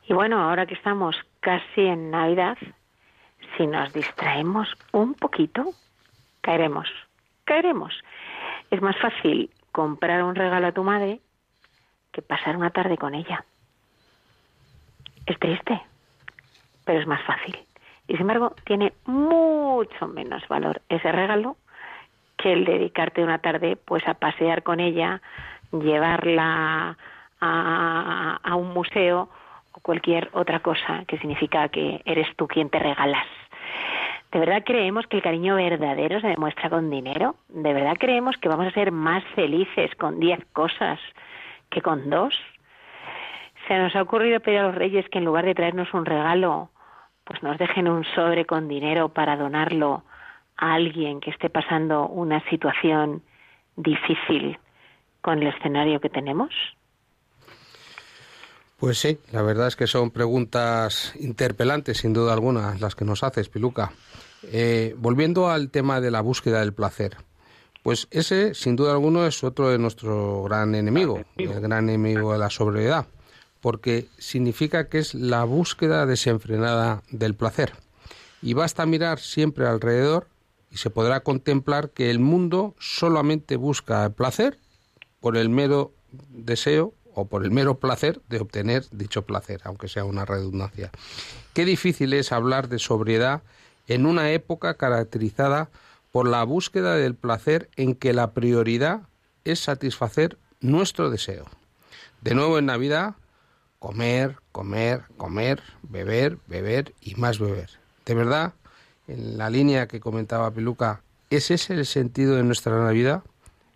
Y 0.07 0.13
bueno, 0.13 0.41
ahora 0.41 0.65
que 0.65 0.75
estamos 0.75 1.17
casi 1.41 1.81
en 1.81 2.09
Navidad, 2.09 2.57
si 3.57 3.67
nos 3.67 3.91
distraemos 3.91 4.69
un 4.93 5.13
poquito, 5.13 5.73
caeremos, 6.39 6.87
caeremos. 7.43 7.93
Es 8.69 8.81
más 8.81 8.95
fácil 9.01 9.49
comprar 9.73 10.23
un 10.23 10.35
regalo 10.35 10.67
a 10.67 10.71
tu 10.71 10.85
madre 10.85 11.19
que 12.11 12.21
pasar 12.21 12.57
una 12.57 12.71
tarde 12.71 12.97
con 12.97 13.15
ella. 13.15 13.43
Es 15.25 15.37
triste, 15.39 15.81
pero 16.85 16.99
es 16.99 17.07
más 17.07 17.21
fácil. 17.23 17.57
Y 18.07 18.13
sin 18.13 18.21
embargo, 18.21 18.55
tiene 18.65 18.93
mucho 19.05 20.07
menos 20.07 20.47
valor 20.47 20.81
ese 20.89 21.11
regalo 21.11 21.57
que 22.37 22.53
el 22.53 22.65
dedicarte 22.65 23.23
una 23.23 23.39
tarde 23.39 23.77
pues 23.77 24.07
a 24.07 24.15
pasear 24.15 24.63
con 24.63 24.79
ella, 24.79 25.21
llevarla 25.71 26.97
a, 27.39 28.39
a 28.43 28.55
un 28.55 28.73
museo 28.73 29.29
o 29.73 29.79
cualquier 29.79 30.29
otra 30.33 30.59
cosa 30.59 31.05
que 31.07 31.17
significa 31.19 31.69
que 31.69 32.01
eres 32.05 32.27
tú 32.35 32.47
quien 32.47 32.69
te 32.69 32.79
regalas. 32.79 33.27
¿De 34.31 34.39
verdad 34.39 34.63
creemos 34.65 35.05
que 35.07 35.17
el 35.17 35.23
cariño 35.23 35.55
verdadero 35.55 36.21
se 36.21 36.27
demuestra 36.27 36.69
con 36.69 36.89
dinero? 36.89 37.35
¿De 37.49 37.73
verdad 37.73 37.97
creemos 37.99 38.37
que 38.37 38.49
vamos 38.49 38.67
a 38.67 38.71
ser 38.71 38.91
más 38.91 39.23
felices 39.35 39.93
con 39.95 40.19
diez 40.19 40.39
cosas 40.53 40.99
que 41.71 41.81
con 41.81 42.09
dos? 42.09 42.35
Se 43.67 43.77
nos 43.77 43.95
ha 43.95 44.01
ocurrido 44.01 44.39
pedir 44.39 44.59
a 44.59 44.67
los 44.67 44.75
reyes 44.75 45.07
que 45.09 45.17
en 45.17 45.25
lugar 45.25 45.45
de 45.45 45.55
traernos 45.55 45.93
un 45.93 46.05
regalo, 46.05 46.69
pues 47.23 47.41
nos 47.41 47.57
dejen 47.57 47.87
un 47.87 48.03
sobre 48.15 48.45
con 48.45 48.67
dinero 48.67 49.09
para 49.09 49.37
donarlo 49.37 50.03
a 50.57 50.73
alguien 50.73 51.19
que 51.19 51.31
esté 51.31 51.49
pasando 51.49 52.07
una 52.07 52.47
situación 52.49 53.23
difícil 53.75 54.59
con 55.21 55.41
el 55.41 55.47
escenario 55.47 55.99
que 55.99 56.09
tenemos? 56.09 56.49
Pues 58.77 58.97
sí, 58.97 59.19
la 59.31 59.43
verdad 59.43 59.67
es 59.67 59.75
que 59.75 59.85
son 59.85 60.09
preguntas 60.09 61.13
interpelantes, 61.19 61.99
sin 61.99 62.13
duda 62.13 62.33
alguna, 62.33 62.75
las 62.79 62.95
que 62.95 63.05
nos 63.05 63.23
haces, 63.23 63.47
Piluca. 63.47 63.91
Eh, 64.43 64.95
volviendo 64.97 65.49
al 65.51 65.69
tema 65.69 66.01
de 66.01 66.09
la 66.09 66.21
búsqueda 66.21 66.61
del 66.61 66.73
placer, 66.73 67.17
pues 67.83 68.07
ese, 68.11 68.53
sin 68.53 68.75
duda 68.75 68.91
alguna, 68.91 69.27
es 69.27 69.43
otro 69.43 69.69
de 69.69 69.79
nuestro 69.79 70.43
gran 70.43 70.75
enemigo, 70.75 71.23
el 71.37 71.61
gran 71.61 71.89
enemigo 71.89 72.33
de 72.33 72.39
la 72.39 72.49
sobriedad, 72.49 73.07
porque 73.59 74.07
significa 74.17 74.87
que 74.87 74.99
es 74.99 75.13
la 75.15 75.43
búsqueda 75.43 76.05
desenfrenada 76.05 77.03
del 77.09 77.35
placer. 77.35 77.73
Y 78.41 78.53
basta 78.53 78.85
mirar 78.85 79.19
siempre 79.19 79.67
alrededor 79.67 80.27
y 80.71 80.77
se 80.77 80.89
podrá 80.89 81.21
contemplar 81.21 81.89
que 81.89 82.09
el 82.09 82.19
mundo 82.19 82.75
solamente 82.79 83.55
busca 83.55 84.05
el 84.05 84.11
placer 84.11 84.57
por 85.19 85.37
el 85.37 85.49
mero 85.49 85.91
deseo 86.29 86.93
o 87.13 87.25
por 87.25 87.43
el 87.43 87.51
mero 87.51 87.79
placer 87.79 88.21
de 88.29 88.39
obtener 88.39 88.85
dicho 88.91 89.23
placer, 89.23 89.61
aunque 89.63 89.87
sea 89.87 90.05
una 90.05 90.25
redundancia. 90.25 90.91
Qué 91.53 91.65
difícil 91.65 92.13
es 92.13 92.31
hablar 92.31 92.69
de 92.69 92.79
sobriedad 92.79 93.41
en 93.87 94.05
una 94.05 94.31
época 94.31 94.75
caracterizada 94.75 95.69
por 96.11 96.27
la 96.27 96.43
búsqueda 96.43 96.95
del 96.95 97.15
placer 97.15 97.69
en 97.75 97.95
que 97.95 98.13
la 98.13 98.31
prioridad 98.31 99.01
es 99.43 99.59
satisfacer 99.59 100.37
nuestro 100.59 101.09
deseo. 101.09 101.45
De 102.21 102.35
nuevo 102.35 102.57
en 102.57 102.67
Navidad, 102.67 103.15
comer, 103.79 104.37
comer, 104.51 105.03
comer, 105.17 105.63
beber, 105.83 106.37
beber 106.47 106.93
y 107.01 107.15
más 107.15 107.39
beber. 107.39 107.69
De 108.05 108.13
verdad, 108.13 108.53
en 109.07 109.37
la 109.37 109.49
línea 109.49 109.87
que 109.87 109.99
comentaba 109.99 110.51
Peluca, 110.51 111.01
¿es 111.29 111.49
ese 111.49 111.73
el 111.73 111.85
sentido 111.85 112.35
de 112.35 112.43
nuestra 112.43 112.77
Navidad? 112.83 113.23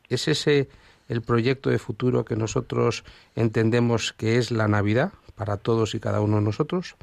¿Es 0.10 0.28
ese 0.28 0.70
el 1.08 1.22
proyecto 1.22 1.70
de 1.70 1.80
futuro 1.80 2.26
que 2.26 2.36
nosotros 2.36 3.04
entendemos 3.36 4.14
que 4.14 4.38
es 4.38 4.52
la 4.52 4.68
Navidad 4.68 5.12
para 5.36 5.58
todos 5.58 5.94
y 5.96 6.00
cada 6.00 6.22
uno 6.22 6.38
de 6.38 6.44
nosotros. 6.44 6.96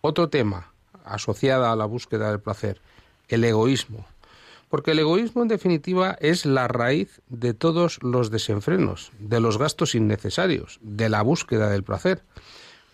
Otro 0.00 0.28
tema 0.28 0.72
asociado 1.04 1.66
a 1.66 1.76
la 1.76 1.84
búsqueda 1.84 2.30
del 2.30 2.40
placer, 2.40 2.80
el 3.28 3.44
egoísmo. 3.44 4.06
Porque 4.70 4.92
el 4.92 5.00
egoísmo, 5.00 5.42
en 5.42 5.48
definitiva, 5.48 6.16
es 6.20 6.46
la 6.46 6.68
raíz 6.68 7.20
de 7.28 7.54
todos 7.54 7.98
los 8.02 8.30
desenfrenos, 8.30 9.10
de 9.18 9.40
los 9.40 9.58
gastos 9.58 9.96
innecesarios, 9.96 10.78
de 10.80 11.08
la 11.08 11.22
búsqueda 11.22 11.68
del 11.68 11.82
placer. 11.82 12.22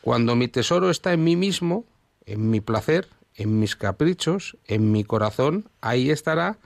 Cuando 0.00 0.36
mi 0.36 0.48
tesoro 0.48 0.88
está 0.88 1.12
en 1.12 1.22
mí 1.22 1.36
mismo, 1.36 1.84
en 2.24 2.50
mi 2.50 2.62
placer, 2.62 3.08
en 3.34 3.60
mis 3.60 3.76
caprichos, 3.76 4.56
en 4.64 4.90
mi 4.90 5.04
corazón, 5.04 5.68
ahí 5.82 6.10
estará 6.10 6.58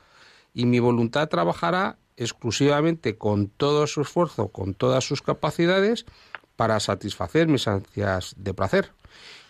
y 0.55 0.67
mi 0.67 0.79
voluntad 0.79 1.29
trabajará 1.29 1.99
exclusivamente 2.17 3.19
con 3.19 3.49
todo 3.49 3.89
su 3.89 4.03
esfuerzo, 4.03 4.49
con 4.49 4.75
todas 4.75 5.05
sus 5.05 5.23
capacidades, 5.23 6.07
para 6.55 6.79
satisfacer 6.79 7.49
mis 7.49 7.67
ansias 7.67 8.35
de 8.37 8.55
placer. 8.55 8.93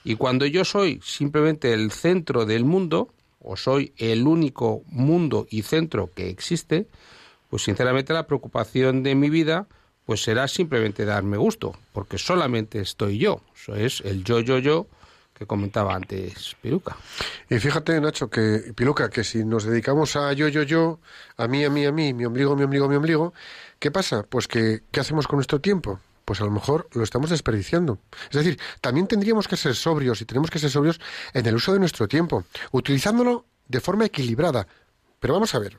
Y 0.05 0.15
cuando 0.15 0.47
yo 0.47 0.65
soy 0.65 1.01
simplemente 1.05 1.75
el 1.75 1.91
centro 1.91 2.47
del 2.47 2.65
mundo, 2.65 3.13
o 3.41 3.57
soy 3.57 3.93
el 3.97 4.27
único 4.27 4.83
mundo 4.87 5.47
y 5.51 5.63
centro 5.63 6.11
que 6.15 6.29
existe, 6.29 6.87
pues 7.49 7.65
sinceramente 7.65 8.13
la 8.13 8.27
preocupación 8.27 9.03
de 9.03 9.15
mi 9.15 9.31
vida 9.31 9.67
pues 10.05 10.23
será 10.23 10.49
simplemente 10.49 11.05
darme 11.05 11.37
gusto, 11.37 11.77
porque 11.93 12.19
solamente 12.19 12.81
estoy 12.81 13.19
yo. 13.19 13.43
Eso 13.55 13.77
es 13.77 14.01
el 14.01 14.25
yo, 14.25 14.41
yo, 14.41 14.59
yo, 14.59 14.87
que 15.35 15.47
comentaba 15.47 15.95
antes 15.95 16.57
Piluca. 16.61 16.97
Y 17.49 17.59
fíjate, 17.59 18.01
Nacho, 18.01 18.29
que 18.29 18.73
Piluca, 18.75 19.09
que 19.09 19.25
si 19.25 19.45
nos 19.45 19.65
dedicamos 19.65 20.17
a 20.17 20.33
yo, 20.33 20.49
yo, 20.49 20.65
yo, 20.65 20.99
a 21.37 21.47
mí, 21.49 21.65
a 21.65 21.71
mí, 21.71 21.87
a 21.87 21.93
mí, 21.93 22.13
mi 22.13 22.25
ombligo, 22.25 22.57
mi 22.57 22.65
ombligo, 22.65 22.89
mi 22.89 22.97
ombligo, 22.97 23.33
¿qué 23.79 23.91
pasa? 23.91 24.25
Pues 24.29 24.49
que, 24.49 24.83
¿qué 24.91 25.01
hacemos 25.01 25.27
con 25.29 25.37
nuestro 25.37 25.61
tiempo? 25.61 26.01
Pues 26.31 26.41
a 26.41 26.45
lo 26.45 26.53
mejor 26.53 26.89
lo 26.93 27.03
estamos 27.03 27.31
desperdiciando. 27.31 27.99
Es 28.31 28.37
decir, 28.37 28.57
también 28.81 29.09
tendríamos 29.09 29.49
que 29.49 29.57
ser 29.57 29.75
sobrios 29.75 30.21
y 30.21 30.25
tenemos 30.25 30.49
que 30.49 30.61
ser 30.61 30.71
sobrios 30.71 31.01
en 31.35 31.45
el 31.45 31.57
uso 31.57 31.73
de 31.73 31.81
nuestro 31.81 32.07
tiempo, 32.07 32.45
utilizándolo 32.71 33.47
de 33.67 33.81
forma 33.81 34.05
equilibrada. 34.05 34.69
Pero 35.19 35.35
vamos 35.35 35.57
a 35.57 35.59
ver, 35.59 35.77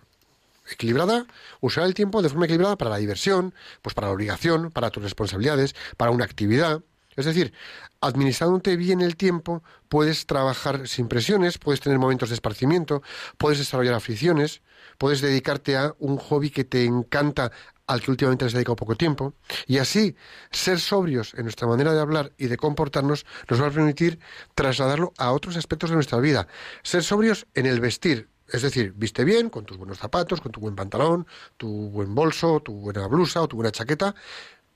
equilibrada, 0.70 1.26
usar 1.62 1.86
el 1.86 1.94
tiempo 1.94 2.22
de 2.22 2.28
forma 2.28 2.44
equilibrada 2.48 2.76
para 2.76 2.92
la 2.92 2.98
diversión, 2.98 3.54
pues 3.82 3.94
para 3.94 4.08
la 4.08 4.14
obligación, 4.14 4.72
para 4.72 4.90
tus 4.90 5.02
responsabilidades, 5.02 5.74
para 5.96 6.12
una 6.12 6.26
actividad. 6.26 6.82
Es 7.15 7.26
decir, 7.26 7.54
administrándote 8.00 8.78
bien 8.78 9.02
el 9.02 9.15
tiempo, 9.15 9.63
puedes 9.89 10.26
trabajar 10.26 10.88
sin 10.88 11.08
presiones, 11.08 11.58
puedes 11.58 11.82
tener 11.82 12.00
momentos 12.00 12.30
de 12.30 12.36
esparcimiento, 12.36 13.04
puedes 13.38 13.60
desarrollar 13.60 13.93
aficiones, 13.93 14.62
puedes 14.97 15.21
dedicarte 15.21 15.78
a 15.78 15.93
un 16.00 16.17
hobby 16.17 16.50
que 16.50 16.63
te 16.63 16.86
encanta 16.86 17.52
al 17.88 18.02
que 18.02 18.12
últimamente 18.12 18.45
has 18.45 18.54
dedicado 18.54 18.78
poco 18.78 18.95
tiempo. 18.95 19.34
Y 19.67 19.80
así, 19.80 20.15
ser 20.52 20.80
sobrios 20.80 21.34
en 21.34 21.43
nuestra 21.43 21.67
manera 21.67 21.93
de 21.93 22.00
hablar 22.00 22.32
y 22.38 22.47
de 22.47 22.58
comportarnos 22.58 23.26
nos 23.50 23.62
va 23.62 23.67
a 23.67 23.71
permitir 23.71 24.19
trasladarlo 24.56 25.13
a 25.17 25.32
otros 25.32 25.58
aspectos 25.58 25.89
de 25.89 25.95
nuestra 25.95 26.19
vida. 26.19 26.47
Ser 26.84 27.04
sobrios 27.04 27.47
en 27.54 27.65
el 27.65 27.82
vestir, 27.82 28.30
es 28.47 28.62
decir, 28.62 28.93
viste 28.95 29.26
bien, 29.26 29.50
con 29.50 29.65
tus 29.65 29.78
buenos 29.78 29.97
zapatos, 29.97 30.39
con 30.39 30.52
tu 30.52 30.62
buen 30.62 30.76
pantalón, 30.76 31.28
tu 31.58 31.89
buen 31.89 32.15
bolso, 32.15 32.62
tu 32.62 32.74
buena 32.74 33.08
blusa 33.08 33.41
o 33.41 33.47
tu 33.47 33.58
buena 33.58 33.71
chaqueta, 33.71 34.15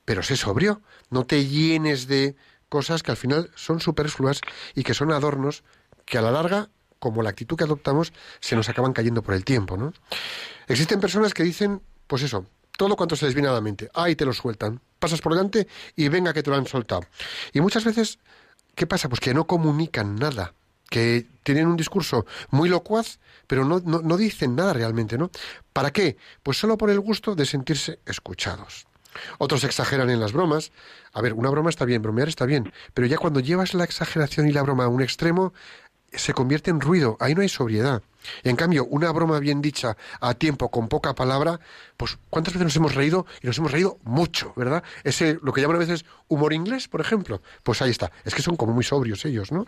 pero 0.06 0.24
sé 0.24 0.38
sobrio, 0.38 0.82
no 1.10 1.26
te 1.26 1.46
llenes 1.46 2.08
de 2.08 2.36
cosas 2.70 3.04
que 3.04 3.12
al 3.12 3.18
final 3.18 3.52
son 3.56 3.80
superfluas 3.80 4.42
y 4.76 4.84
que 4.84 4.94
son 4.94 5.12
adornos 5.12 5.64
que 6.06 6.18
a 6.18 6.22
la 6.22 6.32
larga, 6.32 6.70
como 7.00 7.24
la 7.24 7.32
actitud 7.32 7.58
que 7.58 7.64
adoptamos, 7.64 8.14
se 8.40 8.56
nos 8.56 8.70
acaban 8.70 8.94
cayendo 8.94 9.22
por 9.22 9.34
el 9.34 9.44
tiempo, 9.44 9.78
¿no? 9.78 9.94
Existen 10.68 11.00
personas 11.00 11.34
que 11.34 11.44
dicen, 11.44 11.82
pues 12.08 12.24
eso, 12.24 12.46
todo 12.78 12.96
cuanto 12.96 13.16
se 13.16 13.26
les 13.26 13.34
viene 13.34 13.50
a 13.50 13.54
la 13.54 13.62
mente, 13.62 13.90
ahí 13.94 14.16
te 14.16 14.26
lo 14.26 14.34
sueltan, 14.34 14.80
pasas 15.00 15.22
por 15.22 15.34
delante 15.34 15.68
y 15.96 16.08
venga 16.10 16.34
que 16.34 16.44
te 16.44 16.50
lo 16.50 16.56
han 16.56 16.68
soltado. 16.68 17.06
Y 17.54 17.62
muchas 17.62 17.84
veces, 17.84 18.20
¿qué 18.76 18.86
pasa? 18.88 19.10
Pues 19.10 19.20
que 19.20 19.34
no 19.34 19.48
comunican 19.48 20.16
nada, 20.16 20.54
que 20.90 21.26
tienen 21.44 21.68
un 21.68 21.78
discurso 21.78 22.26
muy 22.50 22.70
locuaz, 22.70 23.20
pero 23.48 23.66
no, 23.66 23.82
no, 23.84 24.02
no 24.02 24.18
dicen 24.18 24.56
nada 24.56 24.74
realmente, 24.74 25.18
¿no? 25.18 25.32
¿Para 25.74 25.92
qué? 25.92 26.18
Pues 26.44 26.58
solo 26.58 26.78
por 26.78 26.90
el 26.90 27.00
gusto 27.00 27.36
de 27.36 27.46
sentirse 27.46 28.00
escuchados. 28.06 28.88
Otros 29.38 29.64
exageran 29.64 30.10
en 30.10 30.20
las 30.20 30.34
bromas. 30.34 30.72
A 31.14 31.22
ver, 31.22 31.34
una 31.34 31.50
broma 31.50 31.70
está 31.70 31.86
bien, 31.86 32.02
bromear 32.02 32.28
está 32.28 32.46
bien, 32.46 32.72
pero 32.94 33.08
ya 33.08 33.18
cuando 33.18 33.40
llevas 33.40 33.74
la 33.74 33.84
exageración 33.84 34.48
y 34.48 34.52
la 34.52 34.62
broma 34.62 34.86
a 34.86 34.88
un 34.88 35.02
extremo, 35.02 35.54
se 36.18 36.34
convierte 36.34 36.72
en 36.72 36.82
ruido, 36.82 37.18
ahí 37.20 37.36
no 37.36 37.42
hay 37.42 37.50
sobriedad. 37.50 38.02
En 38.44 38.56
cambio, 38.56 38.86
una 38.86 39.12
broma 39.12 39.40
bien 39.40 39.62
dicha 39.62 39.98
a 40.20 40.34
tiempo, 40.34 40.70
con 40.70 40.88
poca 40.88 41.14
palabra, 41.14 41.60
pues 41.98 42.18
¿cuántas 42.30 42.54
veces 42.54 42.66
nos 42.66 42.76
hemos 42.76 42.96
reído? 42.96 43.26
Y 43.42 43.48
nos 43.48 43.58
hemos 43.58 43.72
reído 43.72 44.00
mucho, 44.04 44.54
¿verdad? 44.56 44.84
Ese, 45.04 45.38
lo 45.42 45.54
que 45.54 45.62
llaman 45.62 45.78
a 45.78 45.80
veces 45.80 46.06
humor 46.28 46.54
inglés, 46.54 46.88
por 46.88 47.02
ejemplo. 47.02 47.42
Pues 47.64 47.82
ahí 47.82 47.92
está. 47.92 48.12
Es 48.24 48.34
que 48.34 48.42
son 48.42 48.56
como 48.56 48.74
muy 48.74 48.84
sobrios 48.84 49.26
ellos, 49.26 49.52
¿no? 49.52 49.66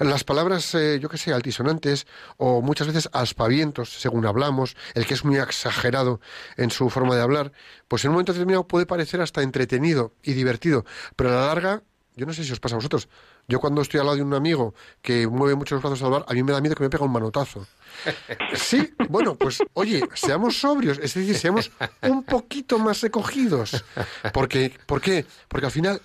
Las 0.00 0.24
palabras, 0.24 0.74
eh, 0.74 0.98
yo 0.98 1.10
qué 1.10 1.18
sé, 1.18 1.30
altisonantes 1.34 2.06
o 2.38 2.62
muchas 2.62 2.86
veces 2.86 3.10
aspavientos, 3.12 3.90
según 4.00 4.24
hablamos, 4.24 4.74
el 4.94 5.06
que 5.06 5.12
es 5.12 5.26
muy 5.26 5.36
exagerado 5.36 6.22
en 6.56 6.70
su 6.70 6.88
forma 6.88 7.14
de 7.14 7.20
hablar, 7.20 7.52
pues 7.86 8.02
en 8.04 8.08
un 8.08 8.14
momento 8.14 8.32
determinado 8.32 8.66
puede 8.66 8.86
parecer 8.86 9.20
hasta 9.20 9.42
entretenido 9.42 10.14
y 10.22 10.32
divertido, 10.32 10.86
pero 11.16 11.28
a 11.28 11.34
la 11.34 11.46
larga, 11.48 11.82
yo 12.16 12.24
no 12.24 12.32
sé 12.32 12.44
si 12.44 12.52
os 12.52 12.60
pasa 12.60 12.76
a 12.76 12.78
vosotros, 12.78 13.10
yo 13.46 13.60
cuando 13.60 13.82
estoy 13.82 14.00
al 14.00 14.06
lado 14.06 14.16
de 14.16 14.22
un 14.22 14.32
amigo 14.32 14.74
que 15.02 15.26
mueve 15.26 15.54
mucho 15.54 15.74
los 15.74 15.82
brazos 15.82 16.02
al 16.02 16.10
bar, 16.10 16.24
a 16.26 16.32
mí 16.32 16.42
me 16.42 16.52
da 16.52 16.62
miedo 16.62 16.76
que 16.76 16.82
me 16.82 16.88
pegue 16.88 17.04
un 17.04 17.12
manotazo. 17.12 17.66
Sí, 18.54 18.94
bueno, 19.08 19.34
pues 19.34 19.58
oye, 19.74 20.02
seamos 20.14 20.58
sobrios, 20.60 20.98
es 20.98 21.12
decir, 21.12 21.36
seamos 21.36 21.70
un 22.02 22.22
poquito 22.22 22.78
más 22.78 23.00
recogidos. 23.02 23.84
Porque, 24.32 24.72
¿Por 24.86 25.00
qué? 25.00 25.26
Porque 25.48 25.66
al 25.66 25.72
final 25.72 26.00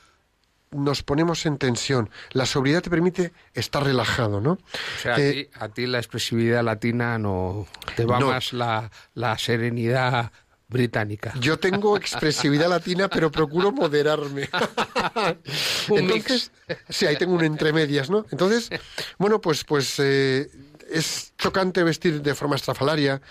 nos 0.76 1.04
ponemos 1.04 1.46
en 1.46 1.58
tensión. 1.58 2.10
La 2.32 2.46
sobriedad 2.46 2.82
te 2.82 2.90
permite 2.90 3.32
estar 3.54 3.84
relajado, 3.84 4.42
¿no? 4.42 4.52
O 4.54 4.60
sea, 5.02 5.16
a, 5.16 5.20
Eh, 5.20 5.50
ti, 5.52 5.60
a 5.60 5.70
ti 5.70 5.86
la 5.88 5.98
expresividad 6.00 6.64
latina 6.64 7.18
no 7.18 7.68
te 7.96 8.06
va 8.06 8.20
No. 8.20 8.28
más 8.28 8.54
la, 8.54 8.92
la 9.14 9.38
serenidad 9.38 10.32
británica. 10.68 11.34
Yo 11.40 11.60
tengo 11.60 11.96
expresividad 11.96 12.68
latina, 12.70 13.08
pero 13.08 13.32
procuro 13.32 13.72
moderarme. 13.72 14.50
Entonces, 15.90 16.52
sí, 16.90 17.06
ahí 17.06 17.16
tengo 17.18 17.34
un 17.34 17.44
entre 17.44 17.72
medias, 17.74 18.10
¿no? 18.10 18.26
Entonces, 18.32 18.70
bueno, 19.18 19.40
pues, 19.42 19.64
pues 19.64 19.96
eh, 20.00 20.50
es 20.90 21.34
chocante 21.38 21.84
vestir 21.84 22.22
de 22.22 22.36
forma 22.36 22.56
estrafalaria. 22.56 23.22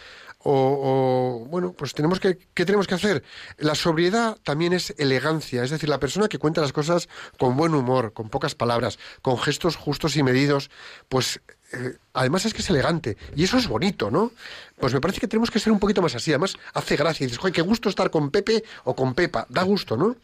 O, 0.46 1.46
bueno, 1.48 1.72
pues 1.72 1.94
tenemos 1.94 2.20
que, 2.20 2.38
¿qué 2.52 2.66
tenemos 2.66 2.87
que 2.87 2.94
hacer? 2.94 3.24
La 3.57 3.74
sobriedad 3.74 4.37
también 4.44 4.74
es 4.74 4.94
elegancia, 4.98 5.64
es 5.64 5.70
decir, 5.70 5.88
la 5.88 5.98
persona 5.98 6.28
que 6.28 6.38
cuenta 6.38 6.61
las 6.61 6.72
cosas 6.72 7.09
con 7.38 7.57
buen 7.57 7.74
humor, 7.74 8.12
con 8.12 8.28
pocas 8.28 8.54
palabras, 8.54 8.98
con 9.22 9.38
gestos 9.38 9.76
justos 9.76 10.16
y 10.16 10.22
medidos, 10.22 10.70
pues 11.09 11.40
eh, 11.72 11.96
además 12.12 12.44
es 12.44 12.52
que 12.52 12.61
es 12.61 12.70
elegante 12.70 13.16
y 13.35 13.44
eso 13.44 13.57
es 13.57 13.66
bonito, 13.66 14.11
¿no? 14.11 14.33
Pues 14.78 14.92
me 14.92 15.00
parece 15.00 15.18
que 15.18 15.28
tenemos 15.28 15.50
que 15.50 15.59
ser 15.59 15.72
un 15.72 15.78
poquito 15.78 16.02
más 16.02 16.14
así. 16.14 16.30
Además, 16.30 16.57
hace 16.74 16.96
gracia. 16.96 17.24
Y 17.24 17.26
dices, 17.26 17.38
joder, 17.38 17.54
qué 17.54 17.62
gusto 17.62 17.88
estar 17.88 18.11
con 18.11 18.30
Pepe 18.30 18.64
o 18.85 18.94
con 18.94 19.14
Pepa. 19.14 19.46
Da 19.48 19.62
gusto, 19.62 19.96
¿no? 19.96 20.16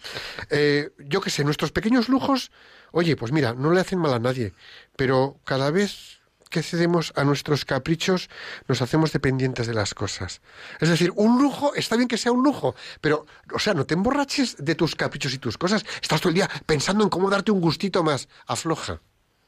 Eh, 0.50 0.90
yo 0.98 1.20
qué 1.20 1.30
sé, 1.30 1.44
nuestros 1.44 1.72
pequeños 1.72 2.08
lujos, 2.08 2.50
oye, 2.92 3.16
pues 3.16 3.32
mira, 3.32 3.54
no 3.54 3.72
le 3.72 3.80
hacen 3.80 3.98
mal 3.98 4.12
a 4.12 4.18
nadie, 4.18 4.52
pero 4.96 5.38
cada 5.44 5.70
vez 5.70 6.19
que 6.50 6.62
cedemos 6.62 7.12
a 7.16 7.24
nuestros 7.24 7.64
caprichos, 7.64 8.28
nos 8.68 8.82
hacemos 8.82 9.12
dependientes 9.12 9.66
de 9.66 9.74
las 9.74 9.94
cosas. 9.94 10.42
Es 10.80 10.88
decir, 10.88 11.12
un 11.14 11.40
lujo, 11.40 11.74
está 11.74 11.96
bien 11.96 12.08
que 12.08 12.18
sea 12.18 12.32
un 12.32 12.42
lujo, 12.42 12.74
pero, 13.00 13.24
o 13.54 13.58
sea, 13.58 13.72
no 13.72 13.86
te 13.86 13.94
emborraches 13.94 14.56
de 14.58 14.74
tus 14.74 14.96
caprichos 14.96 15.32
y 15.32 15.38
tus 15.38 15.56
cosas. 15.56 15.86
Estás 16.02 16.20
todo 16.20 16.30
el 16.30 16.34
día 16.34 16.50
pensando 16.66 17.04
en 17.04 17.10
cómo 17.10 17.30
darte 17.30 17.52
un 17.52 17.60
gustito 17.60 18.02
más. 18.02 18.28
Afloja 18.46 19.00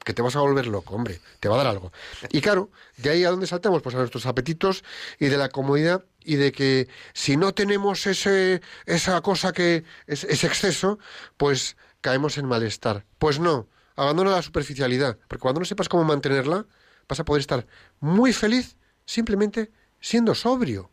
que 0.04 0.14
te 0.14 0.22
vas 0.22 0.36
a 0.36 0.40
volver 0.40 0.66
loco, 0.66 0.94
hombre, 0.94 1.20
te 1.40 1.48
va 1.48 1.54
a 1.54 1.58
dar 1.58 1.66
algo. 1.68 1.92
Y 2.30 2.40
claro, 2.40 2.70
de 2.96 3.10
ahí 3.10 3.24
a 3.24 3.30
dónde 3.30 3.46
saltamos, 3.46 3.82
pues 3.82 3.94
a 3.94 3.98
nuestros 3.98 4.26
apetitos 4.26 4.84
y 5.18 5.26
de 5.26 5.36
la 5.36 5.48
comodidad 5.48 6.04
y 6.24 6.36
de 6.36 6.52
que 6.52 6.88
si 7.12 7.36
no 7.36 7.54
tenemos 7.54 8.06
ese, 8.06 8.62
esa 8.86 9.20
cosa 9.20 9.52
que 9.52 9.84
es, 10.06 10.24
ese 10.24 10.46
exceso, 10.46 10.98
pues 11.36 11.76
caemos 12.00 12.38
en 12.38 12.46
malestar. 12.46 13.04
Pues 13.18 13.38
no, 13.38 13.68
abandona 13.96 14.30
la 14.30 14.42
superficialidad, 14.42 15.18
porque 15.28 15.42
cuando 15.42 15.60
no 15.60 15.64
sepas 15.64 15.88
cómo 15.88 16.04
mantenerla, 16.04 16.66
vas 17.08 17.20
a 17.20 17.24
poder 17.24 17.40
estar 17.40 17.66
muy 18.00 18.32
feliz 18.32 18.76
simplemente 19.04 19.70
siendo 20.00 20.34
sobrio. 20.34 20.90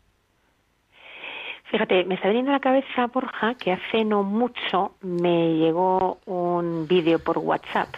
Fíjate, 1.71 2.03
me 2.05 2.15
está 2.15 2.29
viniendo 2.29 2.51
la 2.51 2.59
cabeza, 2.59 3.07
Borja, 3.07 3.53
que 3.53 3.71
hace 3.71 4.03
no 4.03 4.23
mucho 4.23 4.95
me 5.01 5.53
llegó 5.57 6.19
un 6.25 6.87
vídeo 6.87 7.19
por 7.19 7.37
WhatsApp 7.37 7.89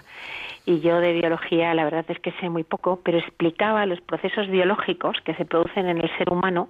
y 0.65 0.79
yo 0.81 0.99
de 0.99 1.13
biología 1.13 1.73
la 1.73 1.85
verdad 1.85 2.05
es 2.09 2.19
que 2.19 2.31
sé 2.33 2.49
muy 2.49 2.63
poco, 2.63 2.99
pero 3.03 3.17
explicaba 3.17 3.85
los 3.85 4.01
procesos 4.01 4.47
biológicos 4.49 5.17
que 5.23 5.33
se 5.35 5.45
producen 5.45 5.87
en 5.87 5.99
el 5.99 6.17
ser 6.17 6.31
humano 6.31 6.69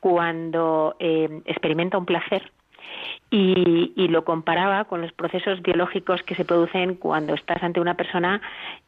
cuando 0.00 0.96
eh, 0.98 1.42
experimenta 1.44 1.98
un 1.98 2.06
placer 2.06 2.50
y, 3.30 3.92
y, 3.96 4.08
lo 4.08 4.24
comparaba 4.24 4.84
con 4.84 5.00
los 5.00 5.12
procesos 5.12 5.62
biológicos 5.62 6.22
que 6.22 6.34
se 6.34 6.44
producen 6.44 6.96
cuando 6.96 7.34
estás 7.34 7.62
ante 7.62 7.80
una 7.80 7.94
persona 7.94 8.40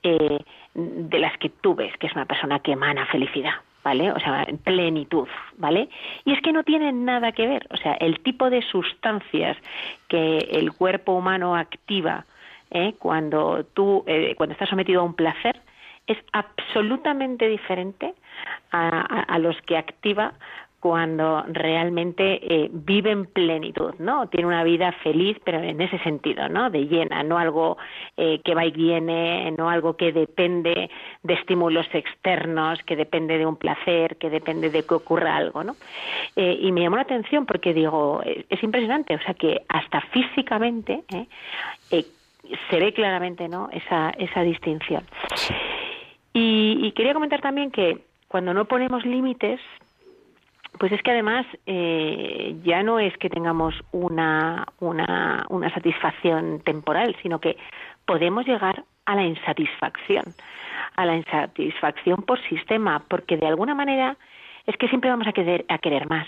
eh, 0.03 0.39
de 0.75 1.19
las 1.19 1.37
que 1.39 1.49
tú 1.49 1.75
ves 1.75 1.97
que 1.99 2.07
es 2.07 2.15
una 2.15 2.27
persona 2.27 2.59
que 2.59 2.73
emana 2.73 3.07
felicidad. 3.07 3.55
¿vale? 3.85 4.11
O 4.13 4.19
sea, 4.19 4.45
en 4.45 4.59
plenitud, 4.59 5.29
¿vale? 5.59 5.89
Y 6.25 6.33
es 6.33 6.41
que 6.41 6.53
no 6.53 6.65
tienen 6.65 7.05
nada 7.05 7.33
que 7.33 7.47
ver, 7.47 7.67
o 7.71 7.77
sea, 7.77 7.93
el 7.93 8.21
tipo 8.21 8.49
de 8.49 8.63
sustancias 8.63 9.59
que 10.09 10.39
el 10.39 10.73
cuerpo 10.73 11.13
humano 11.13 11.55
activa 11.55 12.25
¿eh? 12.71 12.95
cuando 12.99 13.65
tú, 13.75 14.03
eh, 14.07 14.35
cuando 14.37 14.55
estás 14.55 14.71
sometido 14.71 15.03
a 15.03 15.05
un 15.05 15.15
placer, 15.15 15.61
es 16.07 16.19
absolutamente 16.33 17.49
diferente 17.49 18.15
a 18.73 19.39
los 19.39 19.57
que 19.63 19.79
activa 19.79 20.35
cuando 20.85 21.43
realmente 21.49 22.41
eh, 22.43 22.69
vive 22.71 23.11
en 23.11 23.25
plenitud, 23.25 23.95
¿no? 24.01 24.29
Tiene 24.29 24.49
una 24.49 24.63
vida 24.65 24.93
feliz, 25.03 25.39
pero 25.43 25.59
en 25.63 25.81
ese 25.81 25.99
sentido, 26.01 26.47
¿no? 26.51 26.69
De 26.69 26.87
llena, 26.87 27.23
no 27.23 27.39
algo 27.39 27.79
eh, 28.19 28.43
que 28.45 28.55
va 28.55 28.67
y 28.67 28.71
viene, 28.71 29.51
no 29.53 29.71
algo 29.71 29.97
que 29.97 30.13
depende 30.13 30.91
de 31.23 31.33
estímulos 31.33 31.87
externos, 31.91 32.81
que 32.83 32.97
depende 32.97 33.39
de 33.39 33.47
un 33.47 33.57
placer, 33.57 34.19
que 34.19 34.29
depende 34.29 34.69
de 34.69 34.83
que 34.83 34.93
ocurra 34.93 35.37
algo, 35.37 35.65
¿no? 35.65 35.75
Eh, 36.37 36.59
y 36.61 36.71
me 36.71 36.83
llamó 36.83 36.97
la 36.97 37.03
atención 37.05 37.47
porque 37.47 37.73
digo, 37.73 38.21
es 38.23 38.63
impresionante, 38.63 39.15
o 39.15 39.21
sea 39.21 39.33
que 39.33 39.63
hasta 39.71 40.03
físicamente 40.13 41.03
eh, 41.11 42.05
se 42.69 42.79
ve 42.79 42.93
claramente, 42.93 43.49
¿no? 43.49 43.71
Esa, 43.73 44.11
esa 44.19 44.43
distinción. 44.43 45.03
Y, 46.35 46.79
y 46.83 46.93
quería 46.93 47.15
comentar 47.15 47.41
también 47.41 47.71
que 47.71 48.01
cuando 48.29 48.53
no 48.53 48.67
ponemos 48.67 49.07
límites, 49.07 49.61
pues 50.79 50.93
es 50.93 51.03
que 51.03 51.11
además 51.11 51.47
eh, 51.67 52.57
ya 52.65 52.83
no 52.83 52.99
es 52.99 53.17
que 53.19 53.31
tengamos 53.31 53.75
una, 53.93 54.67
una, 54.81 55.47
una 55.49 55.73
satisfacción 55.73 56.61
temporal, 56.61 57.17
sino 57.23 57.41
que 57.41 57.57
podemos 58.07 58.47
llegar 58.47 58.85
a 59.07 59.15
la 59.15 59.25
insatisfacción, 59.25 60.25
a 60.97 61.07
la 61.07 61.17
insatisfacción 61.17 62.23
por 62.23 62.41
sistema, 62.49 63.03
porque 63.09 63.37
de 63.37 63.47
alguna 63.47 63.75
manera 63.75 64.17
es 64.67 64.77
que 64.77 64.89
siempre 64.89 65.11
vamos 65.11 65.27
a 65.27 65.33
querer, 65.33 65.65
a 65.69 65.79
querer 65.79 66.09
más. 66.09 66.27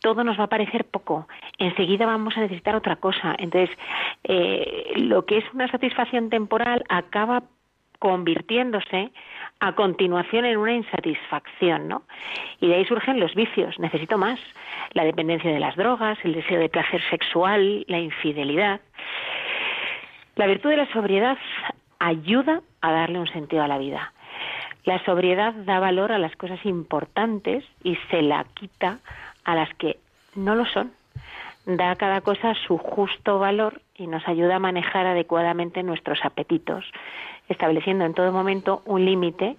Todo 0.00 0.24
nos 0.24 0.38
va 0.38 0.44
a 0.44 0.48
parecer 0.48 0.84
poco. 0.84 1.26
Enseguida 1.58 2.06
vamos 2.06 2.36
a 2.36 2.40
necesitar 2.40 2.76
otra 2.76 2.96
cosa. 2.96 3.34
Entonces, 3.38 3.76
eh, 4.24 4.92
lo 4.96 5.24
que 5.24 5.38
es 5.38 5.44
una 5.54 5.68
satisfacción 5.68 6.28
temporal 6.28 6.84
acaba 6.88 7.42
convirtiéndose 7.98 9.10
a 9.60 9.72
continuación 9.72 10.44
en 10.44 10.58
una 10.58 10.74
insatisfacción, 10.74 11.88
¿no? 11.88 12.02
Y 12.60 12.68
de 12.68 12.74
ahí 12.76 12.84
surgen 12.84 13.20
los 13.20 13.34
vicios, 13.34 13.78
necesito 13.78 14.18
más, 14.18 14.38
la 14.92 15.04
dependencia 15.04 15.50
de 15.50 15.60
las 15.60 15.76
drogas, 15.76 16.18
el 16.24 16.34
deseo 16.34 16.58
de 16.58 16.68
placer 16.68 17.00
sexual, 17.10 17.84
la 17.88 17.98
infidelidad. 17.98 18.80
La 20.36 20.46
virtud 20.46 20.70
de 20.70 20.76
la 20.76 20.92
sobriedad 20.92 21.38
ayuda 21.98 22.60
a 22.82 22.92
darle 22.92 23.18
un 23.18 23.28
sentido 23.28 23.62
a 23.62 23.68
la 23.68 23.78
vida. 23.78 24.12
La 24.84 25.04
sobriedad 25.04 25.52
da 25.52 25.80
valor 25.80 26.12
a 26.12 26.18
las 26.18 26.36
cosas 26.36 26.64
importantes 26.64 27.64
y 27.82 27.96
se 28.10 28.22
la 28.22 28.44
quita 28.54 28.98
a 29.44 29.54
las 29.54 29.72
que 29.74 29.98
no 30.34 30.54
lo 30.54 30.66
son. 30.66 30.92
Da 31.64 31.90
a 31.90 31.96
cada 31.96 32.20
cosa 32.20 32.54
su 32.54 32.78
justo 32.78 33.40
valor 33.40 33.80
y 33.96 34.06
nos 34.06 34.26
ayuda 34.28 34.56
a 34.56 34.60
manejar 34.60 35.06
adecuadamente 35.06 35.82
nuestros 35.82 36.20
apetitos, 36.22 36.84
estableciendo 37.48 38.04
en 38.04 38.14
todo 38.14 38.32
momento 38.32 38.82
un 38.84 39.04
límite 39.04 39.56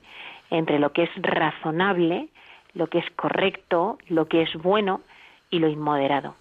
entre 0.50 0.80
lo 0.80 0.92
que 0.94 1.04
es 1.04 1.10
razonable, 1.16 2.30
lo 2.74 2.88
que 2.88 3.00
es 3.00 3.06
correcto, 3.16 3.98
lo 4.08 4.28
que 4.28 4.44
es 4.44 4.54
bueno 4.56 5.02
y 5.50 5.60
lo 5.60 5.68
inmoderado. 5.68 6.36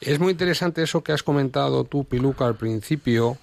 Es 0.00 0.20
muy 0.20 0.32
interesante 0.32 0.82
eso 0.82 1.02
que 1.02 1.12
has 1.12 1.22
comentado 1.22 1.84
tú, 1.84 2.04
Piluca, 2.04 2.46
al 2.46 2.56
principio, 2.56 3.38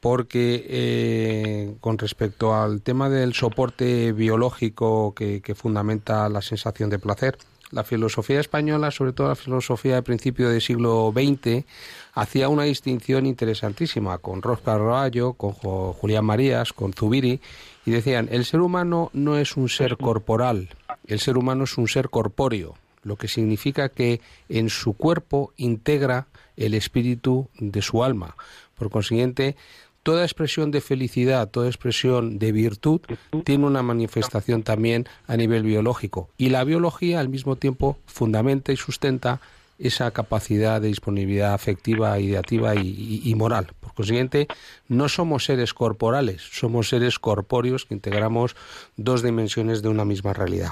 porque 0.00 0.64
eh, 0.68 1.74
con 1.80 1.98
respecto 1.98 2.54
al 2.54 2.82
tema 2.82 3.08
del 3.08 3.34
soporte 3.34 4.12
biológico 4.12 5.14
que, 5.14 5.40
que, 5.42 5.54
fundamenta 5.54 6.28
la 6.28 6.42
sensación 6.42 6.90
de 6.90 6.98
placer, 6.98 7.36
la 7.72 7.84
filosofía 7.84 8.38
española, 8.38 8.90
sobre 8.90 9.12
todo 9.12 9.28
la 9.28 9.34
filosofía 9.34 9.96
de 9.96 10.02
principio 10.02 10.48
del 10.50 10.60
siglo 10.60 11.12
XX, 11.12 11.64
hacía 12.12 12.48
una 12.48 12.64
distinción 12.64 13.26
interesantísima 13.26 14.18
con 14.18 14.42
Roscar 14.42 14.78
Carballo, 14.78 15.32
con 15.32 15.52
Julián 15.52 16.24
Marías, 16.24 16.72
con 16.72 16.92
Zubiri, 16.92 17.40
y 17.84 17.90
decían, 17.90 18.28
el 18.30 18.44
ser 18.44 18.60
humano 18.60 19.10
no 19.12 19.36
es 19.38 19.56
un 19.56 19.68
ser 19.68 19.96
corporal, 19.96 20.68
el 21.06 21.18
ser 21.18 21.36
humano 21.36 21.64
es 21.64 21.76
un 21.78 21.88
ser 21.88 22.10
corpóreo, 22.10 22.74
lo 23.02 23.16
que 23.16 23.26
significa 23.26 23.88
que 23.88 24.20
en 24.48 24.68
su 24.68 24.92
cuerpo 24.92 25.52
integra 25.56 26.28
el 26.56 26.74
espíritu 26.74 27.48
de 27.58 27.82
su 27.82 28.04
alma. 28.04 28.36
Por 28.76 28.90
consiguiente, 28.90 29.56
toda 30.02 30.24
expresión 30.24 30.70
de 30.70 30.80
felicidad, 30.80 31.48
toda 31.48 31.68
expresión 31.68 32.38
de 32.38 32.52
virtud 32.52 33.00
tiene 33.44 33.66
una 33.66 33.82
manifestación 33.82 34.62
también 34.62 35.06
a 35.26 35.36
nivel 35.36 35.62
biológico. 35.62 36.28
Y 36.36 36.50
la 36.50 36.64
biología 36.64 37.20
al 37.20 37.28
mismo 37.28 37.56
tiempo 37.56 37.96
fundamenta 38.06 38.72
y 38.72 38.76
sustenta 38.76 39.40
esa 39.78 40.10
capacidad 40.12 40.80
de 40.80 40.88
disponibilidad 40.88 41.54
afectiva, 41.54 42.18
ideativa 42.20 42.74
y, 42.76 42.88
y, 42.88 43.22
y, 43.24 43.34
moral. 43.34 43.68
Por 43.80 43.94
consiguiente, 43.94 44.46
no 44.88 45.08
somos 45.08 45.44
seres 45.44 45.74
corporales, 45.74 46.42
somos 46.52 46.88
seres 46.88 47.18
corpóreos 47.18 47.84
que 47.84 47.94
integramos 47.94 48.54
dos 48.96 49.22
dimensiones 49.22 49.82
de 49.82 49.88
una 49.88 50.04
misma 50.04 50.34
realidad. 50.34 50.70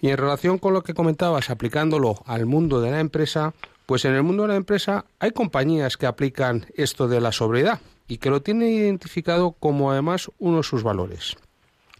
Y 0.00 0.08
en 0.08 0.16
relación 0.16 0.58
con 0.58 0.74
lo 0.74 0.82
que 0.82 0.94
comentabas, 0.94 1.50
aplicándolo 1.50 2.22
al 2.24 2.46
mundo 2.46 2.80
de 2.80 2.90
la 2.90 3.00
empresa, 3.00 3.52
pues 3.86 4.04
en 4.04 4.14
el 4.14 4.22
mundo 4.22 4.44
de 4.44 4.50
la 4.50 4.56
empresa 4.56 5.04
hay 5.18 5.32
compañías 5.32 5.96
que 5.96 6.06
aplican 6.06 6.66
esto 6.76 7.08
de 7.08 7.20
la 7.20 7.32
sobriedad 7.32 7.80
y 8.10 8.18
que 8.18 8.28
lo 8.28 8.42
tienen 8.42 8.68
identificado 8.68 9.52
como 9.52 9.92
además 9.92 10.30
uno 10.38 10.58
de 10.58 10.62
sus 10.64 10.82
valores. 10.82 11.36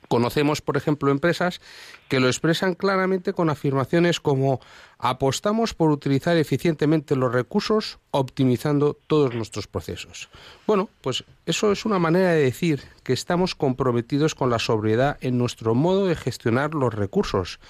Conocemos, 0.08 0.60
por 0.60 0.76
ejemplo, 0.76 1.12
empresas 1.12 1.60
que 2.08 2.18
lo 2.18 2.26
expresan 2.26 2.74
claramente 2.74 3.32
con 3.32 3.48
afirmaciones 3.48 4.18
como 4.18 4.58
apostamos 4.98 5.72
por 5.72 5.92
utilizar 5.92 6.36
eficientemente 6.36 7.14
los 7.14 7.32
recursos 7.32 8.00
optimizando 8.10 8.98
todos 9.06 9.36
nuestros 9.36 9.68
procesos. 9.68 10.28
Bueno, 10.66 10.88
pues 11.00 11.22
eso 11.46 11.70
es 11.70 11.84
una 11.84 12.00
manera 12.00 12.32
de 12.32 12.42
decir 12.42 12.82
que 13.04 13.12
estamos 13.12 13.54
comprometidos 13.54 14.34
con 14.34 14.50
la 14.50 14.58
sobriedad 14.58 15.16
en 15.20 15.38
nuestro 15.38 15.76
modo 15.76 16.06
de 16.06 16.16
gestionar 16.16 16.74
los 16.74 16.92
recursos, 16.92 17.60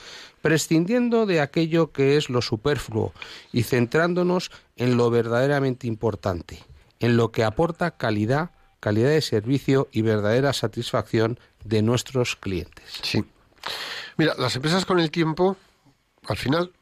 prescindiendo 0.40 1.26
de 1.26 1.42
aquello 1.42 1.92
que 1.92 2.16
es 2.16 2.30
lo 2.30 2.40
superfluo 2.40 3.12
y 3.52 3.64
centrándonos 3.64 4.50
en 4.76 4.96
lo 4.96 5.10
verdaderamente 5.10 5.86
importante, 5.86 6.60
en 7.00 7.16
lo 7.16 7.32
que 7.32 7.42
aporta 7.44 7.90
calidad 7.92 8.50
calidad 8.80 9.10
de 9.10 9.20
servicio 9.20 9.88
y 9.92 10.00
verdadera 10.00 10.54
satisfacción 10.54 11.38
de 11.64 11.82
nuestros 11.82 12.34
clientes. 12.34 13.00
Sí. 13.02 13.22
Mira, 14.16 14.34
las 14.38 14.56
empresas 14.56 14.86
con 14.86 14.98
el 15.00 15.10
tiempo, 15.10 15.58
al 16.26 16.38
final, 16.38 16.72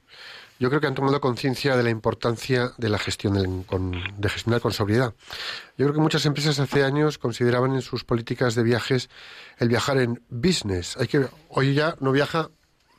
yo 0.60 0.68
creo 0.68 0.80
que 0.80 0.86
han 0.86 0.94
tomado 0.94 1.20
conciencia 1.20 1.76
de 1.76 1.82
la 1.82 1.90
importancia 1.90 2.70
de 2.78 2.88
la 2.88 2.98
gestión 3.00 3.64
con- 3.64 4.00
de 4.16 4.28
gestionar 4.28 4.60
con 4.60 4.72
sobriedad. 4.72 5.12
Yo 5.76 5.86
creo 5.86 5.92
que 5.94 6.00
muchas 6.00 6.24
empresas 6.24 6.60
hace 6.60 6.84
años 6.84 7.18
consideraban 7.18 7.72
en 7.74 7.82
sus 7.82 8.04
políticas 8.04 8.54
de 8.54 8.62
viajes 8.62 9.10
el 9.58 9.68
viajar 9.68 9.98
en 9.98 10.22
business. 10.30 10.96
Hay 10.98 11.08
que 11.08 11.26
hoy 11.48 11.74
ya 11.74 11.96
no 11.98 12.12
viaja 12.12 12.48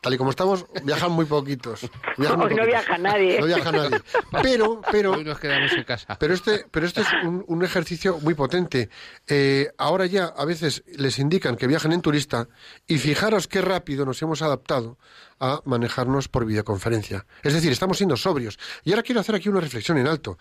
tal 0.02 0.14
y 0.14 0.18
como 0.18 0.30
estamos, 0.30 0.66
viajan 0.84 1.12
muy 1.12 1.26
poquitos. 1.26 1.90
Viajan 2.18 2.40
muy 2.40 2.48
Hoy 2.50 2.56
no 2.56 2.62
poquitos. 2.62 2.68
viaja 2.68 2.98
nadie. 2.98 3.40
No 3.40 3.46
viaja 3.46 3.72
nadie. 3.72 4.02
Pero, 4.44 4.82
pero 4.92 5.12
Hoy 5.14 5.24
nos 5.24 5.40
quedamos 5.40 5.72
en 5.74 5.84
casa. 5.84 6.18
pero 6.20 6.34
este, 6.34 6.66
pero 6.72 6.86
este 6.86 7.02
es 7.02 7.08
un, 7.24 7.44
un 7.48 7.64
ejercicio 7.64 8.20
muy 8.20 8.34
potente. 8.34 8.90
Eh, 9.28 9.70
ahora 9.78 10.06
ya 10.06 10.26
a 10.26 10.46
veces 10.46 10.84
les 10.88 11.20
indican 11.20 11.56
que 11.56 11.68
viajen 11.68 11.92
en 11.92 12.02
turista 12.02 12.48
y 12.88 12.98
fijaros 12.98 13.48
qué 13.48 13.62
rápido 13.62 14.06
nos 14.06 14.22
hemos 14.22 14.42
adaptado 14.42 14.98
a 15.40 15.62
manejarnos 15.66 16.28
por 16.28 16.46
videoconferencia. 16.46 17.26
Es 17.44 17.54
decir, 17.54 17.72
estamos 17.72 17.98
siendo 17.98 18.18
sobrios. 18.18 18.60
Y 18.84 18.92
ahora 18.92 19.04
quiero 19.04 19.22
hacer 19.22 19.36
aquí 19.36 19.50
una 19.50 19.62
reflexión 19.62 19.98
en 19.98 20.08
alto. 20.08 20.38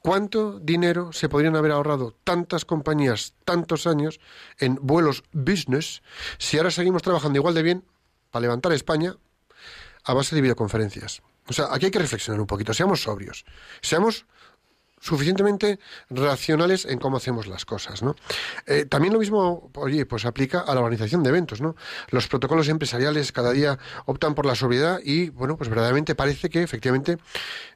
¿Cuánto 0.00 0.58
dinero 0.60 1.12
se 1.14 1.30
podrían 1.30 1.56
haber 1.56 1.72
ahorrado 1.72 2.14
tantas 2.24 2.66
compañías, 2.66 3.32
tantos 3.46 3.86
años, 3.86 4.20
en 4.58 4.74
vuelos 4.82 5.22
business, 5.32 6.02
si 6.36 6.58
ahora 6.58 6.70
seguimos 6.70 7.00
trabajando 7.00 7.38
igual 7.38 7.54
de 7.54 7.62
bien 7.62 7.84
para 8.34 8.42
levantar 8.42 8.72
España 8.72 9.14
a 10.02 10.12
base 10.12 10.34
de 10.34 10.42
videoconferencias? 10.42 11.22
O 11.46 11.52
sea, 11.52 11.70
aquí 11.70 11.86
hay 11.86 11.92
que 11.94 12.00
reflexionar 12.00 12.40
un 12.40 12.48
poquito, 12.48 12.74
seamos 12.74 13.00
sobrios, 13.00 13.46
seamos 13.80 14.26
suficientemente 15.04 15.78
racionales 16.08 16.86
en 16.86 16.98
cómo 16.98 17.18
hacemos 17.18 17.46
las 17.46 17.66
cosas, 17.66 18.02
¿no? 18.02 18.16
Eh, 18.66 18.86
también 18.86 19.12
lo 19.12 19.20
mismo, 19.20 19.70
oye, 19.74 20.06
pues 20.06 20.24
aplica 20.24 20.60
a 20.60 20.74
la 20.74 20.80
organización 20.80 21.22
de 21.22 21.28
eventos, 21.28 21.60
¿no? 21.60 21.76
Los 22.08 22.26
protocolos 22.26 22.68
empresariales 22.68 23.30
cada 23.30 23.52
día 23.52 23.78
optan 24.06 24.34
por 24.34 24.46
la 24.46 24.54
sobriedad 24.54 25.00
y, 25.04 25.28
bueno, 25.28 25.58
pues 25.58 25.68
verdaderamente 25.68 26.14
parece 26.14 26.48
que, 26.48 26.62
efectivamente, 26.62 27.18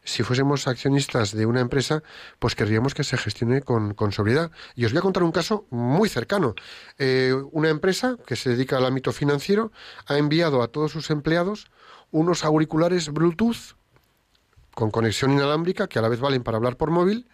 si 0.04 0.22
fuésemos 0.22 0.66
accionistas 0.66 1.32
de 1.32 1.44
una 1.44 1.60
empresa, 1.60 2.02
pues 2.38 2.54
querríamos 2.54 2.94
que 2.94 3.04
se 3.04 3.18
gestione 3.18 3.60
con, 3.60 3.92
con 3.92 4.10
sobriedad. 4.10 4.50
Y 4.74 4.86
os 4.86 4.92
voy 4.92 5.00
a 5.00 5.02
contar 5.02 5.22
un 5.22 5.32
caso 5.32 5.66
muy 5.68 6.08
cercano. 6.08 6.54
Eh, 6.96 7.34
una 7.52 7.68
empresa 7.68 8.16
que 8.26 8.36
se 8.36 8.48
dedica 8.48 8.78
al 8.78 8.86
ámbito 8.86 9.12
financiero 9.12 9.70
ha 10.06 10.16
enviado 10.16 10.62
a 10.62 10.68
todos 10.68 10.92
sus 10.92 11.10
empleados 11.10 11.70
unos 12.10 12.42
auriculares 12.42 13.10
Bluetooth 13.10 13.76
con 14.78 14.92
conexión 14.92 15.32
inalámbrica 15.32 15.88
que 15.88 15.98
a 15.98 16.02
la 16.02 16.08
vez 16.08 16.20
valen 16.20 16.44
para 16.44 16.56
hablar 16.56 16.76
por 16.76 16.92
móvil, 16.92 17.26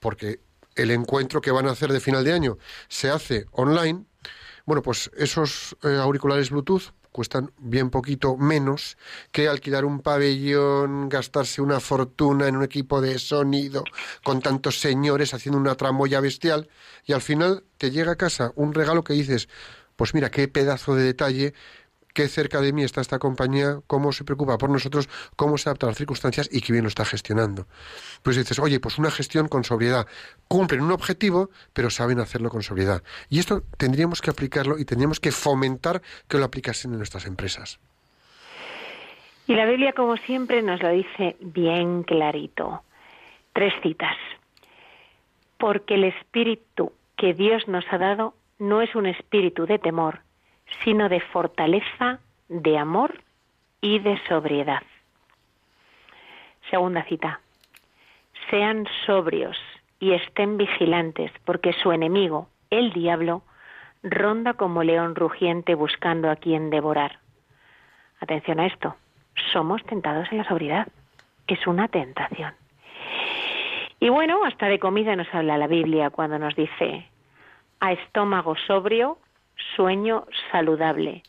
porque 0.00 0.40
el 0.74 0.90
encuentro 0.90 1.40
que 1.40 1.52
van 1.52 1.68
a 1.68 1.70
hacer 1.70 1.92
de 1.92 2.00
final 2.00 2.24
de 2.24 2.32
año 2.32 2.58
se 2.88 3.10
hace 3.10 3.46
online. 3.52 4.06
Bueno, 4.66 4.82
pues 4.82 5.08
esos 5.16 5.76
eh, 5.84 5.94
auriculares 6.02 6.50
Bluetooth 6.50 6.94
cuestan 7.12 7.52
bien 7.58 7.90
poquito 7.90 8.36
menos 8.36 8.98
que 9.30 9.46
alquilar 9.46 9.84
un 9.84 10.00
pabellón, 10.00 11.08
gastarse 11.08 11.62
una 11.62 11.78
fortuna 11.78 12.48
en 12.48 12.56
un 12.56 12.64
equipo 12.64 13.00
de 13.00 13.20
sonido 13.20 13.84
con 14.24 14.40
tantos 14.40 14.80
señores 14.80 15.34
haciendo 15.34 15.60
una 15.60 15.76
tramoya 15.76 16.18
bestial 16.18 16.68
y 17.04 17.12
al 17.12 17.22
final 17.22 17.62
te 17.78 17.92
llega 17.92 18.10
a 18.10 18.16
casa 18.16 18.50
un 18.56 18.74
regalo 18.74 19.04
que 19.04 19.12
dices, 19.12 19.48
pues 19.94 20.12
mira, 20.12 20.28
qué 20.28 20.48
pedazo 20.48 20.96
de 20.96 21.04
detalle, 21.04 21.54
qué 22.12 22.28
cerca 22.28 22.60
de 22.60 22.72
mí 22.72 22.82
está 22.82 23.00
esta 23.00 23.18
compañía, 23.18 23.80
cómo 23.86 24.12
se 24.12 24.24
preocupa 24.24 24.58
por 24.58 24.70
nosotros, 24.70 25.08
cómo 25.36 25.58
se 25.58 25.68
adapta 25.68 25.86
a 25.86 25.90
las 25.90 25.98
circunstancias 25.98 26.48
y 26.52 26.60
qué 26.60 26.72
bien 26.72 26.84
lo 26.84 26.88
está 26.88 27.04
gestionando. 27.04 27.66
Pues 28.22 28.36
dices, 28.36 28.58
oye, 28.58 28.80
pues 28.80 28.98
una 28.98 29.10
gestión 29.10 29.48
con 29.48 29.64
sobriedad. 29.64 30.06
Cumplen 30.48 30.82
un 30.82 30.92
objetivo, 30.92 31.50
pero 31.72 31.90
saben 31.90 32.20
hacerlo 32.20 32.50
con 32.50 32.62
sobriedad. 32.62 33.02
Y 33.28 33.38
esto 33.38 33.62
tendríamos 33.76 34.20
que 34.20 34.30
aplicarlo 34.30 34.78
y 34.78 34.84
tendríamos 34.84 35.20
que 35.20 35.32
fomentar 35.32 36.02
que 36.28 36.38
lo 36.38 36.44
aplicasen 36.44 36.92
en 36.92 36.98
nuestras 36.98 37.26
empresas. 37.26 37.80
Y 39.46 39.54
la 39.54 39.66
Biblia, 39.66 39.92
como 39.92 40.16
siempre, 40.18 40.62
nos 40.62 40.80
lo 40.82 40.90
dice 40.90 41.36
bien 41.40 42.04
clarito. 42.04 42.82
Tres 43.52 43.72
citas. 43.82 44.16
Porque 45.58 45.94
el 45.94 46.04
espíritu 46.04 46.92
que 47.16 47.34
Dios 47.34 47.68
nos 47.68 47.84
ha 47.90 47.98
dado 47.98 48.34
no 48.58 48.80
es 48.80 48.94
un 48.94 49.06
espíritu 49.06 49.66
de 49.66 49.78
temor, 49.78 50.20
sino 50.84 51.08
de 51.08 51.20
fortaleza, 51.20 52.18
de 52.48 52.78
amor 52.78 53.20
y 53.80 53.98
de 53.98 54.18
sobriedad. 54.28 54.82
Segunda 56.70 57.04
cita. 57.04 57.40
Sean 58.50 58.86
sobrios 59.06 59.56
y 60.00 60.12
estén 60.12 60.56
vigilantes, 60.56 61.30
porque 61.44 61.72
su 61.72 61.92
enemigo, 61.92 62.48
el 62.70 62.92
diablo, 62.92 63.42
ronda 64.02 64.54
como 64.54 64.82
león 64.82 65.14
rugiente 65.14 65.74
buscando 65.74 66.30
a 66.30 66.36
quien 66.36 66.70
devorar. 66.70 67.18
Atención 68.20 68.60
a 68.60 68.66
esto. 68.66 68.96
Somos 69.52 69.82
tentados 69.84 70.28
en 70.30 70.38
la 70.38 70.44
sobriedad. 70.44 70.88
Es 71.46 71.66
una 71.66 71.88
tentación. 71.88 72.54
Y 74.00 74.08
bueno, 74.08 74.44
hasta 74.44 74.66
de 74.66 74.78
comida 74.78 75.14
nos 75.14 75.32
habla 75.32 75.56
la 75.56 75.68
Biblia 75.68 76.10
cuando 76.10 76.38
nos 76.38 76.56
dice, 76.56 77.06
a 77.78 77.92
estómago 77.92 78.56
sobrio, 78.66 79.18
sueño 79.76 80.26
saludable. 80.50 81.22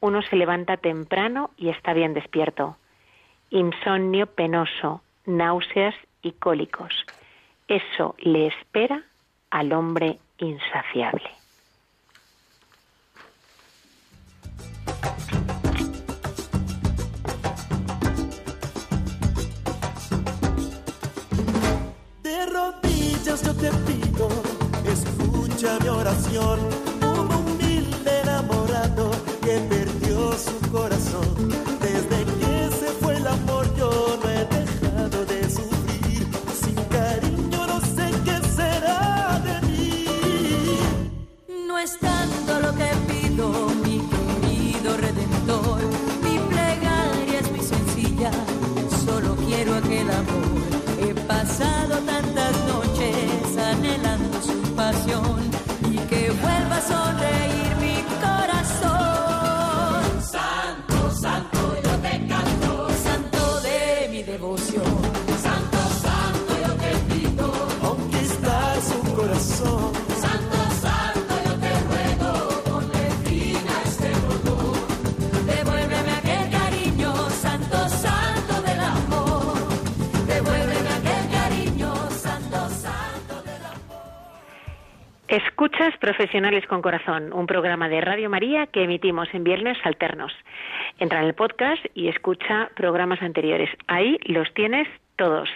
Uno 0.00 0.22
se 0.22 0.36
levanta 0.36 0.76
temprano 0.76 1.50
y 1.56 1.68
está 1.68 1.92
bien 1.92 2.14
despierto. 2.14 2.76
Insomnio 3.50 4.26
penoso, 4.26 5.02
náuseas 5.26 5.94
y 6.22 6.32
cólicos. 6.32 6.92
Eso 7.68 8.14
le 8.18 8.48
espera 8.48 9.04
al 9.50 9.72
hombre 9.72 10.18
insaciable. 10.38 11.30
De 22.22 22.46
rodillas 22.46 23.44
yo 23.44 23.54
te 23.54 23.70
pido, 23.86 24.28
escucha 24.86 25.78
mi 25.80 25.88
oración, 25.88 26.58
perdió 30.32 30.38
su 30.38 31.61
Profesionales 85.98 86.64
con 86.68 86.80
Corazón, 86.80 87.32
un 87.32 87.48
programa 87.48 87.88
de 87.88 88.00
Radio 88.00 88.30
María 88.30 88.66
que 88.68 88.84
emitimos 88.84 89.26
en 89.32 89.42
viernes 89.42 89.76
alternos. 89.82 90.32
Entra 91.00 91.20
en 91.20 91.26
el 91.26 91.34
podcast 91.34 91.84
y 91.92 92.06
escucha 92.06 92.70
programas 92.76 93.20
anteriores. 93.20 93.68
Ahí 93.88 94.16
los 94.26 94.52
tienes 94.54 94.86
todos. 95.16 95.48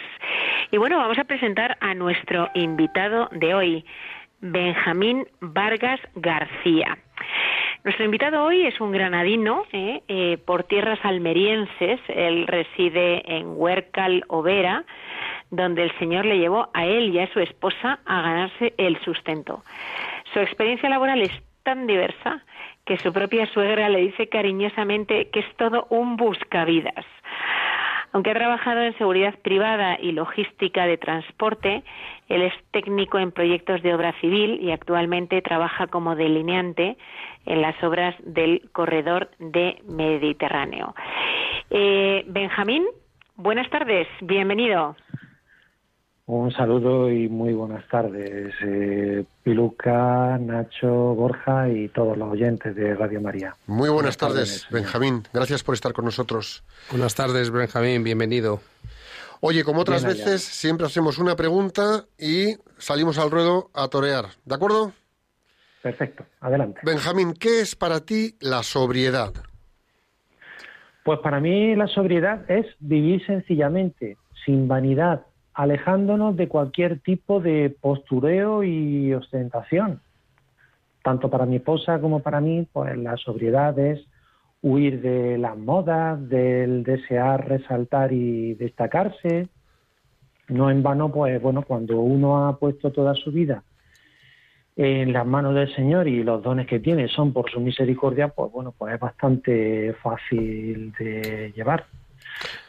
Y 0.72 0.78
bueno, 0.78 0.98
vamos 0.98 1.18
a 1.18 1.24
presentar 1.24 1.76
a 1.80 1.94
nuestro 1.94 2.50
invitado 2.54 3.28
de 3.30 3.54
hoy, 3.54 3.84
Benjamín 4.40 5.28
Vargas 5.40 6.00
García. 6.16 6.98
Nuestro 7.84 8.04
invitado 8.04 8.42
hoy 8.42 8.66
es 8.66 8.80
un 8.80 8.90
granadino 8.90 9.62
¿eh? 9.72 10.02
Eh, 10.08 10.38
por 10.44 10.64
tierras 10.64 10.98
almerienses. 11.04 12.00
Él 12.08 12.48
reside 12.48 13.22
en 13.32 13.52
Huércal, 13.54 14.24
Overa, 14.26 14.84
donde 15.50 15.84
el 15.84 15.98
Señor 16.00 16.24
le 16.24 16.38
llevó 16.40 16.68
a 16.74 16.84
él 16.84 17.14
y 17.14 17.20
a 17.20 17.32
su 17.32 17.38
esposa 17.38 18.00
a 18.04 18.22
ganarse 18.22 18.74
el 18.76 18.98
sustento. 19.04 19.62
Su 20.36 20.42
experiencia 20.42 20.90
laboral 20.90 21.22
es 21.22 21.32
tan 21.62 21.86
diversa 21.86 22.42
que 22.84 22.98
su 22.98 23.10
propia 23.10 23.46
suegra 23.54 23.88
le 23.88 24.00
dice 24.00 24.28
cariñosamente 24.28 25.30
que 25.30 25.40
es 25.40 25.56
todo 25.56 25.86
un 25.88 26.18
buscavidas. 26.18 27.06
Aunque 28.12 28.32
ha 28.32 28.34
trabajado 28.34 28.82
en 28.82 28.98
seguridad 28.98 29.34
privada 29.38 29.96
y 29.98 30.12
logística 30.12 30.84
de 30.84 30.98
transporte, 30.98 31.82
él 32.28 32.42
es 32.42 32.52
técnico 32.70 33.18
en 33.18 33.32
proyectos 33.32 33.80
de 33.80 33.94
obra 33.94 34.12
civil 34.20 34.60
y 34.60 34.72
actualmente 34.72 35.40
trabaja 35.40 35.86
como 35.86 36.14
delineante 36.16 36.98
en 37.46 37.62
las 37.62 37.82
obras 37.82 38.14
del 38.20 38.68
corredor 38.72 39.30
de 39.38 39.80
Mediterráneo. 39.88 40.94
Eh, 41.70 42.24
Benjamín, 42.26 42.84
buenas 43.36 43.70
tardes, 43.70 44.06
bienvenido. 44.20 44.96
Un 46.28 46.50
saludo 46.50 47.08
y 47.08 47.28
muy 47.28 47.52
buenas 47.52 47.86
tardes, 47.88 48.52
eh, 48.60 49.24
Piluca, 49.44 50.36
Nacho, 50.38 51.14
Borja 51.14 51.68
y 51.68 51.88
todos 51.88 52.18
los 52.18 52.32
oyentes 52.32 52.74
de 52.74 52.96
Radio 52.96 53.20
María. 53.20 53.54
Muy 53.68 53.88
buenas, 53.90 54.16
tardes, 54.16 54.66
Benjamín. 54.68 55.22
Gracias 55.32 55.62
por 55.62 55.76
estar 55.76 55.92
con 55.92 56.04
nosotros. 56.04 56.64
Buenas 56.90 57.14
tardes, 57.14 57.52
Benjamín, 57.52 58.02
bienvenido. 58.02 58.60
Oye, 59.40 59.62
como 59.62 59.82
otras 59.82 60.04
Bien 60.04 60.16
veces, 60.16 60.42
siempre 60.42 60.86
hacemos 60.86 61.18
una 61.18 61.36
pregunta 61.36 62.06
y 62.18 62.56
salimos 62.76 63.18
al 63.18 63.30
ruedo 63.30 63.70
a 63.72 63.86
torear. 63.86 64.24
¿De 64.44 64.54
acuerdo? 64.56 64.92
Perfecto, 65.80 66.26
adelante. 66.40 66.80
Benjamín, 66.82 67.34
¿qué 67.34 67.60
es 67.60 67.76
para 67.76 68.00
ti 68.00 68.34
la 68.40 68.64
sobriedad? 68.64 69.32
Pues 71.04 71.20
para 71.20 71.38
mí 71.38 71.76
la 71.76 71.86
sobriedad 71.86 72.50
es 72.50 72.66
vivir 72.80 73.24
sencillamente, 73.24 74.16
sin 74.44 74.66
vanidad, 74.66 75.24
alejándonos 75.56 76.36
de 76.36 76.48
cualquier 76.48 77.00
tipo 77.00 77.40
de 77.40 77.74
postureo 77.80 78.62
y 78.62 79.14
ostentación. 79.14 80.00
Tanto 81.02 81.30
para 81.30 81.46
mi 81.46 81.56
esposa 81.56 81.98
como 81.98 82.20
para 82.20 82.42
mí, 82.42 82.66
pues 82.70 82.96
la 82.98 83.16
sobriedad 83.16 83.76
es 83.78 84.06
huir 84.60 85.00
de 85.00 85.38
las 85.38 85.56
modas, 85.56 86.28
del 86.28 86.82
desear 86.82 87.48
resaltar 87.48 88.12
y 88.12 88.52
destacarse. 88.54 89.48
No 90.48 90.70
en 90.70 90.82
vano, 90.82 91.10
pues 91.10 91.40
bueno, 91.40 91.62
cuando 91.62 92.00
uno 92.00 92.46
ha 92.46 92.58
puesto 92.58 92.92
toda 92.92 93.14
su 93.14 93.32
vida 93.32 93.62
en 94.76 95.14
las 95.14 95.26
manos 95.26 95.54
del 95.54 95.74
Señor 95.74 96.06
y 96.06 96.22
los 96.22 96.42
dones 96.42 96.66
que 96.66 96.80
tiene 96.80 97.08
son 97.08 97.32
por 97.32 97.50
su 97.50 97.60
misericordia, 97.60 98.28
pues 98.28 98.52
bueno, 98.52 98.74
pues 98.76 98.92
es 98.92 99.00
bastante 99.00 99.94
fácil 100.02 100.92
de 100.98 101.50
llevar. 101.56 101.86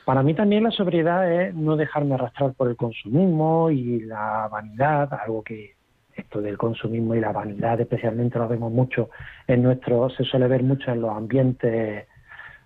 Para 0.05 0.23
mí 0.23 0.33
también 0.33 0.63
la 0.63 0.71
sobriedad 0.71 1.29
es 1.31 1.53
no 1.53 1.75
dejarme 1.75 2.15
arrastrar 2.15 2.53
por 2.53 2.69
el 2.69 2.77
consumismo 2.77 3.69
y 3.69 4.01
la 4.01 4.47
vanidad, 4.49 5.13
algo 5.13 5.43
que 5.43 5.75
esto 6.15 6.41
del 6.41 6.57
consumismo 6.57 7.13
y 7.15 7.19
la 7.19 7.31
vanidad 7.31 7.79
especialmente 7.79 8.39
lo 8.39 8.47
vemos 8.47 8.71
mucho 8.71 9.09
en 9.47 9.63
nuestro, 9.63 10.09
se 10.09 10.23
suele 10.23 10.47
ver 10.47 10.63
mucho 10.63 10.91
en 10.91 11.01
los 11.01 11.11
ambientes 11.11 12.05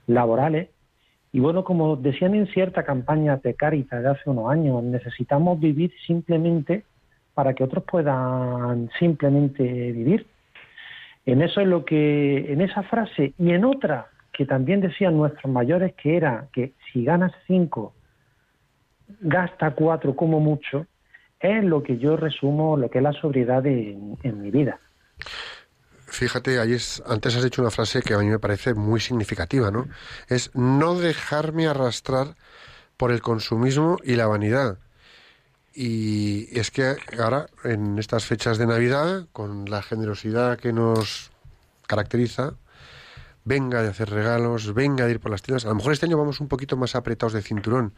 laborales. 0.08 0.70
Y 1.34 1.40
bueno, 1.40 1.64
como 1.64 1.96
decían 1.96 2.36
en 2.36 2.48
cierta 2.48 2.84
campaña 2.84 3.38
de 3.38 3.54
Caritas 3.56 4.04
de 4.04 4.10
hace 4.10 4.30
unos 4.30 4.52
años, 4.52 4.84
necesitamos 4.84 5.60
vivir 5.60 5.92
simplemente 6.06 6.84
para 7.34 7.54
que 7.54 7.64
otros 7.64 7.84
puedan 7.86 8.90
simplemente 9.00 9.64
vivir. 9.64 10.28
En 11.26 11.42
eso 11.42 11.62
es 11.62 11.68
lo 11.68 11.86
que, 11.86 12.52
en 12.52 12.62
esa 12.62 12.84
frase 12.84 13.34
y 13.38 13.52
en 13.52 13.64
otra 13.64 14.08
que 14.34 14.46
también 14.46 14.82
decían 14.82 15.18
nuestros 15.18 15.52
mayores, 15.52 15.94
que 15.94 16.18
era 16.18 16.48
que 16.54 16.74
si 16.92 17.04
ganas 17.04 17.32
cinco, 17.48 17.94
gasta 19.20 19.72
cuatro 19.72 20.16
como 20.16 20.40
mucho, 20.40 20.88
es 21.40 21.64
lo 21.64 21.82
que 21.84 21.98
yo 21.98 22.18
resumo, 22.18 22.78
lo 22.78 22.90
que 22.90 23.00
es 23.00 23.04
la 23.04 23.14
sobriedad 23.14 23.66
en, 23.66 24.18
en 24.24 24.42
mi 24.42 24.52
vida. 24.52 24.80
Fíjate, 26.06 26.60
ahí 26.60 26.74
es, 26.74 27.02
antes 27.08 27.36
has 27.36 27.46
hecho 27.46 27.62
una 27.62 27.72
frase 27.72 28.02
que 28.02 28.14
a 28.14 28.18
mí 28.20 28.26
me 28.26 28.38
parece 28.38 28.74
muy 28.74 29.00
significativa, 29.00 29.72
¿no? 29.72 29.88
Es 30.28 30.54
no 30.54 30.96
dejarme 30.96 31.68
arrastrar 31.68 32.36
por 32.98 33.12
el 33.12 33.22
consumismo 33.22 33.98
y 34.04 34.16
la 34.16 34.28
vanidad. 34.28 34.78
Y 35.74 36.60
es 36.60 36.70
que 36.70 36.98
ahora, 37.18 37.48
en 37.64 37.98
estas 37.98 38.26
fechas 38.26 38.58
de 38.58 38.68
Navidad, 38.68 39.26
con 39.32 39.70
la 39.70 39.82
generosidad 39.82 40.60
que 40.60 40.74
nos 40.74 41.32
caracteriza, 41.88 42.56
venga 43.46 43.82
de 43.82 43.90
hacer 43.90 44.10
regalos, 44.10 44.74
venga 44.74 45.06
de 45.06 45.12
ir 45.14 45.20
por 45.20 45.32
las 45.32 45.42
tiendas. 45.42 45.66
A 45.66 45.70
lo 45.70 45.76
mejor 45.76 45.94
este 45.94 46.06
año 46.06 46.18
vamos 46.18 46.40
un 46.42 46.48
poquito 46.48 46.78
más 46.78 46.96
apretados 46.96 47.34
de 47.34 47.42
cinturón, 47.42 47.94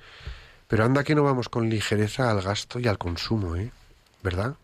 pero 0.67 0.83
anda 0.85 1.03
que 1.03 1.15
no 1.15 1.23
vamos 1.23 1.49
con 1.49 1.69
ligereza 1.69 2.31
al 2.31 2.41
gasto 2.41 2.79
y 2.79 2.87
al 2.87 2.97
consumo, 2.97 3.55
¿eh? 3.55 3.71
¿Verdad? 4.23 4.55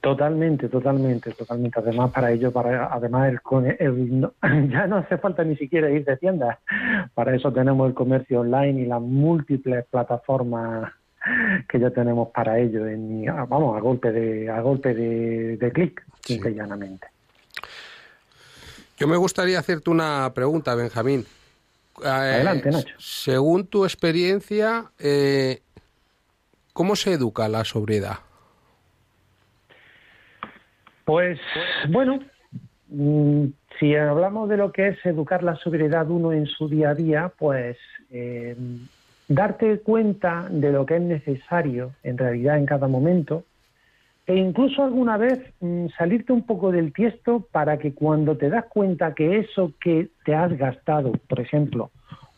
Totalmente, 0.00 0.70
totalmente, 0.70 1.30
totalmente. 1.32 1.78
Además, 1.78 2.10
para 2.10 2.32
ello, 2.32 2.50
para 2.50 2.86
además 2.90 3.28
el, 3.28 3.42
con- 3.42 3.66
el- 3.66 4.20
no- 4.20 4.32
ya 4.70 4.86
no 4.86 4.96
hace 4.96 5.18
falta 5.18 5.44
ni 5.44 5.56
siquiera 5.56 5.90
ir 5.90 6.06
de 6.06 6.16
tiendas. 6.16 6.56
Para 7.12 7.34
eso 7.36 7.52
tenemos 7.52 7.86
el 7.86 7.92
comercio 7.94 8.40
online 8.40 8.80
y 8.80 8.86
las 8.86 9.02
múltiples 9.02 9.84
plataformas 9.90 10.90
que 11.68 11.78
ya 11.78 11.90
tenemos 11.90 12.30
para 12.30 12.58
ello. 12.58 12.86
En, 12.86 13.26
vamos, 13.26 13.76
a 13.76 13.80
golpe 13.80 14.10
de 14.10 14.48
a 14.48 14.62
golpe 14.62 14.94
de, 14.94 15.58
de 15.58 15.70
clic, 15.72 16.02
y 16.26 16.54
llanamente. 16.54 17.06
Yo 19.00 19.08
me 19.08 19.16
gustaría 19.16 19.58
hacerte 19.58 19.88
una 19.88 20.30
pregunta, 20.34 20.74
Benjamín. 20.74 21.24
Eh, 22.04 22.06
Adelante, 22.06 22.70
Nacho. 22.70 22.94
Según 22.98 23.66
tu 23.66 23.86
experiencia, 23.86 24.90
eh, 24.98 25.62
¿cómo 26.74 26.94
se 26.94 27.14
educa 27.14 27.48
la 27.48 27.64
sobriedad? 27.64 28.18
Pues 31.06 31.40
bueno, 31.88 32.20
mm, 32.88 33.46
si 33.78 33.96
hablamos 33.96 34.50
de 34.50 34.58
lo 34.58 34.70
que 34.70 34.88
es 34.88 35.06
educar 35.06 35.42
la 35.42 35.56
sobriedad 35.56 36.10
uno 36.10 36.34
en 36.34 36.44
su 36.44 36.68
día 36.68 36.90
a 36.90 36.94
día, 36.94 37.32
pues 37.38 37.78
eh, 38.10 38.54
darte 39.28 39.80
cuenta 39.80 40.46
de 40.50 40.72
lo 40.72 40.84
que 40.84 40.96
es 40.96 41.02
necesario 41.02 41.94
en 42.02 42.18
realidad 42.18 42.58
en 42.58 42.66
cada 42.66 42.86
momento 42.86 43.44
e 44.30 44.36
incluso 44.36 44.84
alguna 44.84 45.16
vez 45.16 45.40
mm, 45.58 45.86
salirte 45.98 46.32
un 46.32 46.42
poco 46.42 46.70
del 46.70 46.92
tiesto 46.92 47.48
para 47.50 47.78
que 47.78 47.94
cuando 47.94 48.36
te 48.36 48.48
das 48.48 48.66
cuenta 48.66 49.12
que 49.12 49.40
eso 49.40 49.72
que 49.80 50.10
te 50.24 50.36
has 50.36 50.56
gastado, 50.56 51.10
por 51.28 51.40
ejemplo, 51.40 51.90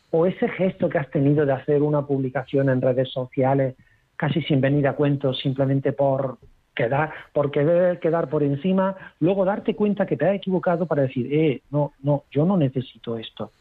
o 0.09 0.25
ese 0.25 0.49
gesto 0.49 0.89
que 0.89 0.97
has 0.97 1.11
tenido 1.11 1.45
de 1.45 1.53
hacer 1.53 1.83
una 1.83 2.01
publicación 2.01 2.69
en 2.69 2.81
redes 2.81 3.11
sociales 3.11 3.75
casi 4.15 4.41
sin 4.41 4.59
venir 4.59 4.87
a 4.87 4.93
cuento, 4.93 5.35
simplemente 5.35 5.93
por 5.93 6.39
quedar, 6.75 7.13
por 7.31 7.51
querer 7.51 7.99
quedar 7.99 8.27
por 8.27 8.41
encima, 8.41 8.95
luego 9.19 9.45
darte 9.45 9.75
cuenta 9.75 10.07
que 10.07 10.17
te 10.17 10.27
has 10.27 10.35
equivocado 10.35 10.87
para 10.87 11.03
decir, 11.03 11.31
eh, 11.31 11.61
no, 11.69 11.93
no, 12.01 12.23
yo 12.31 12.43
no 12.43 12.57
necesito 12.57 13.19
esto, 13.19 13.51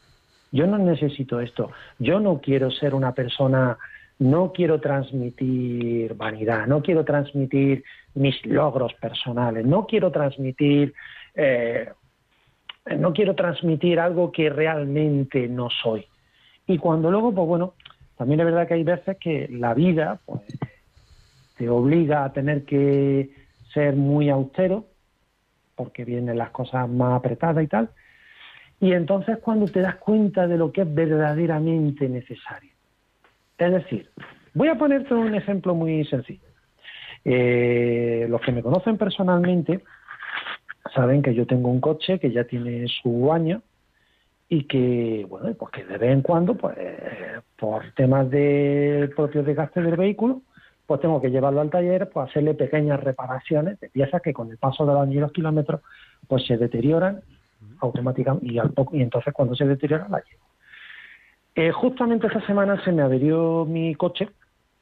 yo 0.50 0.66
no 0.66 0.78
necesito 0.78 1.38
esto, 1.38 1.70
yo 1.98 2.18
no 2.18 2.40
quiero 2.40 2.70
ser 2.70 2.94
una 2.94 3.12
persona, 3.12 3.76
no 4.22 4.52
quiero 4.52 4.80
transmitir 4.80 6.14
vanidad, 6.14 6.66
no 6.66 6.80
quiero 6.80 7.04
transmitir 7.04 7.82
mis 8.14 8.44
logros 8.46 8.94
personales, 8.94 9.66
no 9.66 9.86
quiero 9.86 10.12
transmitir, 10.12 10.94
eh, 11.34 11.90
no 12.98 13.12
quiero 13.12 13.34
transmitir 13.34 13.98
algo 13.98 14.30
que 14.30 14.48
realmente 14.48 15.48
no 15.48 15.68
soy. 15.70 16.06
Y 16.66 16.78
cuando 16.78 17.10
luego, 17.10 17.34
pues 17.34 17.46
bueno, 17.48 17.74
también 18.16 18.40
es 18.40 18.46
verdad 18.46 18.68
que 18.68 18.74
hay 18.74 18.84
veces 18.84 19.16
que 19.18 19.48
la 19.50 19.74
vida, 19.74 20.20
pues, 20.24 20.42
te 21.56 21.68
obliga 21.68 22.24
a 22.24 22.32
tener 22.32 22.64
que 22.64 23.30
ser 23.74 23.96
muy 23.96 24.30
austero, 24.30 24.86
porque 25.74 26.04
vienen 26.04 26.38
las 26.38 26.50
cosas 26.50 26.88
más 26.88 27.14
apretadas 27.14 27.64
y 27.64 27.66
tal. 27.66 27.90
Y 28.78 28.92
entonces 28.92 29.38
cuando 29.38 29.66
te 29.66 29.80
das 29.80 29.96
cuenta 29.96 30.46
de 30.46 30.58
lo 30.58 30.70
que 30.70 30.82
es 30.82 30.94
verdaderamente 30.94 32.08
necesario. 32.08 32.71
Es 33.66 33.72
decir, 33.72 34.10
voy 34.54 34.68
a 34.68 34.76
ponerte 34.76 35.14
un 35.14 35.34
ejemplo 35.34 35.74
muy 35.74 36.04
sencillo. 36.06 36.46
Eh, 37.24 38.26
los 38.28 38.40
que 38.40 38.52
me 38.52 38.62
conocen 38.62 38.98
personalmente 38.98 39.82
saben 40.94 41.22
que 41.22 41.34
yo 41.34 41.46
tengo 41.46 41.70
un 41.70 41.80
coche 41.80 42.18
que 42.18 42.32
ya 42.32 42.44
tiene 42.44 42.86
su 42.88 43.32
año 43.32 43.62
y 44.48 44.64
que, 44.64 45.24
bueno, 45.28 45.54
pues 45.54 45.70
que 45.72 45.84
de 45.84 45.98
vez 45.98 46.12
en 46.12 46.22
cuando, 46.22 46.54
pues 46.54 46.76
por 47.56 47.90
temas 47.92 48.28
del 48.30 49.10
propio 49.10 49.42
desgaste 49.42 49.80
del 49.80 49.96
vehículo, 49.96 50.42
pues 50.86 51.00
tengo 51.00 51.22
que 51.22 51.30
llevarlo 51.30 51.60
al 51.60 51.70
taller, 51.70 52.10
pues 52.10 52.28
hacerle 52.28 52.54
pequeñas 52.54 53.00
reparaciones 53.00 53.80
de 53.80 53.88
piezas 53.88 54.20
que 54.20 54.34
con 54.34 54.50
el 54.50 54.58
paso 54.58 54.84
de 54.84 54.92
los 54.92 55.02
años 55.02 55.14
y 55.14 55.20
los 55.20 55.32
kilómetros, 55.32 55.80
pues 56.28 56.44
se 56.46 56.58
deterioran 56.58 57.22
automáticamente 57.80 58.46
y 58.46 58.58
al 58.58 58.72
poco, 58.72 58.96
y 58.96 59.02
entonces 59.02 59.32
cuando 59.32 59.54
se 59.54 59.64
deterioran 59.64 60.10
la 60.10 60.18
llevo. 60.18 60.51
Eh, 61.54 61.70
justamente 61.70 62.26
esta 62.26 62.44
semana 62.46 62.82
se 62.82 62.92
me 62.92 63.02
averió 63.02 63.66
mi 63.66 63.94
coche 63.94 64.30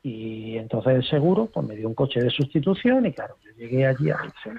Y 0.05 0.57
entonces 0.57 0.95
el 0.95 1.05
seguro 1.05 1.47
pues 1.47 1.67
me 1.67 1.75
dio 1.75 1.89
un 1.89 1.95
coche 1.95 2.21
de 2.21 2.31
sustitución 2.31 3.07
y 3.07 3.13
claro, 3.13 3.37
yo 3.45 3.51
llegué 3.57 3.87
allí 3.87 4.11
a, 4.11 4.19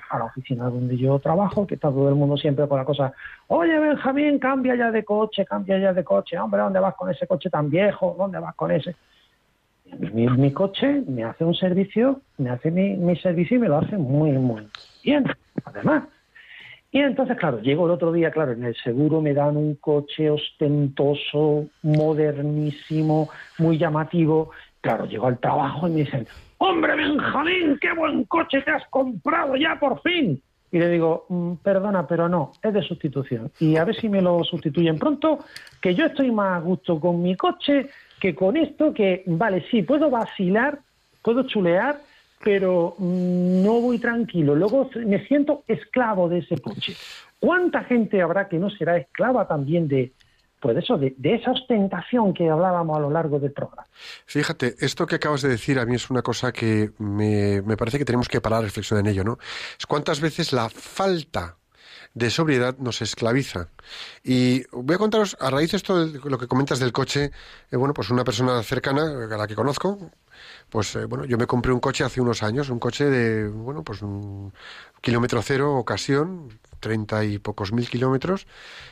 a 0.10 0.20
la 0.20 0.26
oficina 0.26 0.66
donde 0.66 0.98
yo 0.98 1.18
trabajo, 1.20 1.66
que 1.66 1.76
está 1.76 1.90
todo 1.90 2.10
el 2.10 2.16
mundo 2.16 2.36
siempre 2.36 2.68
con 2.68 2.78
la 2.78 2.86
cosa, 2.86 3.14
oye 3.48 3.80
Benjamín, 3.80 4.40
cambia 4.40 4.76
ya 4.76 4.92
de 4.92 5.06
coche, 5.06 5.46
cambia 5.46 5.80
ya 5.80 5.94
de 5.94 6.04
coche, 6.04 6.38
hombre, 6.38 6.62
¿dónde 6.62 6.80
vas 6.80 6.96
con 6.96 7.10
ese 7.10 7.26
coche 7.28 7.50
tan 7.50 7.70
viejo? 7.70 8.14
¿Dónde 8.18 8.40
vas 8.40 8.56
con 8.56 8.72
ese? 8.72 8.96
Mi, 10.00 10.52
coche 10.52 11.04
me 11.08 11.24
hace 11.24 11.44
un 11.44 11.56
servicio, 11.56 12.22
me 12.38 12.50
hace 12.50 12.72
mi, 12.72 12.96
mi 12.96 13.16
servicio 13.16 13.58
y 13.58 13.60
me 13.62 13.68
lo 13.68 13.78
hace 13.78 13.98
muy, 13.98 14.32
muy 14.32 14.68
bien, 15.04 15.26
además. 15.66 16.04
Y 16.94 17.00
entonces, 17.00 17.38
claro, 17.38 17.62
llego 17.62 17.86
el 17.86 17.92
otro 17.92 18.12
día, 18.12 18.32
claro, 18.32 18.52
en 18.52 18.66
el 18.66 18.76
seguro 18.76 19.22
me 19.22 19.34
dan 19.34 19.56
un 19.56 19.76
coche 19.76 20.30
ostentoso, 20.30 21.68
modernísimo, 21.84 23.30
muy 23.58 23.78
llamativo. 23.78 24.52
Claro, 24.82 25.06
llego 25.06 25.28
al 25.28 25.40
trabajo 25.40 25.88
y 25.88 25.92
me 25.92 26.00
dicen, 26.02 26.28
hombre 26.58 26.96
Benjamín, 26.96 27.78
qué 27.80 27.94
buen 27.94 28.26
coche 28.26 28.62
te 28.62 28.72
has 28.72 28.86
comprado 28.90 29.56
ya 29.56 29.80
por 29.80 30.02
fin. 30.02 30.42
Y 30.70 30.80
le 30.80 30.90
digo, 30.90 31.26
"Mm, 31.30 31.56
perdona, 31.64 32.08
pero 32.08 32.28
no, 32.28 32.54
es 32.62 32.74
de 32.74 32.82
sustitución. 32.82 33.52
Y 33.60 33.78
a 33.78 33.86
ver 33.86 33.96
si 33.96 34.10
me 34.10 34.22
lo 34.22 34.44
sustituyen 34.44 35.00
pronto, 35.00 35.46
que 35.82 35.96
yo 35.96 36.06
estoy 36.06 36.32
más 36.32 36.58
a 36.58 36.62
gusto 36.62 37.00
con 37.00 37.22
mi 37.22 37.36
coche 37.36 37.90
que 38.20 38.36
con 38.36 38.56
esto, 38.56 38.94
que 38.94 39.24
vale, 39.26 39.66
sí, 39.72 39.82
puedo 39.82 40.10
vacilar, 40.10 40.80
puedo 41.24 41.44
chulear, 41.44 42.02
pero 42.44 42.96
mm, 42.98 43.64
no 43.64 43.82
voy 43.82 44.00
tranquilo. 44.00 44.56
Luego 44.56 44.90
me 45.06 45.26
siento 45.28 45.64
esclavo 45.68 46.30
de 46.30 46.40
ese 46.40 46.58
coche. 46.60 46.96
¿Cuánta 47.40 47.84
gente 47.84 48.22
habrá 48.22 48.48
que 48.48 48.58
no 48.58 48.70
será 48.70 48.98
esclava 48.98 49.48
también 49.48 49.88
de, 49.88 50.14
pues 50.60 50.78
eso, 50.78 50.98
de, 50.98 51.16
de 51.18 51.36
esa 51.36 51.52
ostentación 51.52 52.34
que 52.34 52.50
hablábamos 52.50 52.98
a 52.98 53.02
lo 53.02 53.10
largo 53.10 53.40
del 53.40 53.52
programa? 53.52 53.86
Fíjate, 54.26 54.76
esto 54.80 55.08
que 55.08 55.16
acabas 55.16 55.42
de 55.42 55.50
decir 55.50 55.80
a 55.80 55.86
mí 55.86 55.96
es 55.96 56.10
una 56.10 56.22
cosa 56.22 56.52
que 56.52 56.92
me, 57.00 57.62
me 57.64 57.78
parece 57.78 57.98
que 57.98 58.06
tenemos 58.06 58.30
que 58.30 58.42
parar 58.42 58.60
a 58.60 58.64
reflexionar 58.64 59.06
en 59.06 59.12
ello, 59.12 59.24
¿no? 59.24 59.38
Es 59.78 59.86
cuántas 59.88 60.22
veces 60.22 60.54
la 60.54 60.70
falta 60.70 61.58
de 62.14 62.30
sobriedad 62.30 62.78
nos 62.78 63.02
esclaviza. 63.02 63.70
Y 64.24 64.64
voy 64.72 64.96
a 64.96 65.00
contaros, 65.00 65.38
a 65.40 65.50
raíz 65.50 65.72
de 65.72 65.78
esto, 65.78 66.06
lo 66.06 66.38
que 66.38 66.48
comentas 66.48 66.80
del 66.80 66.92
coche, 66.92 67.32
eh, 67.72 67.76
bueno, 67.76 67.94
pues 67.94 68.10
una 68.10 68.24
persona 68.24 68.62
cercana 68.64 69.26
a 69.32 69.38
la 69.38 69.48
que 69.48 69.56
conozco, 69.56 70.12
pues 70.70 70.96
eh, 70.96 71.06
bueno, 71.06 71.26
yo 71.26 71.38
me 71.38 71.48
compré 71.48 71.72
un 71.74 71.80
coche 71.80 72.04
hace 72.04 72.22
unos 72.22 72.44
años, 72.44 72.70
un 72.70 72.80
coche 72.80 73.06
de, 73.06 73.48
bueno, 73.48 73.84
pues 73.84 74.02
un 74.02 74.54
kilómetro 75.02 75.42
cero, 75.42 75.76
ocasión, 75.78 76.60
treinta 76.80 77.24
y 77.24 77.38
pocos 77.40 77.72
mil 77.74 77.88
kilómetros, 77.90 78.48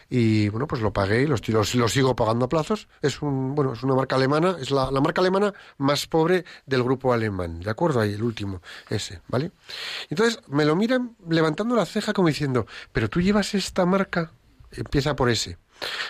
y 0.09 0.49
bueno, 0.49 0.67
pues 0.67 0.81
lo 0.81 0.91
pagué 0.93 1.23
y 1.23 1.27
lo, 1.27 1.35
estoy- 1.35 1.53
lo- 1.53 1.63
lo 1.81 1.87
sigo 1.87 2.15
pagando 2.15 2.45
a 2.45 2.49
plazos. 2.49 2.87
Es 3.01 3.21
un, 3.21 3.55
bueno, 3.55 3.73
es 3.73 3.83
una 3.83 3.95
marca 3.95 4.15
alemana, 4.15 4.57
es 4.59 4.71
la, 4.71 4.91
la 4.91 5.01
marca 5.01 5.21
alemana 5.21 5.53
más 5.77 6.05
pobre 6.07 6.45
del 6.65 6.83
grupo 6.83 7.13
alemán, 7.13 7.59
¿de 7.61 7.69
acuerdo? 7.69 7.99
Ahí, 8.01 8.13
el 8.13 8.23
último, 8.23 8.61
ese, 8.89 9.21
¿vale? 9.27 9.51
Entonces 10.09 10.39
me 10.47 10.65
lo 10.65 10.75
miran 10.75 11.15
levantando 11.27 11.75
la 11.75 11.85
ceja 11.85 12.13
como 12.13 12.27
diciendo, 12.27 12.65
pero 12.91 13.09
tú 13.09 13.21
llevas 13.21 13.53
esta 13.55 13.85
marca, 13.85 14.31
empieza 14.71 15.15
por 15.15 15.29
ese, 15.29 15.57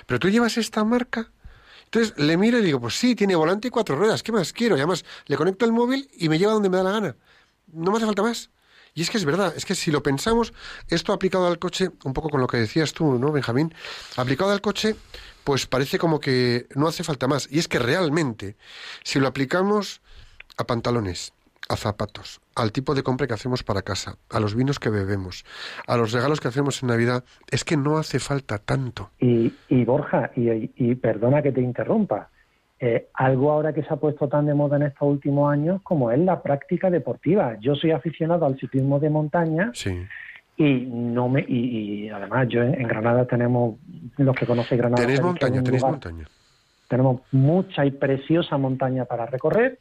pero 0.05 0.19
tú 0.19 0.29
llevas 0.29 0.57
esta 0.57 0.83
marca. 0.83 1.31
Entonces 1.91 2.13
le 2.17 2.37
miro 2.37 2.59
y 2.59 2.61
digo, 2.61 2.79
pues 2.79 2.93
sí, 2.93 3.15
tiene 3.15 3.35
volante 3.35 3.67
y 3.67 3.71
cuatro 3.71 3.95
ruedas, 3.95 4.21
¿qué 4.21 4.31
más 4.31 4.53
quiero? 4.53 4.75
Y 4.77 4.79
además 4.79 5.03
le 5.25 5.35
conecto 5.35 5.65
el 5.65 5.71
móvil 5.71 6.07
y 6.13 6.29
me 6.29 6.37
lleva 6.37 6.53
donde 6.53 6.69
me 6.69 6.77
da 6.77 6.83
la 6.83 6.91
gana. 6.91 7.15
No 7.73 7.89
me 7.89 7.97
hace 7.97 8.05
falta 8.05 8.21
más. 8.21 8.51
Y 8.93 9.01
es 9.01 9.09
que 9.09 9.17
es 9.17 9.25
verdad, 9.25 9.53
es 9.55 9.65
que 9.65 9.73
si 9.73 9.89
lo 9.89 10.03
pensamos, 10.03 10.53
esto 10.87 11.13
aplicado 11.13 11.47
al 11.47 11.57
coche, 11.57 11.89
un 12.03 12.13
poco 12.13 12.29
con 12.29 12.41
lo 12.41 12.47
que 12.47 12.57
decías 12.57 12.93
tú, 12.93 13.17
¿no, 13.17 13.31
Benjamín? 13.31 13.73
Aplicado 14.17 14.51
al 14.51 14.61
coche, 14.61 14.95
pues 15.43 15.65
parece 15.65 15.97
como 15.97 16.19
que 16.19 16.67
no 16.75 16.87
hace 16.87 17.03
falta 17.03 17.27
más. 17.27 17.47
Y 17.49 17.57
es 17.57 17.67
que 17.67 17.79
realmente, 17.79 18.55
si 19.03 19.19
lo 19.19 19.27
aplicamos 19.27 20.01
a 20.57 20.65
pantalones, 20.65 21.33
a 21.69 21.75
zapatos, 21.77 22.41
al 22.55 22.71
tipo 22.71 22.95
de 22.95 23.03
compra 23.03 23.27
que 23.27 23.33
hacemos 23.35 23.63
para 23.63 23.83
casa, 23.83 24.15
a 24.31 24.39
los 24.39 24.55
vinos 24.55 24.79
que 24.79 24.89
bebemos, 24.89 25.45
a 25.87 25.97
los 25.97 26.11
regalos 26.11 26.39
que 26.41 26.47
hacemos 26.47 26.81
en 26.81 26.89
Navidad, 26.89 27.23
es 27.51 27.63
que 27.63 27.77
no 27.77 27.97
hace 27.97 28.19
falta 28.19 28.57
tanto. 28.57 29.11
Y, 29.19 29.53
y 29.69 29.85
Borja, 29.85 30.31
y, 30.35 30.71
y 30.75 30.95
perdona 30.95 31.43
que 31.43 31.51
te 31.51 31.61
interrumpa, 31.61 32.29
eh, 32.79 33.09
algo 33.13 33.51
ahora 33.51 33.71
que 33.71 33.83
se 33.83 33.93
ha 33.93 33.97
puesto 33.97 34.27
tan 34.27 34.47
de 34.47 34.55
moda 34.55 34.77
en 34.77 34.83
estos 34.83 35.07
últimos 35.07 35.51
años 35.51 35.79
como 35.83 36.11
es 36.11 36.17
la 36.19 36.41
práctica 36.41 36.89
deportiva. 36.89 37.55
Yo 37.59 37.75
soy 37.75 37.91
aficionado 37.91 38.45
al 38.47 38.57
ciclismo 38.59 38.99
de 38.99 39.09
montaña 39.11 39.69
Sí. 39.75 39.95
y 40.57 40.85
no 40.87 41.29
me 41.29 41.41
y, 41.47 42.05
y 42.05 42.09
además 42.09 42.47
yo 42.49 42.63
en, 42.63 42.81
en 42.81 42.87
Granada 42.87 43.25
tenemos 43.27 43.75
los 44.17 44.35
que 44.35 44.45
conocen 44.47 44.77
Granada 44.79 45.01
Tenéis 45.03 45.21
montaña, 45.21 45.61
tenéis 45.61 45.81
lugar- 45.83 45.91
montaña. 45.91 46.25
tenemos 46.87 47.21
mucha 47.31 47.85
y 47.85 47.91
preciosa 47.91 48.57
montaña 48.57 49.05
para 49.05 49.27
recorrer. 49.27 49.77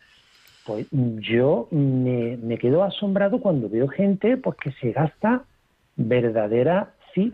Pues 0.68 0.86
yo 0.90 1.66
me, 1.70 2.36
me 2.36 2.58
quedo 2.58 2.84
asombrado 2.84 3.40
cuando 3.40 3.70
veo 3.70 3.88
gente 3.88 4.36
pues 4.36 4.54
que 4.62 4.70
se 4.72 4.92
gasta 4.92 5.44
verdadera 5.96 6.94
ci- 7.16 7.32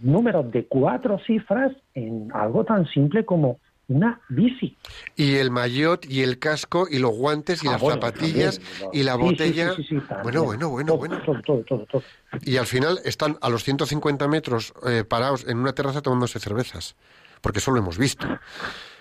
números 0.00 0.48
de 0.52 0.64
cuatro 0.68 1.18
cifras 1.26 1.72
en 1.94 2.30
algo 2.32 2.64
tan 2.64 2.86
simple 2.86 3.24
como 3.24 3.58
una 3.88 4.20
bici. 4.28 4.76
Y 5.16 5.34
el 5.34 5.50
maillot 5.50 6.06
y 6.08 6.22
el 6.22 6.38
casco 6.38 6.86
y 6.88 7.00
los 7.00 7.10
guantes 7.16 7.64
y 7.64 7.66
Ah, 7.66 7.72
las 7.72 7.80
bueno, 7.82 8.00
zapatillas 8.00 8.60
también, 8.60 8.90
y 8.92 9.02
la 9.02 9.14
sí, 9.14 9.18
sí, 9.18 9.24
botella. 9.24 9.72
sí, 9.74 9.82
sí, 9.82 9.98
sí, 9.98 10.06
bueno, 10.22 10.44
bueno, 10.44 10.68
bueno, 10.68 10.92
Todo, 10.92 10.98
bueno. 10.98 11.18
Todo, 11.66 11.84
todo. 11.86 12.02
Y 12.42 12.58
al 12.58 12.66
final 12.66 13.00
están 13.04 13.38
a 13.40 13.48
los 13.48 13.64
150 13.64 14.28
metros 14.28 14.72
eh, 14.86 15.02
parados 15.02 15.44
en 15.48 15.58
una 15.58 15.72
terraza 15.72 16.00
tomándose 16.00 16.38
cervezas, 16.38 16.94
porque 17.40 17.58
eso 17.58 17.72
lo 17.72 17.78
hemos 17.78 17.98
visto. 17.98 18.28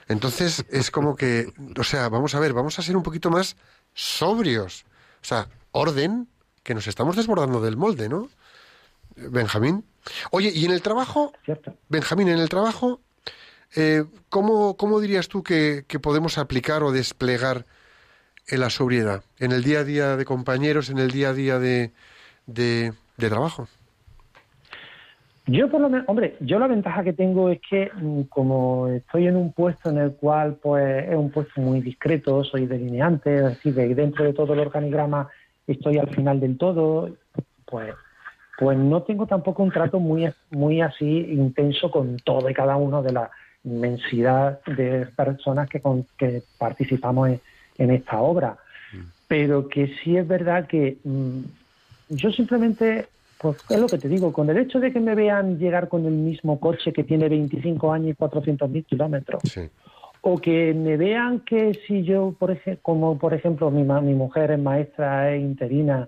Entonces 0.07 0.65
es 0.69 0.91
como 0.91 1.15
que, 1.15 1.51
o 1.77 1.83
sea, 1.83 2.09
vamos 2.09 2.35
a 2.35 2.39
ver, 2.39 2.53
vamos 2.53 2.79
a 2.79 2.81
ser 2.81 2.95
un 2.95 3.03
poquito 3.03 3.29
más 3.29 3.57
sobrios. 3.93 4.85
O 5.21 5.25
sea, 5.25 5.49
orden, 5.71 6.27
que 6.63 6.73
nos 6.73 6.87
estamos 6.87 7.15
desbordando 7.15 7.61
del 7.61 7.77
molde, 7.77 8.09
¿no? 8.09 8.29
Benjamín. 9.15 9.85
Oye, 10.31 10.51
y 10.53 10.65
en 10.65 10.71
el 10.71 10.81
trabajo, 10.81 11.33
¿Cierto? 11.43 11.75
Benjamín, 11.89 12.29
en 12.29 12.39
el 12.39 12.49
trabajo, 12.49 13.01
eh, 13.75 14.05
¿cómo, 14.29 14.77
¿cómo 14.77 14.99
dirías 14.99 15.27
tú 15.27 15.43
que, 15.43 15.85
que 15.87 15.99
podemos 15.99 16.37
aplicar 16.37 16.83
o 16.83 16.91
desplegar 16.91 17.65
en 18.47 18.59
la 18.61 18.69
sobriedad? 18.69 19.23
En 19.39 19.51
el 19.51 19.63
día 19.63 19.79
a 19.79 19.83
día 19.83 20.15
de 20.15 20.25
compañeros, 20.25 20.89
en 20.89 20.99
el 20.99 21.11
día 21.11 21.29
a 21.29 21.33
día 21.33 21.59
de, 21.59 21.93
de, 22.45 22.93
de 23.17 23.29
trabajo. 23.29 23.67
Yo 25.49 25.69
por 25.69 25.79
lo 25.79 25.89
menos, 25.89 26.07
hombre, 26.09 26.35
yo 26.41 26.59
la 26.59 26.67
ventaja 26.67 27.05
que 27.05 27.13
tengo 27.13 27.49
es 27.49 27.61
que 27.61 27.89
mm, 27.95 28.23
como 28.23 28.89
estoy 28.89 29.27
en 29.27 29.37
un 29.37 29.53
puesto 29.53 29.89
en 29.89 29.97
el 29.97 30.11
cual 30.11 30.57
pues 30.61 31.07
es 31.07 31.15
un 31.15 31.31
puesto 31.31 31.61
muy 31.61 31.79
discreto, 31.79 32.43
soy 32.43 32.65
delineante, 32.65 33.35
es 33.35 33.43
decir, 33.43 33.73
que 33.73 33.95
dentro 33.95 34.25
de 34.25 34.33
todo 34.33 34.53
el 34.53 34.59
organigrama 34.59 35.29
estoy 35.65 35.97
al 35.97 36.09
final 36.09 36.41
del 36.41 36.57
todo, 36.57 37.15
pues 37.65 37.93
pues 38.59 38.77
no 38.77 39.03
tengo 39.03 39.25
tampoco 39.25 39.63
un 39.63 39.71
trato 39.71 39.99
muy 39.99 40.29
muy 40.49 40.81
así 40.81 41.27
intenso 41.31 41.91
con 41.91 42.17
todo 42.17 42.49
y 42.49 42.53
cada 42.53 42.75
uno 42.75 43.01
de 43.01 43.13
la 43.13 43.29
inmensidad 43.63 44.59
de 44.65 45.05
personas 45.15 45.69
que 45.69 45.79
con, 45.79 46.05
que 46.17 46.43
participamos 46.57 47.29
en, 47.29 47.41
en 47.77 47.91
esta 47.91 48.19
obra. 48.19 48.57
Pero 49.27 49.67
que 49.69 49.95
sí 50.03 50.17
es 50.17 50.27
verdad 50.27 50.67
que 50.67 50.97
mm, 51.03 51.39
yo 52.09 52.31
simplemente 52.31 53.07
pues 53.39 53.57
es 53.69 53.79
lo 53.79 53.89
que 53.89 53.97
te 53.97 54.07
digo, 54.07 54.33
con 54.33 54.49
el 54.49 54.57
hecho 54.57 54.79
de 54.79 54.91
que 54.91 54.99
me 54.99 55.13
vean 55.15 55.57
llegar 55.59 55.87
con 55.89 56.05
el 56.05 56.13
mismo 56.13 56.59
coche 56.59 56.91
que 56.93 57.03
tiene 57.03 57.29
25 57.29 57.91
años 57.91 58.09
y 58.11 58.15
400 58.15 58.69
mil 58.69 58.85
kilómetros, 58.85 59.41
Sí. 59.45 59.69
o 60.21 60.41
que 60.41 60.73
me 60.73 60.97
vean 60.97 61.41
que 61.41 61.79
si 61.87 62.03
yo, 62.03 62.35
por 62.37 62.51
ejemplo, 62.51 62.81
como 62.81 63.17
por 63.17 63.33
ejemplo 63.33 63.69
mi, 63.71 63.83
ma- 63.83 64.01
mi 64.01 64.13
mujer 64.15 64.51
es 64.51 64.59
maestra, 64.59 65.33
es 65.33 65.41
interina, 65.41 66.07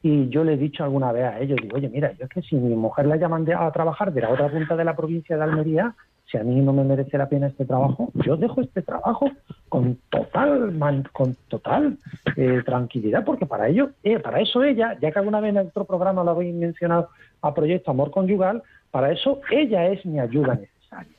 y 0.00 0.28
yo 0.28 0.44
le 0.44 0.52
he 0.54 0.56
dicho 0.56 0.84
alguna 0.84 1.10
vez 1.10 1.24
a 1.24 1.40
ellos, 1.40 1.58
digo, 1.60 1.76
oye, 1.76 1.88
mira, 1.88 2.12
yo 2.12 2.24
es 2.26 2.30
que 2.30 2.42
si 2.42 2.54
mi 2.54 2.74
mujer 2.76 3.06
la 3.06 3.16
llaman 3.16 3.44
de- 3.44 3.54
a 3.54 3.70
trabajar 3.72 4.12
de 4.12 4.20
la 4.20 4.30
otra 4.30 4.48
punta 4.48 4.76
de 4.76 4.84
la 4.84 4.94
provincia 4.94 5.36
de 5.36 5.42
Almería, 5.42 5.96
si 6.30 6.36
a 6.36 6.44
mí 6.44 6.56
no 6.60 6.72
me 6.72 6.84
merece 6.84 7.16
la 7.16 7.28
pena 7.28 7.46
este 7.46 7.64
trabajo, 7.64 8.10
yo 8.14 8.36
dejo 8.36 8.60
este 8.60 8.82
trabajo 8.82 9.30
con 9.68 9.98
total 10.10 10.78
con 11.12 11.36
total 11.48 11.96
eh, 12.36 12.62
tranquilidad, 12.64 13.24
porque 13.24 13.46
para 13.46 13.68
ello, 13.68 13.90
eh, 14.02 14.18
para 14.18 14.40
eso 14.40 14.62
ella, 14.62 14.96
ya 15.00 15.10
que 15.10 15.18
alguna 15.18 15.40
vez 15.40 15.50
en 15.50 15.66
otro 15.68 15.84
programa 15.84 16.22
lo 16.22 16.32
habéis 16.32 16.54
mencionado 16.54 17.08
a 17.40 17.54
Proyecto 17.54 17.90
Amor 17.90 18.10
Conyugal, 18.10 18.62
para 18.90 19.10
eso 19.10 19.40
ella 19.50 19.86
es 19.86 20.04
mi 20.04 20.20
ayuda 20.20 20.54
necesaria. 20.54 21.16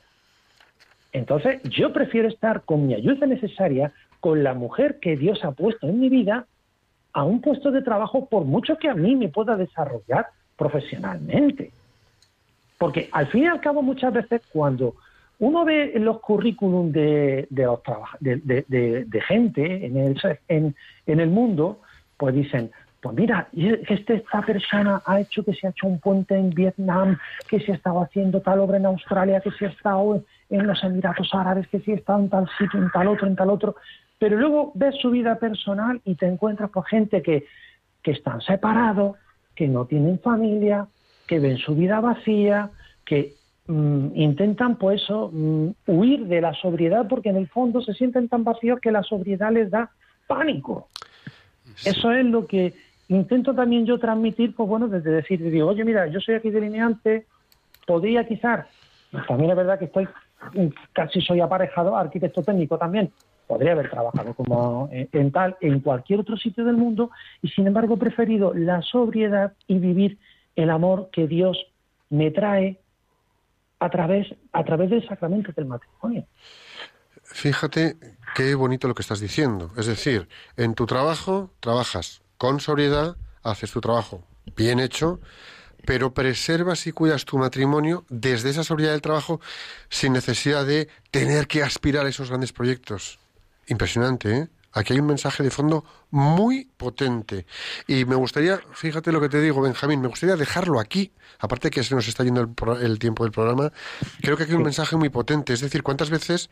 Entonces, 1.12 1.60
yo 1.64 1.92
prefiero 1.92 2.28
estar 2.28 2.62
con 2.62 2.86
mi 2.86 2.94
ayuda 2.94 3.26
necesaria, 3.26 3.92
con 4.20 4.44
la 4.44 4.54
mujer 4.54 5.00
que 5.00 5.16
Dios 5.16 5.44
ha 5.44 5.50
puesto 5.50 5.88
en 5.88 5.98
mi 5.98 6.08
vida, 6.08 6.46
a 7.12 7.24
un 7.24 7.40
puesto 7.40 7.72
de 7.72 7.82
trabajo, 7.82 8.26
por 8.26 8.44
mucho 8.44 8.76
que 8.76 8.88
a 8.88 8.94
mí 8.94 9.16
me 9.16 9.28
pueda 9.28 9.56
desarrollar 9.56 10.28
profesionalmente. 10.56 11.72
Porque 12.80 13.10
al 13.12 13.26
fin 13.26 13.42
y 13.42 13.46
al 13.46 13.60
cabo, 13.60 13.82
muchas 13.82 14.10
veces 14.10 14.40
cuando 14.50 14.94
uno 15.38 15.66
ve 15.66 15.92
los 15.96 16.18
currículum 16.20 16.90
de, 16.90 17.46
los 17.50 17.80
de, 18.20 19.04
de- 19.06 19.20
gente 19.20 19.84
en 19.84 19.98
el, 19.98 20.18
en, 20.48 20.74
el 21.20 21.28
mundo, 21.28 21.82
pues 22.16 22.34
dicen, 22.34 22.70
pues 23.02 23.14
mira, 23.14 23.48
este- 23.54 24.14
esta 24.14 24.40
persona 24.40 25.02
ha 25.04 25.20
hecho 25.20 25.44
que 25.44 25.52
se 25.52 25.66
ha 25.66 25.70
hecho 25.70 25.86
un 25.88 26.00
puente 26.00 26.34
en 26.34 26.48
Vietnam, 26.54 27.18
que 27.50 27.60
se 27.60 27.72
ha 27.72 27.74
estado 27.74 28.00
haciendo 28.00 28.40
tal 28.40 28.60
obra 28.60 28.78
en 28.78 28.86
Australia, 28.86 29.42
que 29.42 29.50
se 29.50 29.66
ha 29.66 29.68
estado 29.68 30.24
en 30.48 30.66
los 30.66 30.82
Emiratos 30.82 31.28
Árabes, 31.34 31.68
que 31.68 31.80
se 31.80 31.92
ha 31.92 31.96
estado 31.96 32.20
en 32.20 32.30
tal 32.30 32.48
sitio, 32.56 32.80
en 32.80 32.90
tal 32.90 33.08
otro, 33.08 33.26
en 33.26 33.36
tal 33.36 33.50
otro. 33.50 33.76
Pero 34.18 34.38
luego 34.38 34.72
ves 34.74 34.94
su 35.02 35.10
vida 35.10 35.34
personal 35.38 36.00
y 36.06 36.14
te 36.14 36.24
encuentras 36.26 36.70
con 36.70 36.84
gente 36.84 37.20
que 37.20 37.44
están 38.04 38.40
separados, 38.40 39.18
que 39.54 39.68
no 39.68 39.84
tienen 39.84 40.18
familia, 40.18 40.86
que 41.30 41.38
ven 41.38 41.58
su 41.58 41.76
vida 41.76 42.00
vacía, 42.00 42.70
que 43.04 43.34
mm, 43.68 44.16
intentan, 44.16 44.74
pues 44.74 45.00
eso, 45.00 45.30
mm, 45.32 45.68
huir 45.86 46.26
de 46.26 46.40
la 46.40 46.52
sobriedad 46.54 47.06
porque 47.08 47.28
en 47.28 47.36
el 47.36 47.46
fondo 47.46 47.80
se 47.82 47.94
sienten 47.94 48.28
tan 48.28 48.42
vacíos 48.42 48.80
que 48.80 48.90
la 48.90 49.04
sobriedad 49.04 49.52
les 49.52 49.70
da 49.70 49.92
pánico. 50.26 50.88
Eso 51.84 52.10
es 52.10 52.24
lo 52.24 52.48
que 52.48 52.74
intento 53.06 53.54
también 53.54 53.86
yo 53.86 54.00
transmitir, 54.00 54.56
pues 54.56 54.68
bueno, 54.68 54.88
desde 54.88 55.12
decir, 55.12 55.40
digo, 55.40 55.68
oye, 55.68 55.84
mira, 55.84 56.08
yo 56.08 56.18
soy 56.18 56.34
aquí 56.34 56.50
delineante, 56.50 57.26
podría 57.86 58.26
quizás, 58.26 58.66
también 59.28 59.50
es 59.50 59.56
verdad 59.56 59.78
que 59.78 59.84
estoy, 59.84 60.08
mm, 60.54 60.66
casi 60.92 61.20
soy 61.20 61.40
aparejado, 61.40 61.96
arquitecto 61.96 62.42
técnico 62.42 62.76
también, 62.76 63.12
podría 63.46 63.70
haber 63.70 63.88
trabajado 63.88 64.34
como 64.34 64.88
en, 64.90 65.08
en 65.12 65.30
tal, 65.30 65.56
en 65.60 65.78
cualquier 65.78 66.18
otro 66.18 66.36
sitio 66.36 66.64
del 66.64 66.76
mundo, 66.76 67.12
y 67.40 67.46
sin 67.50 67.68
embargo 67.68 67.94
he 67.94 67.98
preferido 67.98 68.52
la 68.52 68.82
sobriedad 68.82 69.52
y 69.68 69.78
vivir 69.78 70.18
el 70.62 70.70
amor 70.70 71.10
que 71.12 71.26
Dios 71.26 71.56
me 72.10 72.30
trae 72.30 72.80
a 73.78 73.88
través, 73.88 74.26
a 74.52 74.64
través 74.64 74.90
del 74.90 75.06
sacramento 75.06 75.52
del 75.52 75.66
matrimonio. 75.66 76.26
Fíjate 77.22 77.96
qué 78.34 78.54
bonito 78.54 78.88
lo 78.88 78.94
que 78.94 79.02
estás 79.02 79.20
diciendo. 79.20 79.70
Es 79.76 79.86
decir, 79.86 80.28
en 80.56 80.74
tu 80.74 80.86
trabajo 80.86 81.50
trabajas 81.60 82.22
con 82.36 82.60
sobriedad, 82.60 83.16
haces 83.42 83.72
tu 83.72 83.80
trabajo 83.80 84.22
bien 84.56 84.80
hecho, 84.80 85.20
pero 85.86 86.12
preservas 86.12 86.86
y 86.86 86.92
cuidas 86.92 87.24
tu 87.24 87.38
matrimonio 87.38 88.04
desde 88.08 88.50
esa 88.50 88.64
sobriedad 88.64 88.92
del 88.92 89.00
trabajo 89.00 89.40
sin 89.88 90.12
necesidad 90.12 90.66
de 90.66 90.88
tener 91.10 91.46
que 91.46 91.62
aspirar 91.62 92.04
a 92.04 92.08
esos 92.10 92.28
grandes 92.28 92.52
proyectos. 92.52 93.18
Impresionante, 93.66 94.36
¿eh? 94.36 94.48
Aquí 94.72 94.92
hay 94.92 95.00
un 95.00 95.06
mensaje 95.06 95.42
de 95.42 95.50
fondo 95.50 95.84
muy 96.10 96.66
potente. 96.76 97.46
Y 97.86 98.04
me 98.04 98.14
gustaría, 98.14 98.60
fíjate 98.72 99.10
lo 99.10 99.20
que 99.20 99.28
te 99.28 99.40
digo, 99.40 99.60
Benjamín, 99.60 100.00
me 100.00 100.08
gustaría 100.08 100.36
dejarlo 100.36 100.78
aquí, 100.78 101.12
aparte 101.38 101.70
que 101.70 101.82
se 101.82 101.94
nos 101.94 102.06
está 102.06 102.22
yendo 102.22 102.40
el, 102.40 102.48
pro- 102.48 102.78
el 102.78 102.98
tiempo 102.98 103.24
del 103.24 103.32
programa, 103.32 103.72
creo 104.20 104.36
que 104.36 104.44
aquí 104.44 104.52
hay 104.52 104.58
un 104.58 104.62
mensaje 104.64 104.96
muy 104.96 105.08
potente. 105.08 105.52
Es 105.52 105.60
decir, 105.60 105.82
¿cuántas 105.82 106.10
veces 106.10 106.50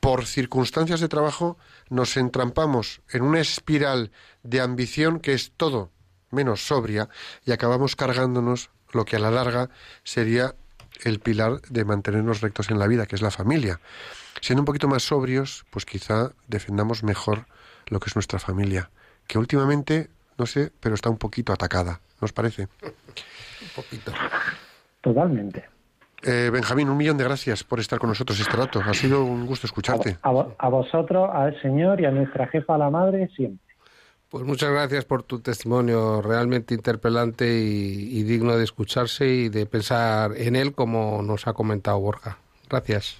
por 0.00 0.26
circunstancias 0.26 1.00
de 1.00 1.08
trabajo 1.08 1.56
nos 1.88 2.16
entrampamos 2.16 3.00
en 3.10 3.22
una 3.22 3.40
espiral 3.40 4.10
de 4.42 4.60
ambición 4.60 5.20
que 5.20 5.32
es 5.32 5.52
todo 5.56 5.90
menos 6.30 6.66
sobria 6.66 7.08
y 7.44 7.52
acabamos 7.52 7.96
cargándonos 7.96 8.70
lo 8.92 9.04
que 9.04 9.16
a 9.16 9.18
la 9.18 9.30
larga 9.30 9.70
sería 10.02 10.54
el 11.02 11.20
pilar 11.20 11.60
de 11.62 11.84
mantenernos 11.84 12.40
rectos 12.40 12.70
en 12.70 12.78
la 12.78 12.86
vida, 12.86 13.06
que 13.06 13.16
es 13.16 13.22
la 13.22 13.30
familia. 13.30 13.80
Siendo 14.40 14.62
un 14.62 14.66
poquito 14.66 14.88
más 14.88 15.02
sobrios, 15.02 15.64
pues 15.70 15.84
quizá 15.86 16.32
defendamos 16.48 17.02
mejor 17.02 17.46
lo 17.86 18.00
que 18.00 18.08
es 18.10 18.16
nuestra 18.16 18.38
familia, 18.38 18.90
que 19.26 19.38
últimamente, 19.38 20.08
no 20.38 20.46
sé, 20.46 20.70
pero 20.80 20.94
está 20.94 21.08
un 21.10 21.18
poquito 21.18 21.52
atacada, 21.52 22.00
¿nos 22.20 22.32
parece? 22.32 22.68
Un 22.82 23.68
poquito. 23.74 24.12
Totalmente. 25.00 25.64
Eh, 26.22 26.50
Benjamín, 26.52 26.88
un 26.88 26.96
millón 26.96 27.18
de 27.18 27.24
gracias 27.24 27.64
por 27.64 27.80
estar 27.80 27.98
con 27.98 28.08
nosotros 28.08 28.40
este 28.40 28.56
rato. 28.56 28.80
Ha 28.84 28.94
sido 28.94 29.24
un 29.24 29.44
gusto 29.46 29.66
escucharte. 29.66 30.16
A, 30.22 30.30
vo- 30.30 30.54
a 30.58 30.68
vosotros, 30.70 31.28
al 31.32 31.60
Señor 31.60 32.00
y 32.00 32.06
a 32.06 32.10
nuestra 32.10 32.46
jefa, 32.46 32.78
la 32.78 32.88
Madre, 32.88 33.28
siempre. 33.36 33.60
Pues 34.30 34.42
muchas 34.44 34.70
gracias 34.70 35.04
por 35.04 35.22
tu 35.22 35.40
testimonio 35.40 36.20
realmente 36.22 36.74
interpelante 36.74 37.46
y, 37.46 38.18
y 38.18 38.22
digno 38.24 38.56
de 38.56 38.64
escucharse 38.64 39.26
y 39.28 39.48
de 39.50 39.66
pensar 39.66 40.32
en 40.36 40.56
él 40.56 40.74
como 40.74 41.22
nos 41.22 41.46
ha 41.46 41.52
comentado 41.52 42.00
Borja. 42.00 42.38
Gracias. 42.70 43.16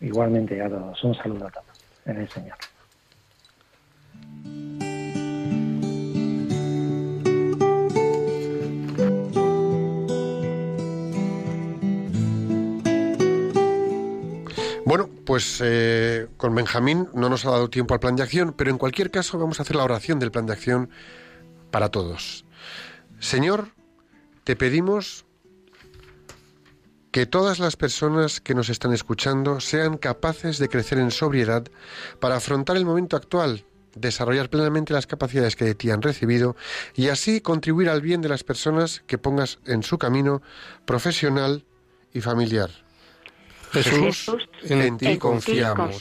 Igualmente 0.00 0.60
a 0.62 0.68
todos. 0.68 1.02
Un 1.04 1.14
saludo 1.14 1.46
a 1.46 1.50
todos 1.50 1.66
en 2.04 2.16
el 2.18 2.28
Señor. 2.28 2.56
Bueno, 14.86 15.10
pues 15.24 15.60
eh, 15.64 16.28
con 16.36 16.54
Benjamín 16.54 17.08
no 17.12 17.28
nos 17.28 17.44
ha 17.44 17.50
dado 17.50 17.68
tiempo 17.68 17.94
al 17.94 17.98
plan 17.98 18.14
de 18.14 18.22
acción, 18.22 18.54
pero 18.56 18.70
en 18.70 18.78
cualquier 18.78 19.10
caso 19.10 19.36
vamos 19.36 19.58
a 19.58 19.64
hacer 19.64 19.74
la 19.74 19.82
oración 19.82 20.20
del 20.20 20.30
plan 20.30 20.46
de 20.46 20.52
acción 20.52 20.90
para 21.72 21.90
todos. 21.90 22.44
Señor, 23.18 23.70
te 24.44 24.54
pedimos 24.54 25.25
que 27.16 27.24
todas 27.24 27.60
las 27.60 27.76
personas 27.76 28.42
que 28.42 28.54
nos 28.54 28.68
están 28.68 28.92
escuchando 28.92 29.58
sean 29.58 29.96
capaces 29.96 30.58
de 30.58 30.68
crecer 30.68 30.98
en 30.98 31.10
sobriedad 31.10 31.64
para 32.20 32.36
afrontar 32.36 32.76
el 32.76 32.84
momento 32.84 33.16
actual, 33.16 33.64
desarrollar 33.94 34.50
plenamente 34.50 34.92
las 34.92 35.06
capacidades 35.06 35.56
que 35.56 35.64
de 35.64 35.74
ti 35.74 35.90
han 35.90 36.02
recibido 36.02 36.56
y 36.94 37.08
así 37.08 37.40
contribuir 37.40 37.88
al 37.88 38.02
bien 38.02 38.20
de 38.20 38.28
las 38.28 38.44
personas 38.44 39.02
que 39.06 39.16
pongas 39.16 39.60
en 39.64 39.82
su 39.82 39.96
camino 39.96 40.42
profesional 40.84 41.64
y 42.12 42.20
familiar. 42.20 42.68
Jesús, 43.72 44.26
Jesús, 44.26 44.48
en 44.64 44.98
ti 44.98 45.06
En 45.06 45.12
ti 45.14 45.18
confiamos. 45.18 45.96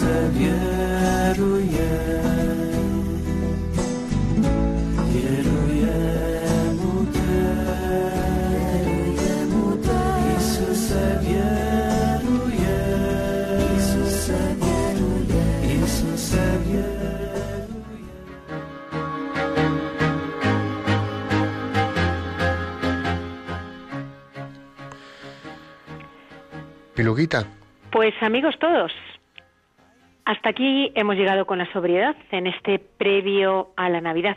saber 0.00 1.40
o 1.40 1.69
Piluguita, 27.00 27.46
Pues 27.90 28.12
amigos 28.20 28.56
todos, 28.60 28.92
hasta 30.26 30.50
aquí 30.50 30.92
hemos 30.94 31.16
llegado 31.16 31.46
con 31.46 31.56
la 31.56 31.72
sobriedad 31.72 32.14
en 32.30 32.46
este 32.46 32.78
previo 32.78 33.70
a 33.74 33.88
la 33.88 34.02
Navidad. 34.02 34.36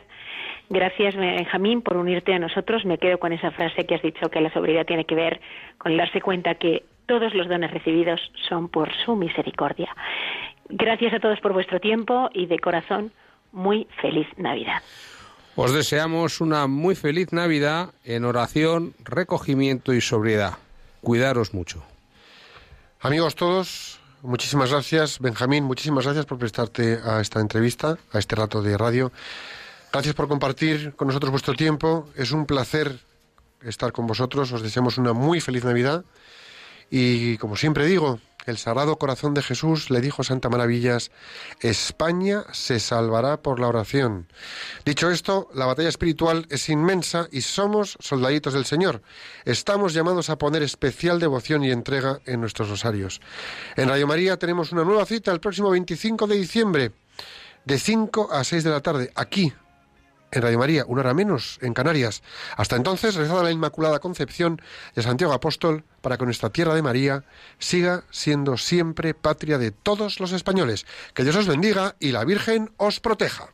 Gracias, 0.69 1.13
Benjamín, 1.17 1.81
por 1.81 1.97
unirte 1.97 2.33
a 2.33 2.39
nosotros. 2.39 2.85
Me 2.85 2.99
quedo 2.99 3.17
con 3.19 3.33
esa 3.33 3.51
frase 3.51 3.85
que 3.85 3.95
has 3.95 4.01
dicho 4.01 4.29
que 4.29 4.39
la 4.39 4.49
sobriedad 4.53 4.85
tiene 4.85 5.03
que 5.03 5.13
ver 5.13 5.41
con 5.77 5.97
darse 5.97 6.21
cuenta 6.21 6.55
que 6.55 6.85
todos 7.05 7.33
los 7.33 7.49
dones 7.49 7.69
recibidos 7.69 8.21
son 8.47 8.69
por 8.69 8.93
su 9.03 9.17
misericordia. 9.17 9.93
Gracias 10.69 11.13
a 11.15 11.19
todos 11.19 11.41
por 11.41 11.51
vuestro 11.51 11.81
tiempo 11.81 12.29
y 12.33 12.45
de 12.45 12.59
corazón, 12.59 13.11
muy 13.51 13.89
feliz 14.01 14.27
Navidad. 14.37 14.81
Os 15.57 15.73
deseamos 15.73 16.39
una 16.39 16.67
muy 16.67 16.95
feliz 16.95 17.33
Navidad 17.33 17.89
en 18.05 18.23
oración, 18.23 18.93
recogimiento 19.03 19.93
y 19.93 19.99
sobriedad. 19.99 20.53
Cuidaros 21.01 21.53
mucho. 21.53 21.83
Amigos 23.03 23.35
todos, 23.35 23.99
muchísimas 24.21 24.71
gracias. 24.71 25.19
Benjamín, 25.19 25.65
muchísimas 25.65 26.05
gracias 26.05 26.25
por 26.25 26.37
prestarte 26.37 27.01
a 27.03 27.19
esta 27.19 27.41
entrevista, 27.41 27.97
a 28.13 28.17
este 28.17 28.33
rato 28.33 28.61
de 28.61 28.77
radio. 28.77 29.11
Gracias 29.91 30.15
por 30.15 30.29
compartir 30.29 30.95
con 30.95 31.09
nosotros 31.09 31.29
vuestro 31.29 31.53
tiempo. 31.53 32.07
Es 32.15 32.31
un 32.31 32.45
placer 32.45 32.97
estar 33.61 33.91
con 33.91 34.07
vosotros. 34.07 34.53
Os 34.53 34.61
deseamos 34.61 34.97
una 34.97 35.11
muy 35.11 35.41
feliz 35.41 35.65
Navidad. 35.65 36.05
Y 36.89 37.37
como 37.39 37.57
siempre 37.57 37.85
digo, 37.87 38.21
el 38.45 38.57
Sagrado 38.57 38.97
Corazón 38.97 39.33
de 39.33 39.41
Jesús 39.41 39.89
le 39.89 40.01
dijo 40.01 40.23
Santa 40.23 40.49
Maravillas, 40.49 41.11
España 41.59 42.43
se 42.51 42.79
salvará 42.79 43.41
por 43.41 43.59
la 43.59 43.67
oración. 43.67 44.27
Dicho 44.85 45.09
esto, 45.09 45.49
la 45.53 45.65
batalla 45.65 45.89
espiritual 45.89 46.45
es 46.49 46.69
inmensa 46.69 47.27
y 47.31 47.41
somos 47.41 47.97
soldaditos 47.99 48.53
del 48.53 48.65
Señor. 48.65 49.01
Estamos 49.45 49.93
llamados 49.93 50.29
a 50.29 50.37
poner 50.37 50.63
especial 50.63 51.19
devoción 51.19 51.63
y 51.63 51.71
entrega 51.71 52.19
en 52.25 52.41
nuestros 52.41 52.69
rosarios. 52.69 53.21
En 53.75 53.89
Radio 53.89 54.07
María 54.07 54.37
tenemos 54.37 54.71
una 54.71 54.83
nueva 54.83 55.05
cita 55.05 55.31
el 55.31 55.39
próximo 55.39 55.69
25 55.69 56.27
de 56.27 56.35
diciembre, 56.35 56.91
de 57.65 57.79
5 57.79 58.29
a 58.31 58.43
6 58.43 58.63
de 58.63 58.69
la 58.69 58.81
tarde, 58.81 59.11
aquí, 59.15 59.53
en 60.33 60.41
Radio 60.41 60.59
María, 60.59 60.83
una 60.87 61.01
hora 61.01 61.13
menos 61.13 61.59
en 61.61 61.73
Canarias. 61.73 62.23
Hasta 62.57 62.75
entonces, 62.75 63.15
rezad 63.15 63.39
a 63.39 63.43
la 63.43 63.51
Inmaculada 63.51 63.99
Concepción 63.99 64.61
a 64.95 65.01
Santiago 65.01 65.33
Apóstol 65.33 65.83
para 66.01 66.17
que 66.17 66.25
nuestra 66.25 66.49
tierra 66.49 66.73
de 66.73 66.81
María 66.81 67.23
siga 67.59 68.03
siendo 68.09 68.57
siempre 68.57 69.13
patria 69.13 69.57
de 69.57 69.71
todos 69.71 70.19
los 70.19 70.31
españoles. 70.31 70.85
Que 71.13 71.23
Dios 71.23 71.35
os 71.35 71.47
bendiga 71.47 71.95
y 71.99 72.11
la 72.11 72.25
Virgen 72.25 72.71
os 72.77 72.99
proteja. 72.99 73.53